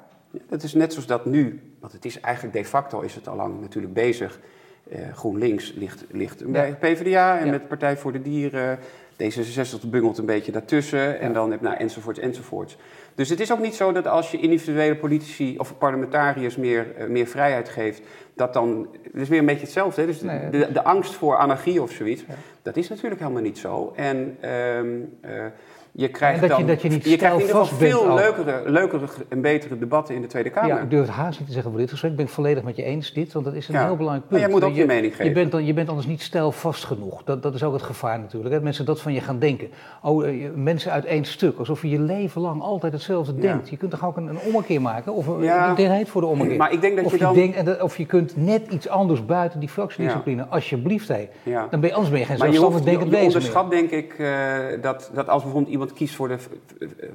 Dat 0.49 0.63
is 0.63 0.73
net 0.73 0.91
zoals 0.91 1.07
dat 1.07 1.25
nu, 1.25 1.73
want 1.79 1.93
het 1.93 2.05
is 2.05 2.19
eigenlijk 2.19 2.55
de 2.55 2.65
facto 2.65 2.99
is 2.99 3.15
het 3.15 3.27
al 3.27 3.35
lang 3.35 3.61
natuurlijk 3.61 3.93
bezig 3.93 4.39
GroenLinks 5.13 5.73
ligt, 5.75 6.05
ligt 6.11 6.51
bij 6.51 6.75
PvdA 6.79 7.39
en 7.39 7.49
met 7.49 7.67
Partij 7.67 7.97
voor 7.97 8.11
de 8.11 8.21
Dieren. 8.21 8.79
D66 9.23 9.87
bungelt 9.87 10.17
een 10.17 10.25
beetje 10.25 10.51
daartussen 10.51 11.19
en 11.19 11.33
dan 11.33 11.57
nou, 11.61 11.75
enzovoorts 11.77 12.19
enzovoorts. 12.19 12.77
Dus 13.15 13.29
het 13.29 13.39
is 13.39 13.51
ook 13.51 13.59
niet 13.59 13.75
zo 13.75 13.91
dat 13.91 14.07
als 14.07 14.31
je 14.31 14.39
individuele 14.39 14.95
politici 14.95 15.57
of 15.57 15.77
parlementariërs 15.77 16.55
meer, 16.55 16.87
uh, 16.99 17.07
meer 17.07 17.27
vrijheid 17.27 17.69
geeft, 17.69 18.01
dat 18.33 18.53
dan. 18.53 18.87
Het 19.03 19.21
is 19.21 19.29
weer 19.29 19.39
een 19.39 19.45
beetje 19.45 19.61
hetzelfde. 19.61 20.01
Hè? 20.01 20.07
Dus 20.07 20.21
nee, 20.21 20.49
de, 20.49 20.71
de, 20.71 20.83
angst 20.83 21.13
voor 21.13 21.37
anarchie 21.37 21.81
of 21.81 21.91
zoiets, 21.91 22.23
ja. 22.27 22.33
dat 22.61 22.77
is 22.77 22.89
natuurlijk 22.89 23.21
helemaal 23.21 23.41
niet 23.41 23.57
zo. 23.57 23.93
En. 23.95 24.37
Um, 24.49 25.17
uh, 25.25 25.45
je 25.91 26.07
krijgt 26.07 26.41
dat 26.41 26.49
dan, 26.49 26.59
je, 26.59 26.65
dat 26.65 26.81
je, 26.81 26.89
niet 26.89 27.03
je 27.03 27.17
krijgt 27.17 27.35
in 27.35 27.41
ieder 27.41 27.55
geval 27.55 27.77
veel 27.77 28.13
leukere, 28.13 28.63
leukere 28.65 29.05
en 29.29 29.41
betere 29.41 29.79
debatten 29.79 30.15
in 30.15 30.21
de 30.21 30.27
Tweede 30.27 30.49
Kamer. 30.49 30.75
Ja, 30.75 30.79
ik 30.79 30.89
durf 30.89 31.05
het 31.05 31.15
haast 31.15 31.39
niet 31.39 31.47
te 31.47 31.53
zeggen 31.53 31.71
voor 31.71 31.79
dit 31.79 31.89
gesprek. 31.89 32.11
Ik 32.11 32.17
ben 32.17 32.25
het 32.25 32.33
volledig 32.33 32.63
met 32.63 32.75
je 32.75 32.83
eens 32.83 33.13
dit, 33.13 33.33
want 33.33 33.45
dat 33.45 33.53
is 33.53 33.67
een 33.67 33.73
ja. 33.73 33.85
heel 33.85 33.95
belangrijk 33.95 34.27
punt. 34.27 34.41
Maar 34.41 34.49
jij 34.49 34.59
moet 34.59 34.69
ook 34.69 34.75
je, 34.75 34.81
je 34.81 34.85
mening 34.85 35.11
geven. 35.11 35.25
Je 35.25 35.31
bent, 35.31 35.51
dan, 35.51 35.65
je 35.65 35.73
bent 35.73 35.89
anders 35.89 36.07
niet 36.07 36.21
stijlvast 36.21 36.85
genoeg. 36.85 37.23
Dat, 37.23 37.43
dat 37.43 37.53
is 37.53 37.63
ook 37.63 37.73
het 37.73 37.81
gevaar 37.81 38.19
natuurlijk. 38.19 38.53
Dat 38.53 38.63
mensen 38.63 38.85
dat 38.85 39.01
van 39.01 39.13
je 39.13 39.21
gaan 39.21 39.39
denken. 39.39 39.69
Oh, 40.01 40.25
uh, 40.25 40.49
mensen 40.55 40.91
uit 40.91 41.05
één 41.05 41.25
stuk. 41.25 41.57
Alsof 41.57 41.81
je 41.81 41.89
je 41.89 41.99
leven 41.99 42.41
lang 42.41 42.61
altijd 42.61 42.93
hetzelfde 42.93 43.33
ja. 43.35 43.41
denkt. 43.41 43.69
Je 43.69 43.77
kunt 43.77 43.91
toch 43.91 44.05
ook 44.05 44.17
een, 44.17 44.27
een 44.27 44.39
ommekeer 44.39 44.81
maken? 44.81 45.13
Of 45.13 45.27
een 45.27 45.41
ja. 45.41 45.63
identiteit 45.63 46.09
voor 46.09 46.21
de 46.21 46.27
ommekeer? 46.27 46.57
Maar 46.57 46.73
ik 46.73 46.81
denk 46.81 46.95
dat 46.95 47.05
of 47.05 47.11
je 47.11 47.17
dan... 47.17 47.33
denkt, 47.33 47.55
en 47.55 47.65
dat, 47.65 47.81
of 47.81 47.97
je 47.97 48.05
kunt 48.05 48.35
net 48.35 48.67
iets 48.67 48.87
anders 48.89 49.25
buiten 49.25 49.59
die 49.59 49.69
fractiediscipline. 49.69 50.45
Alsjeblieft, 50.45 51.07
hé. 51.07 51.29
Dan 51.69 51.79
ben 51.79 51.89
je, 51.89 51.93
anders 51.93 52.09
ben 52.09 52.19
je 52.19 52.25
geen 52.25 52.37
zelfstandig 52.37 52.81
denkend 52.81 53.09
wezen 53.09 53.19
Je 53.19 53.33
onderschat 53.33 53.71
denk 53.71 53.89
ik 53.89 54.19
uh, 54.19 54.27
dat, 54.81 55.11
dat 55.13 55.29
als 55.29 55.41
bijvoorbeeld 55.41 55.71
iemand 55.71 55.88
kiest 55.93 56.15
voor 56.15 56.27
de 56.27 56.37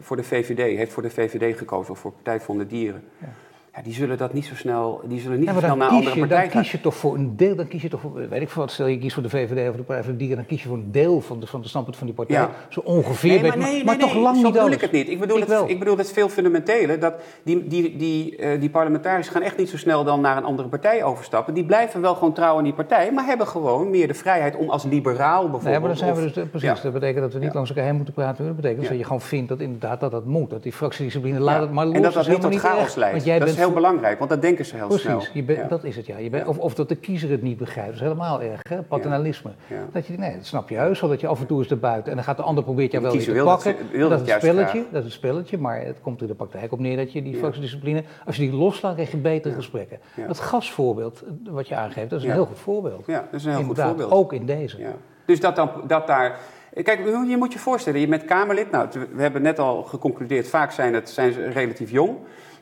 voor 0.00 0.16
de 0.16 0.24
VVD, 0.24 0.76
heeft 0.76 0.92
voor 0.92 1.02
de 1.02 1.10
VVD 1.10 1.58
gekozen 1.58 1.92
of 1.92 1.98
voor 1.98 2.12
Partij 2.12 2.40
voor 2.40 2.58
de 2.58 2.66
Dieren. 2.66 3.04
Ja. 3.18 3.32
Ja, 3.76 3.82
die 3.82 3.92
zullen 3.92 4.18
dat 4.18 4.32
niet 4.32 4.44
zo 4.44 4.54
snel, 4.54 5.00
die 5.04 5.20
zullen 5.20 5.38
niet 5.38 5.48
ja, 5.48 5.52
zo 5.54 5.58
snel 5.58 5.76
naar 5.76 5.88
andere 5.88 6.18
partijen 6.18 6.28
gaan. 6.30 6.52
Dan 6.52 6.62
kies 6.62 6.72
je 6.72 6.80
toch 6.80 6.94
voor 6.94 7.14
een 7.14 7.36
deel, 7.36 7.56
dan 7.56 7.68
kies 7.68 7.82
je 7.82 7.88
toch 7.88 8.00
voor, 8.00 8.28
weet 8.28 8.42
ik 8.42 8.48
veel 8.50 8.62
wat, 8.62 8.70
stel 8.70 8.86
je 8.86 8.98
kiest 8.98 9.14
voor 9.14 9.22
de 9.22 9.28
VVD 9.28 9.68
of 9.68 9.76
de 9.76 9.82
Partij 9.82 10.16
Dieren, 10.16 10.36
dan 10.36 10.46
kies 10.46 10.62
je 10.62 10.68
voor 10.68 10.76
een 10.76 10.92
deel 10.92 11.20
van 11.20 11.40
de, 11.40 11.46
van 11.46 11.62
de 11.62 11.68
standpunt 11.68 11.96
van 11.96 12.06
die 12.06 12.16
partij. 12.16 12.36
Ja. 12.36 12.50
Zo 12.68 12.80
ongeveer. 12.80 13.30
Nee, 13.30 13.40
maar, 13.40 13.58
maar, 13.58 13.68
nee, 13.68 13.84
maar 13.84 13.96
nee, 13.96 14.06
toch 14.06 14.14
lang 14.14 14.34
niet 14.36 14.44
bedoel 14.44 14.60
alles. 14.60 14.74
ik 14.74 14.80
het 14.80 14.92
niet. 14.92 15.08
Ik 15.08 15.20
bedoel, 15.20 15.36
ik 15.36 15.42
het, 15.42 15.52
wel. 15.52 15.68
ik 15.68 15.78
bedoel 15.78 15.96
het 15.96 16.12
veel 16.12 16.28
fundamenteler. 16.28 17.00
Dat 17.00 17.14
die, 17.42 17.66
die, 17.66 17.96
die, 17.96 18.38
uh, 18.38 18.60
die 18.60 18.70
parlementariërs 18.70 19.28
gaan 19.28 19.42
echt 19.42 19.56
niet 19.56 19.68
zo 19.68 19.76
snel 19.76 20.04
dan 20.04 20.20
naar 20.20 20.36
een 20.36 20.44
andere 20.44 20.68
partij 20.68 21.04
overstappen. 21.04 21.54
Die 21.54 21.64
blijven 21.64 22.00
wel 22.00 22.14
gewoon 22.14 22.32
trouw 22.32 22.56
aan 22.56 22.64
die 22.64 22.72
partij, 22.72 23.12
maar 23.12 23.24
hebben 23.24 23.46
gewoon 23.46 23.90
meer 23.90 24.06
de 24.06 24.14
vrijheid 24.14 24.56
om 24.56 24.70
als 24.70 24.84
liberaal 24.84 25.50
bijvoorbeeld... 25.50 25.64
Nee, 25.64 25.78
maar 25.78 25.88
dan 25.88 25.98
zijn 25.98 26.10
of, 26.10 26.18
we 26.18 26.24
dus, 26.24 26.48
precies, 26.50 26.68
ja. 26.68 26.82
dat 26.82 26.92
betekent 26.92 27.20
dat 27.20 27.32
we 27.32 27.38
niet 27.38 27.54
langs 27.54 27.70
elkaar 27.70 27.84
heen 27.84 27.96
moeten 27.96 28.14
praten. 28.14 28.46
Dat 28.46 28.56
betekent 28.56 28.88
dat 28.88 28.98
je 28.98 29.04
gewoon 29.04 29.20
vindt 29.20 29.48
dat 29.48 29.60
inderdaad 29.60 30.00
dat 30.00 30.10
dat 30.10 30.24
moet. 30.24 30.50
Dat 30.50 30.62
die 30.62 30.72
fractiediscipline, 30.72 31.40
laat 31.40 31.60
het 31.60 31.72
maar 31.72 31.86
los. 31.86 31.94
En 31.94 32.02
dat 32.02 32.12
dat 32.12 32.28
niet 32.28 32.40
tot 32.40 32.54
chaos 32.56 32.94
leidt. 32.94 33.14
Want 33.14 33.26
jij 33.26 33.38
bent 33.38 33.63
heel 33.64 33.74
belangrijk, 33.74 34.18
want 34.18 34.30
dat 34.30 34.42
denken 34.42 34.64
ze 34.64 34.76
heel 34.76 34.86
Precies, 34.86 35.24
snel. 35.24 35.44
Bent, 35.44 35.68
dat 35.68 35.84
is 35.84 35.96
het 35.96 36.06
ja. 36.06 36.18
Je 36.18 36.30
bent, 36.30 36.46
of, 36.46 36.58
of 36.58 36.74
dat 36.74 36.88
de 36.88 36.94
kiezer 36.94 37.30
het 37.30 37.42
niet 37.42 37.56
begrijpt, 37.56 37.90
dat 37.90 38.00
is 38.00 38.02
helemaal 38.02 38.42
erg, 38.42 38.60
hè? 38.68 38.82
paternalisme. 38.82 39.50
Dat 39.92 40.06
je, 40.06 40.18
nee, 40.18 40.36
dat 40.36 40.46
snap 40.46 40.68
je 40.68 40.74
juist, 40.74 41.00
dat 41.00 41.20
je 41.20 41.26
af 41.26 41.40
en 41.40 41.46
toe 41.46 41.58
eens 41.58 41.70
erbuiten 41.70 42.10
en 42.10 42.16
dan 42.16 42.24
gaat 42.24 42.36
de 42.36 42.42
ander 42.42 42.64
probeert 42.64 42.92
jou 42.92 43.02
wel 43.02 43.12
weer 43.12 43.24
te 43.24 43.42
pakken. 43.42 43.76
Dat, 43.98 44.10
dat, 44.10 44.20
is 44.20 44.32
een 44.32 44.40
spelletje, 44.40 44.84
dat 44.90 45.00
is 45.00 45.04
een 45.04 45.14
spelletje, 45.14 45.58
maar 45.58 45.80
het 45.80 46.00
komt 46.00 46.20
er 46.20 46.26
de 46.26 46.34
praktijk 46.34 46.72
op 46.72 46.78
neer 46.78 46.96
dat 46.96 47.12
je 47.12 47.22
die 47.22 47.38
vakdiscipline, 47.38 48.04
als 48.26 48.36
je 48.36 48.42
die 48.42 48.52
loslaat, 48.52 48.94
krijg 48.94 49.10
je 49.10 49.16
betere 49.16 49.54
gesprekken. 49.54 49.98
Dat 50.26 50.40
gasvoorbeeld 50.40 51.22
wat 51.44 51.68
je 51.68 51.74
aangeeft, 51.74 52.10
dat 52.10 52.18
is 52.18 52.24
een 52.24 52.32
heel 52.32 52.46
goed 52.46 52.58
voorbeeld. 52.58 53.06
Ja, 53.06 53.28
dat 53.30 53.40
is 53.40 53.44
een 53.44 53.52
heel 53.52 53.62
goed 53.62 53.80
voorbeeld. 53.80 54.10
Ook 54.10 54.32
in 54.32 54.46
deze. 54.46 54.76
Dus 55.24 55.40
dat, 55.40 55.56
dan, 55.56 55.70
dat 55.86 56.06
daar 56.06 56.38
Kijk, 56.82 57.04
je 57.28 57.36
moet 57.38 57.52
je 57.52 57.58
voorstellen, 57.58 58.00
je 58.00 58.08
bent 58.08 58.24
Kamerlid. 58.24 58.70
Nou, 58.70 58.88
we 59.14 59.22
hebben 59.22 59.42
net 59.42 59.58
al 59.58 59.82
geconcludeerd, 59.82 60.48
vaak 60.48 60.70
zijn, 60.70 60.94
het, 60.94 61.10
zijn 61.10 61.32
ze 61.32 61.48
relatief 61.48 61.90
jong. 61.90 62.16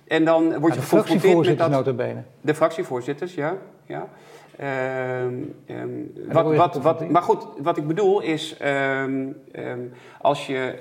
En 0.06 0.24
dan 0.24 0.58
word 0.58 0.74
je 0.74 0.80
de 0.80 0.86
fractievoorzitters 0.86 1.68
met 1.68 1.84
dat... 1.84 1.84
De 2.40 2.54
fractievoorzitters, 2.54 3.34
ja. 3.34 3.56
ja. 3.86 4.08
Uh, 4.60 5.22
um, 5.22 6.12
wat, 6.28 6.56
wat, 6.56 6.76
wat, 6.76 7.10
maar 7.10 7.22
goed, 7.22 7.46
wat 7.58 7.76
ik 7.76 7.86
bedoel 7.86 8.20
is, 8.20 8.56
um, 8.62 9.36
um, 9.52 9.92
als, 10.20 10.46
je, 10.46 10.78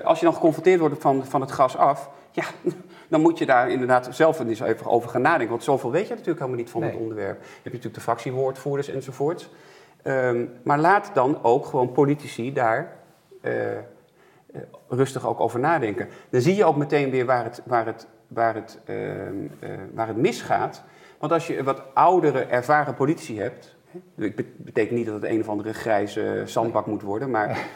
uh, 0.00 0.06
als 0.06 0.18
je 0.18 0.24
dan 0.24 0.34
geconfronteerd 0.34 0.80
wordt 0.80 1.00
van, 1.00 1.24
van 1.26 1.40
het 1.40 1.52
gas 1.52 1.76
af, 1.76 2.10
ja, 2.30 2.44
dan 3.08 3.20
moet 3.20 3.38
je 3.38 3.46
daar 3.46 3.70
inderdaad 3.70 4.08
zelf 4.10 4.40
eens 4.40 4.60
even 4.60 4.86
over 4.86 5.10
gaan 5.10 5.22
nadenken. 5.22 5.48
Want 5.48 5.64
zoveel 5.64 5.90
weet 5.90 6.02
je 6.02 6.10
natuurlijk 6.10 6.38
helemaal 6.38 6.60
niet 6.60 6.70
van 6.70 6.80
nee. 6.80 6.90
het 6.90 7.00
onderwerp. 7.00 7.38
Je 7.40 7.46
hebt 7.46 7.64
natuurlijk 7.64 7.94
de 7.94 8.00
fractiewoordvoerders 8.00 8.88
enzovoort. 8.88 9.48
Maar 10.62 10.78
laat 10.78 11.10
dan 11.14 11.38
ook 11.42 11.66
gewoon 11.66 11.92
politici 11.92 12.52
daar 12.52 12.96
uh, 13.42 13.52
rustig 14.88 15.26
ook 15.26 15.40
over 15.40 15.60
nadenken. 15.60 16.08
Dan 16.30 16.40
zie 16.40 16.54
je 16.54 16.64
ook 16.64 16.76
meteen 16.76 17.10
weer 17.10 17.26
waar 17.26 17.44
het, 17.44 17.62
waar 17.64 17.86
het, 17.86 18.06
waar 18.30 18.54
het, 18.54 18.78
uh, 18.86 18.96
waar 19.94 20.06
het 20.06 20.16
misgaat. 20.16 20.82
Want 21.18 21.32
als 21.32 21.46
je 21.46 21.58
een 21.58 21.64
wat 21.64 21.82
oudere, 21.94 22.44
ervaren 22.44 22.94
politici 22.94 23.40
hebt. 23.40 23.76
Ik 24.16 24.56
betekent 24.56 24.98
niet 24.98 25.06
dat 25.06 25.14
het 25.14 25.30
een 25.30 25.40
of 25.40 25.48
andere 25.48 25.72
grijze 25.72 26.42
zandbak 26.44 26.86
moet 26.86 27.02
worden, 27.02 27.30
maar 27.30 27.66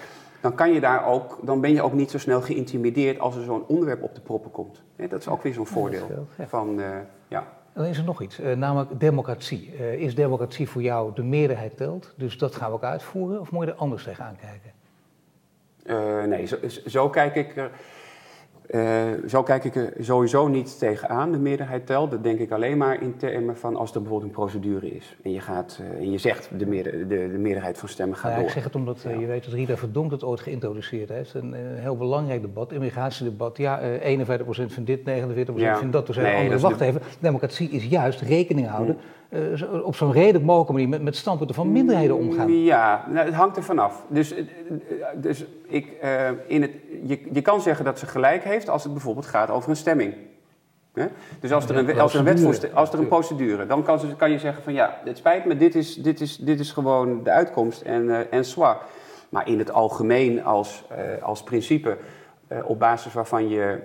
dan, 0.41 0.55
kan 0.55 0.73
je 0.73 0.81
daar 0.81 1.07
ook, 1.07 1.39
dan 1.43 1.61
ben 1.61 1.73
je 1.73 1.83
ook 1.83 1.93
niet 1.93 2.11
zo 2.11 2.19
snel 2.19 2.41
geïntimideerd 2.41 3.19
als 3.19 3.37
er 3.37 3.43
zo'n 3.43 3.67
onderwerp 3.67 4.03
op 4.03 4.15
de 4.15 4.21
proppen 4.21 4.51
komt. 4.51 4.83
Dat 5.09 5.21
is 5.21 5.29
ook 5.29 5.43
weer 5.43 5.53
zo'n 5.53 5.67
voordeel. 5.67 6.27
Van, 6.47 6.81
ja. 7.29 7.47
Dan 7.73 7.85
is 7.85 7.99
er 7.99 8.05
nog 8.05 8.23
iets, 8.23 8.41
uh, 8.41 8.53
namelijk 8.57 9.01
democratie. 9.01 9.77
Is 9.99 10.15
democratie 10.15 10.69
voor 10.69 10.83
jou 10.83 11.15
de 11.15 11.23
meerderheid 11.23 11.77
telt? 11.77 12.13
Dus 12.17 12.39
dat 12.39 12.55
gaan 12.55 12.69
we 12.69 12.75
ook 12.75 12.83
uitvoeren? 12.83 13.41
Of 13.41 13.51
moet 13.51 13.65
je 13.65 13.71
er 13.71 13.77
anders 13.77 14.05
tegenaan 14.05 14.37
kijken? 14.37 14.73
Uh, 15.87 16.25
nee, 16.25 16.47
zo, 16.47 16.57
zo, 16.87 17.11
kijk 17.11 17.35
ik 17.35 17.57
er. 17.57 17.71
Zo 19.27 19.43
kijk 19.43 19.65
ik 19.65 19.75
er 19.75 19.93
sowieso 19.99 20.49
niet 20.49 20.79
tegenaan, 20.79 21.33
de 21.33 21.39
meerderheid 21.39 21.87
telt. 21.87 22.11
Dat 22.11 22.23
denk 22.23 22.39
ik 22.39 22.51
alleen 22.51 22.77
maar 22.77 23.03
in 23.03 23.17
termen 23.17 23.57
van 23.57 23.77
als 23.77 23.95
er 23.95 24.01
bijvoorbeeld 24.01 24.31
een 24.31 24.37
procedure 24.37 24.91
is. 24.91 25.17
En 25.23 25.33
je, 25.33 25.41
gaat, 25.41 25.81
en 25.99 26.11
je 26.11 26.19
zegt 26.19 26.51
de, 26.59 26.67
meerder, 26.67 27.09
de, 27.09 27.29
de, 27.33 27.39
meerderheid 27.39 27.79
van 27.79 27.89
stemmen 27.89 28.17
gaat 28.17 28.31
nou, 28.31 28.37
door. 28.37 28.49
Ik 28.49 28.55
zeg 28.55 28.65
het 28.65 28.75
omdat 28.75 29.03
ja. 29.03 29.11
je 29.11 29.27
weet 29.27 29.45
dat 29.45 29.53
Rita 29.53 29.77
Verdonk 29.77 30.11
het 30.11 30.25
ooit 30.25 30.41
geïntroduceerd 30.41 31.09
heeft. 31.09 31.35
Een, 31.35 31.53
een 31.53 31.79
heel 31.79 31.97
belangrijk 31.97 32.41
debat, 32.41 32.73
immigratiedebat. 32.73 33.57
Ja, 33.57 33.81
41% 33.81 34.01
vindt 34.47 34.87
dit, 34.87 35.01
49% 35.01 35.55
ja. 35.55 35.77
vindt 35.77 35.93
dat. 35.93 36.05
Toen 36.05 36.15
zei 36.15 36.27
nee, 36.27 36.43
andere, 36.43 36.61
wacht 36.61 36.79
de... 36.79 36.85
even, 36.85 37.01
democratie 37.21 37.71
is 37.71 37.87
juist 37.87 38.21
rekening 38.21 38.69
houden... 38.69 38.95
Hmm. 38.95 39.05
Uh, 39.31 39.87
op 39.87 39.97
zo'n 39.97 40.13
redelijk 40.13 40.45
mogelijke 40.45 40.73
manier 40.73 40.89
met, 40.89 41.03
met 41.03 41.17
standpunten 41.17 41.55
van 41.55 41.73
minderheden 41.73 42.17
omgaan. 42.17 42.63
Ja, 42.63 43.05
nou, 43.09 43.27
het 43.27 43.35
hangt 43.35 43.57
er 43.57 43.63
vanaf. 43.63 44.05
Dus, 44.09 44.35
dus 45.17 45.45
ik, 45.67 45.93
uh, 46.03 46.29
in 46.47 46.63
het, 46.63 46.71
je, 47.03 47.21
je 47.33 47.43
kan 47.43 47.61
zeggen 47.61 47.85
dat 47.85 47.99
ze 47.99 48.07
gelijk 48.07 48.45
heeft 48.45 48.69
als 48.69 48.83
het 48.83 48.93
bijvoorbeeld 48.93 49.27
gaat 49.27 49.51
over 49.51 49.71
een 49.71 49.77
stemming. 49.77 50.15
Dus 51.41 51.53
als 51.53 51.69
er 51.69 51.77
een, 51.77 52.01
als 52.01 52.15
er 52.15 52.27
een, 52.27 52.75
als 52.75 52.93
er 52.93 52.99
een 52.99 53.09
procedure, 53.09 53.67
dan 53.67 53.83
kan, 53.83 53.99
ze, 53.99 54.17
kan 54.17 54.31
je 54.31 54.39
zeggen 54.39 54.63
van 54.63 54.73
ja, 54.73 54.99
het 55.05 55.17
spijt 55.17 55.45
me, 55.45 55.57
dit 55.57 55.75
is, 55.75 55.95
dit 55.95 56.21
is, 56.21 56.37
dit 56.37 56.61
is 56.61 56.73
gewoon 56.73 57.23
de 57.23 57.31
uitkomst 57.31 57.83
en, 57.83 58.05
uh, 58.05 58.19
en 58.31 58.45
zwaar. 58.45 58.79
Maar 59.29 59.49
in 59.49 59.59
het 59.59 59.73
algemeen 59.73 60.45
als, 60.45 60.85
als 61.23 61.43
principe, 61.43 61.97
op 62.65 62.79
basis 62.79 63.13
waarvan 63.13 63.49
je 63.49 63.79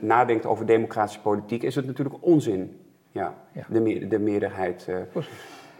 nadenkt 0.00 0.46
over 0.46 0.66
democratische 0.66 1.20
politiek, 1.20 1.62
is 1.62 1.74
het 1.74 1.86
natuurlijk 1.86 2.16
onzin 2.20 2.80
ja, 3.16 3.34
ja. 3.52 3.64
De, 3.68 3.80
meer, 3.80 4.08
de 4.08 4.18
meerderheid. 4.18 4.86
Uh. 4.88 4.96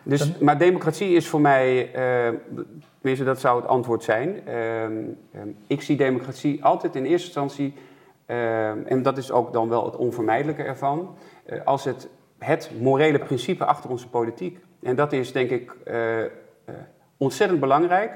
Dus, 0.02 0.38
maar 0.38 0.58
democratie 0.58 1.08
is 1.08 1.28
voor 1.28 1.40
mij, 1.40 1.86
uh, 1.86 2.38
tenminste 3.00 3.24
dat 3.24 3.40
zou 3.40 3.60
het 3.60 3.68
antwoord 3.68 4.04
zijn. 4.04 4.40
Uh, 4.48 5.42
ik 5.66 5.82
zie 5.82 5.96
democratie 5.96 6.64
altijd 6.64 6.96
in 6.96 7.04
eerste 7.04 7.26
instantie, 7.26 7.74
en 8.86 9.02
dat 9.02 9.18
is 9.18 9.30
ook 9.30 9.52
dan 9.52 9.68
wel 9.68 9.84
het 9.84 9.96
onvermijdelijke 9.96 10.62
ervan, 10.62 11.16
als 11.64 11.84
het, 11.84 12.08
het 12.38 12.70
morele 12.80 13.18
principe 13.18 13.64
achter 13.64 13.90
onze 13.90 14.08
politiek. 14.08 14.58
En 14.82 14.96
dat 14.96 15.12
is 15.12 15.32
denk 15.32 15.50
ik 15.50 15.72
ontzettend 17.16 17.60
belangrijk. 17.60 18.12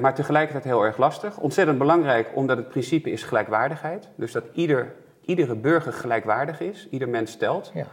maar 0.00 0.14
tegelijkertijd 0.14 0.64
heel 0.64 0.84
erg 0.84 0.96
lastig. 0.96 1.38
Ontzettend 1.38 1.78
belangrijk 1.78 2.30
omdat 2.34 2.56
het 2.56 2.68
principe 2.68 3.10
is 3.10 3.22
gelijkwaardigheid. 3.22 4.08
Dus 4.14 4.32
dat 4.32 4.44
ieder, 4.52 4.94
iedere 5.24 5.56
burger 5.56 5.92
gelijkwaardig 5.92 6.60
is, 6.60 6.88
ieder 6.90 7.08
mens 7.08 7.32
stelt. 7.32 7.70
Ja. 7.74 7.86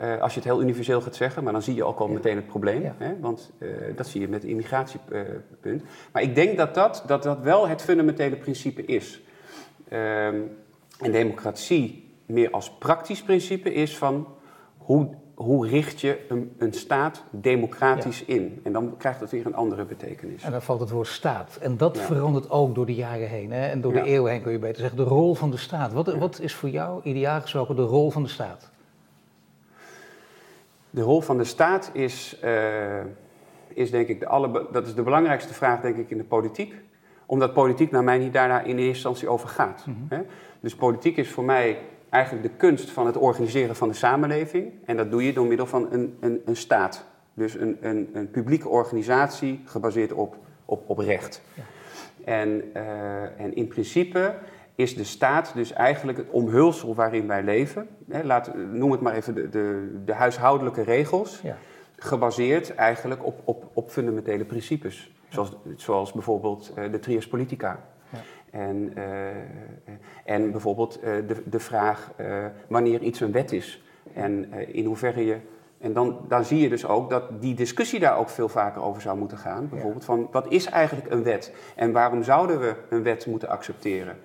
Uh, 0.00 0.20
als 0.20 0.34
je 0.34 0.40
het 0.40 0.48
heel 0.48 0.62
universeel 0.62 1.00
gaat 1.00 1.16
zeggen, 1.16 1.44
maar 1.44 1.52
dan 1.52 1.62
zie 1.62 1.74
je 1.74 1.84
ook 1.84 1.98
al 1.98 2.08
meteen 2.08 2.36
het 2.36 2.46
probleem. 2.46 2.82
Ja. 2.82 2.94
Hè? 2.98 3.20
Want 3.20 3.52
uh, 3.58 3.68
dat 3.96 4.06
zie 4.06 4.20
je 4.20 4.28
met 4.28 4.42
het 4.42 4.50
immigratiepunt. 4.50 5.82
maar 6.12 6.22
ik 6.22 6.34
denk 6.34 6.56
dat 6.56 6.74
dat, 6.74 7.02
dat 7.06 7.22
dat 7.22 7.40
wel 7.40 7.68
het 7.68 7.82
fundamentele 7.82 8.36
principe 8.36 8.84
is. 8.84 9.22
Um, 9.92 10.50
en 11.00 11.12
democratie 11.12 12.14
meer 12.26 12.50
als 12.50 12.70
praktisch 12.70 13.22
principe 13.22 13.72
is 13.72 13.96
van 13.96 14.26
hoe, 14.76 15.08
hoe 15.34 15.68
richt 15.68 16.00
je 16.00 16.24
een, 16.28 16.54
een 16.58 16.72
staat 16.72 17.22
democratisch 17.30 18.24
ja. 18.26 18.34
in? 18.34 18.60
En 18.62 18.72
dan 18.72 18.94
krijgt 18.96 19.20
het 19.20 19.30
weer 19.30 19.46
een 19.46 19.54
andere 19.54 19.84
betekenis. 19.84 20.42
En 20.42 20.50
dan 20.50 20.62
valt 20.62 20.80
het 20.80 20.90
woord 20.90 21.06
staat. 21.06 21.58
En 21.60 21.76
dat 21.76 21.98
verandert 21.98 22.50
ook 22.50 22.74
door 22.74 22.86
de 22.86 22.94
jaren 22.94 23.28
heen. 23.28 23.52
Hè? 23.52 23.66
En 23.66 23.80
door 23.80 23.92
de 23.92 24.02
eeuwen 24.02 24.32
heen 24.32 24.42
kun 24.42 24.52
je 24.52 24.58
beter 24.58 24.80
zeggen. 24.80 24.98
De 24.98 25.04
rol 25.04 25.34
van 25.34 25.50
de 25.50 25.56
staat. 25.56 25.92
Wat, 25.92 26.14
wat 26.14 26.40
is 26.40 26.54
voor 26.54 26.68
jou 26.68 27.00
ideaal 27.02 27.40
gesproken 27.40 27.76
de 27.76 27.82
rol 27.82 28.10
van 28.10 28.22
de 28.22 28.28
staat? 28.28 28.70
De 30.96 31.02
rol 31.02 31.20
van 31.20 31.38
de 31.38 31.44
staat 31.44 31.90
is, 31.92 32.40
uh, 32.44 33.00
is 33.68 33.90
denk 33.90 34.08
ik 34.08 34.20
de 34.20 34.26
alle, 34.26 34.66
dat 34.72 34.86
is 34.86 34.94
de 34.94 35.02
belangrijkste 35.02 35.54
vraag 35.54 35.80
denk 35.80 35.96
ik 35.96 36.10
in 36.10 36.16
de 36.16 36.24
politiek. 36.24 36.74
Omdat 37.26 37.52
politiek 37.52 37.90
naar 37.90 38.04
mij 38.04 38.18
niet 38.18 38.32
daarna 38.32 38.60
in 38.60 38.76
eerste 38.76 38.84
instantie 38.84 39.28
over 39.28 39.48
gaat. 39.48 39.86
Mm 39.86 40.06
-hmm. 40.08 40.26
Dus 40.60 40.74
politiek 40.74 41.16
is 41.16 41.30
voor 41.30 41.44
mij 41.44 41.78
eigenlijk 42.08 42.44
de 42.44 42.56
kunst 42.56 42.90
van 42.90 43.06
het 43.06 43.16
organiseren 43.16 43.76
van 43.76 43.88
de 43.88 43.94
samenleving. 43.94 44.72
En 44.84 44.96
dat 44.96 45.10
doe 45.10 45.24
je 45.24 45.32
door 45.32 45.46
middel 45.46 45.66
van 45.66 45.92
een, 45.92 46.16
een, 46.20 46.42
een 46.44 46.56
staat. 46.56 47.04
Dus 47.34 47.54
een, 47.54 47.76
een, 47.80 48.10
een 48.12 48.30
publieke 48.30 48.68
organisatie 48.68 49.60
gebaseerd 49.64 50.12
op, 50.12 50.36
op, 50.64 50.90
op 50.90 50.98
recht. 50.98 51.42
Ja. 51.54 51.62
En, 52.24 52.70
uh, 52.76 53.40
en 53.40 53.54
in 53.54 53.68
principe 53.68 54.34
is 54.76 54.96
de 54.96 55.04
staat 55.04 55.52
dus 55.54 55.72
eigenlijk 55.72 56.18
het 56.18 56.30
omhulsel 56.30 56.94
waarin 56.94 57.26
wij 57.26 57.42
leven. 57.42 57.88
Hè, 58.08 58.22
laat, 58.24 58.54
noem 58.72 58.92
het 58.92 59.00
maar 59.00 59.14
even 59.14 59.34
de, 59.34 59.48
de, 59.48 59.96
de 60.04 60.12
huishoudelijke 60.12 60.82
regels. 60.82 61.40
Ja. 61.42 61.56
Gebaseerd 61.96 62.74
eigenlijk 62.74 63.24
op, 63.24 63.40
op, 63.44 63.70
op 63.72 63.90
fundamentele 63.90 64.44
principes. 64.44 65.10
Zoals, 65.28 65.56
zoals 65.76 66.12
bijvoorbeeld 66.12 66.72
uh, 66.78 66.90
de 66.92 66.98
trias 66.98 67.28
politica. 67.28 67.80
Ja. 68.08 68.18
En, 68.50 68.92
uh, 68.98 69.04
en 70.24 70.50
bijvoorbeeld 70.50 70.98
uh, 70.98 71.04
de, 71.26 71.42
de 71.44 71.60
vraag 71.60 72.10
wanneer 72.68 73.00
iets 73.00 73.20
een 73.20 73.32
wet 73.32 73.52
is. 73.52 73.82
En 74.14 74.52
in 74.52 74.84
hoeverre 74.84 75.24
je 75.24 75.36
en 75.78 75.92
dan, 75.92 76.24
dan 76.28 76.44
zie 76.44 76.60
je 76.60 76.68
dus 76.68 76.86
ook 76.86 77.10
dat 77.10 77.42
die 77.42 77.54
discussie 77.54 78.00
daar 78.00 78.18
ook 78.18 78.28
veel 78.28 78.48
vaker 78.48 78.82
over 78.82 79.02
zou 79.02 79.18
moeten 79.18 79.38
gaan. 79.38 79.68
Bijvoorbeeld 79.68 80.04
van 80.04 80.28
wat 80.30 80.46
is 80.48 80.66
eigenlijk 80.66 81.10
een 81.10 81.22
wet 81.22 81.54
en 81.76 81.92
waarom 81.92 82.22
zouden 82.22 82.60
we 82.60 82.74
een 82.88 83.02
wet 83.02 83.26
moeten 83.26 83.48
accepteren? 83.48 84.16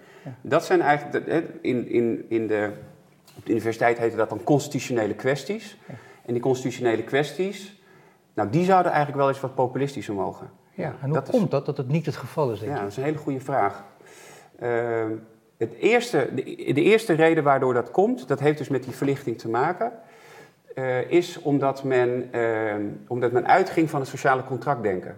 Dat 0.42 0.66
zijn 0.66 0.82
eigenlijk, 0.82 1.44
in, 1.62 1.90
in, 1.90 2.26
in 2.30 2.48
de, 2.48 2.72
op 3.38 3.46
de 3.46 3.52
universiteit 3.52 3.98
heette 3.98 4.16
dat 4.18 4.30
dan 4.30 4.44
constitutionele 4.44 5.14
kwesties. 5.14 5.78
En 6.26 6.34
die 6.34 6.42
constitutionele 6.42 7.04
kwesties, 7.04 7.82
nou 8.34 8.50
die 8.50 8.66
zouden 8.66 8.92
eigenlijk 8.92 9.22
wel 9.22 9.30
eens 9.30 9.40
wat 9.40 9.56
populistischer 9.56 10.14
mogen. 10.14 10.50
Ja, 10.74 10.96
en 11.02 11.06
hoe 11.06 11.14
dat 11.14 11.30
komt 11.30 11.44
is, 11.44 11.50
dat, 11.50 11.66
dat 11.66 11.78
het 11.78 11.88
niet 11.88 12.06
het 12.06 12.16
geval 12.16 12.52
is, 12.52 12.60
denk 12.60 12.72
Ja, 12.72 12.80
dat 12.80 12.92
is 12.92 12.98
een 12.98 13.04
hele 13.04 13.18
goede 13.18 13.40
vraag. 13.40 13.84
Uh, 14.64 15.06
het 15.58 15.74
eerste, 15.74 16.30
de, 16.36 16.44
de, 16.74 16.82
eerste 16.82 17.14
reden 17.14 17.44
waardoor 17.44 17.74
dat 17.74 17.92
komt, 17.92 18.28
dat 18.28 18.40
heeft 18.40 18.58
dus 18.58 18.68
met 18.68 18.84
die 18.84 18.94
verlichting 18.94 19.38
te 19.38 19.50
maken, 19.50 19.92
uh, 20.76 21.12
is 21.12 21.42
omdat 21.42 21.84
men, 21.84 22.30
uh, 22.36 22.74
omdat 23.08 23.32
men 23.32 23.48
uitging 23.48 23.90
van 23.90 24.00
het 24.00 24.10
sociale 24.10 24.44
contractdenken 24.44 25.16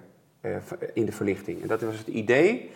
in 0.94 1.06
de 1.06 1.12
verlichting. 1.12 1.62
En 1.62 1.68
dat 1.68 1.82
was 1.82 1.98
het 1.98 2.08
idee 2.08 2.72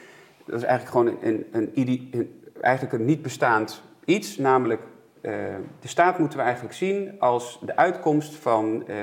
dat 0.48 0.60
is 0.60 0.66
eigenlijk 0.66 0.98
gewoon 0.98 1.08
een, 1.08 1.46
een, 1.52 1.70
een, 1.74 2.10
een 2.12 2.42
eigenlijk 2.62 2.94
een 2.94 3.06
niet 3.06 3.22
bestaand 3.22 3.84
iets, 4.06 4.38
namelijk 4.38 4.82
uh, 5.22 5.34
de 5.80 5.88
staat 5.88 6.20
moeten 6.20 6.38
we 6.38 6.44
eigenlijk 6.44 6.76
zien 6.76 7.16
als 7.20 7.60
de 7.66 7.76
uitkomst 7.76 8.36
van, 8.36 8.84
uh, 8.88 8.96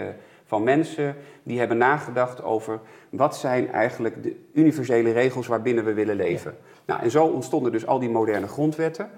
van 0.45 0.63
mensen 0.63 1.17
die 1.43 1.59
hebben 1.59 1.77
nagedacht 1.77 2.43
over 2.43 2.81
wat 3.11 3.37
zijn 3.37 3.73
eigenlijk 3.73 4.23
de 4.23 4.37
universele 4.53 5.13
regels 5.13 5.47
waarbinnen 5.47 5.85
we 5.85 5.93
willen 5.93 6.17
leven. 6.17 6.55
Ja. 6.61 6.73
Nou, 6.85 7.03
en 7.03 7.11
zo 7.11 7.25
ontstonden 7.27 7.73
dus 7.73 7.87
al 7.87 7.99
die 7.99 8.11
moderne 8.11 8.49
grondwetten. 8.49 9.11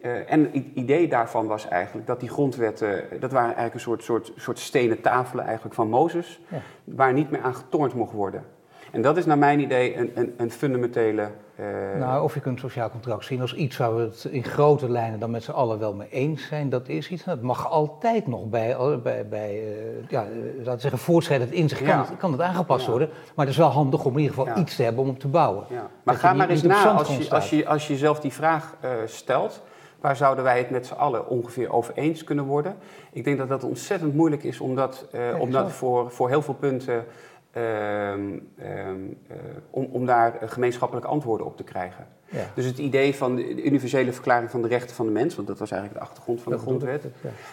Uh, 0.00 0.32
en 0.32 0.50
het 0.52 0.64
idee 0.74 1.08
daarvan 1.08 1.46
was 1.46 1.68
eigenlijk 1.68 2.06
dat 2.06 2.20
die 2.20 2.28
grondwetten, 2.28 3.04
dat 3.20 3.32
waren 3.32 3.56
eigenlijk 3.56 3.74
een 3.74 3.80
soort, 3.80 4.02
soort, 4.04 4.32
soort 4.36 4.58
stenen 4.58 5.00
tafelen 5.00 5.44
eigenlijk 5.44 5.74
van 5.74 5.88
Mozes, 5.88 6.40
waar 6.84 7.12
niet 7.12 7.30
meer 7.30 7.40
aan 7.40 7.54
getornd 7.54 7.94
mocht 7.94 8.12
worden. 8.12 8.44
En 8.90 9.02
dat 9.02 9.16
is 9.16 9.26
naar 9.26 9.38
mijn 9.38 9.60
idee 9.60 9.96
een, 9.96 10.10
een, 10.14 10.34
een 10.36 10.50
fundamentele. 10.50 11.28
Uh... 11.60 11.66
Nou, 11.98 12.22
of 12.22 12.34
je 12.34 12.40
kunt 12.40 12.60
sociaal 12.60 12.90
contract 12.90 13.24
zien 13.24 13.40
als 13.40 13.54
iets 13.54 13.76
waar 13.76 13.96
we 13.96 14.02
het 14.02 14.26
in 14.30 14.44
grote 14.44 14.90
lijnen 14.90 15.20
dan 15.20 15.30
met 15.30 15.42
z'n 15.42 15.50
allen 15.50 15.78
wel 15.78 15.94
mee 15.94 16.08
eens 16.10 16.46
zijn, 16.46 16.70
dat 16.70 16.88
is 16.88 17.10
iets. 17.10 17.24
Dat 17.24 17.42
mag 17.42 17.70
altijd 17.70 18.26
nog 18.26 18.44
bij, 18.44 18.76
bij, 19.02 19.26
bij 19.28 19.54
uh, 19.54 20.08
ja, 20.08 20.26
laten 20.56 20.74
we 20.74 20.80
zeggen, 20.80 20.98
voortschrijdend 20.98 21.50
in 21.50 21.68
zich 21.68 21.82
kan, 21.82 21.98
het, 21.98 22.16
kan 22.18 22.32
het 22.32 22.40
aangepast 22.40 22.86
worden. 22.86 23.08
Maar 23.08 23.46
het 23.46 23.54
is 23.54 23.60
wel 23.60 23.70
handig 23.70 24.04
om 24.04 24.12
in 24.12 24.18
ieder 24.18 24.36
geval 24.36 24.58
iets 24.58 24.76
te 24.76 24.82
hebben 24.82 25.02
om 25.02 25.08
op 25.08 25.18
te 25.18 25.28
bouwen. 25.28 25.64
Maar 26.02 26.14
ga 26.14 26.32
maar 26.32 26.48
eens 26.48 26.62
na 26.62 26.90
als 26.90 27.16
je, 27.16 27.30
als, 27.30 27.50
je, 27.50 27.66
als 27.66 27.86
je 27.86 27.92
jezelf 27.92 28.20
die 28.20 28.32
vraag 28.32 28.76
uh, 28.84 28.90
stelt. 29.04 29.62
Waar 30.00 30.16
zouden 30.16 30.44
wij 30.44 30.58
het 30.58 30.70
met 30.70 30.86
z'n 30.86 30.94
allen 30.94 31.28
ongeveer 31.28 31.72
over 31.72 31.94
eens 31.94 32.24
kunnen 32.24 32.44
worden? 32.44 32.76
Ik 33.12 33.24
denk 33.24 33.38
dat 33.38 33.48
dat 33.48 33.64
ontzettend 33.64 34.14
moeilijk 34.14 34.42
is, 34.42 34.60
omdat, 34.60 35.06
omdat 35.38 35.72
voor, 35.72 36.10
voor 36.10 36.28
heel 36.28 36.42
veel 36.42 36.54
punten 36.54 37.04
Ehm, 37.52 38.38
ehm, 38.58 38.96
eh, 39.28 39.36
om, 39.70 40.06
daar 40.06 40.38
gemeenschappelijke 40.44 41.08
antwoorden 41.08 41.46
op 41.46 41.56
te 41.56 41.64
krijgen. 41.64 42.06
Ja. 42.28 42.44
Dus 42.54 42.64
het 42.64 42.78
idee 42.78 43.14
van 43.14 43.36
de 43.36 43.64
universele 43.64 44.12
verklaring 44.12 44.50
van 44.50 44.62
de 44.62 44.68
rechten 44.68 44.96
van 44.96 45.06
de 45.06 45.12
mens, 45.12 45.36
want 45.36 45.48
dat 45.48 45.58
was 45.58 45.70
eigenlijk 45.70 46.00
de 46.00 46.06
achtergrond 46.08 46.40
van 46.40 46.52
de 46.52 46.58
grondwet. 46.58 47.04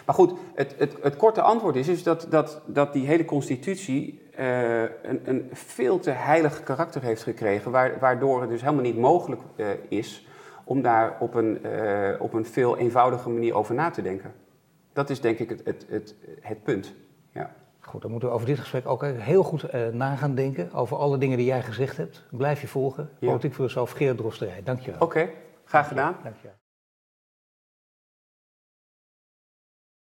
Maar 0.06 0.14
goed, 0.14 0.32
het, 0.54 0.74
het, 0.78 0.96
het, 1.02 1.16
korte 1.16 1.42
antwoord 1.42 1.76
is, 1.76 1.88
is 1.88 2.02
dat, 2.02 2.26
dat, 2.30 2.60
dat 2.66 2.92
die 2.92 3.06
hele 3.06 3.24
constitutie 3.24 4.22
uh, 4.38 4.80
een, 4.82 5.20
een, 5.24 5.48
veel 5.52 5.98
te 5.98 6.10
heilig 6.10 6.62
karakter 6.62 7.02
heeft 7.02 7.22
gekregen, 7.22 7.70
waardoor 8.00 8.40
het 8.40 8.50
dus 8.50 8.60
helemaal 8.60 8.82
niet 8.82 8.98
mogelijk 8.98 9.42
uh, 9.56 9.66
is 9.88 10.26
om 10.64 10.82
daar 10.82 11.16
op 11.20 11.34
een, 11.34 11.58
uh, 11.66 12.20
op 12.20 12.32
een 12.32 12.46
veel 12.46 12.76
eenvoudige 12.76 13.28
manier 13.28 13.54
over 13.54 13.74
na 13.74 13.90
te 13.90 14.02
denken. 14.02 14.32
Dat 14.92 15.10
is 15.10 15.20
denk 15.20 15.38
ik 15.38 15.48
het, 15.48 15.60
het, 15.64 15.86
het, 15.88 16.14
het 16.40 16.62
punt. 16.62 16.94
Goed, 17.88 18.02
dan 18.02 18.10
moeten 18.10 18.28
we 18.28 18.34
over 18.34 18.46
dit 18.46 18.58
gesprek 18.58 18.86
ook 18.86 19.04
heel 19.04 19.42
goed 19.42 19.74
uh, 19.74 19.86
na 19.88 20.16
gaan 20.16 20.34
denken. 20.34 20.72
Over 20.72 20.96
alle 20.96 21.18
dingen 21.18 21.36
die 21.36 21.46
jij 21.46 21.62
gezegd 21.62 21.96
hebt. 21.96 22.24
Blijf 22.30 22.60
je 22.60 22.68
volgen. 22.68 23.10
Ja. 23.18 23.26
Politiek 23.26 23.54
filosoof 23.54 23.90
Gerard 23.90 24.16
Drosterij. 24.16 24.60
Dankjewel. 24.64 25.00
Oké, 25.00 25.30
graag 25.64 25.88
gedaan. 25.88 26.16
Dankjewel. 26.22 26.57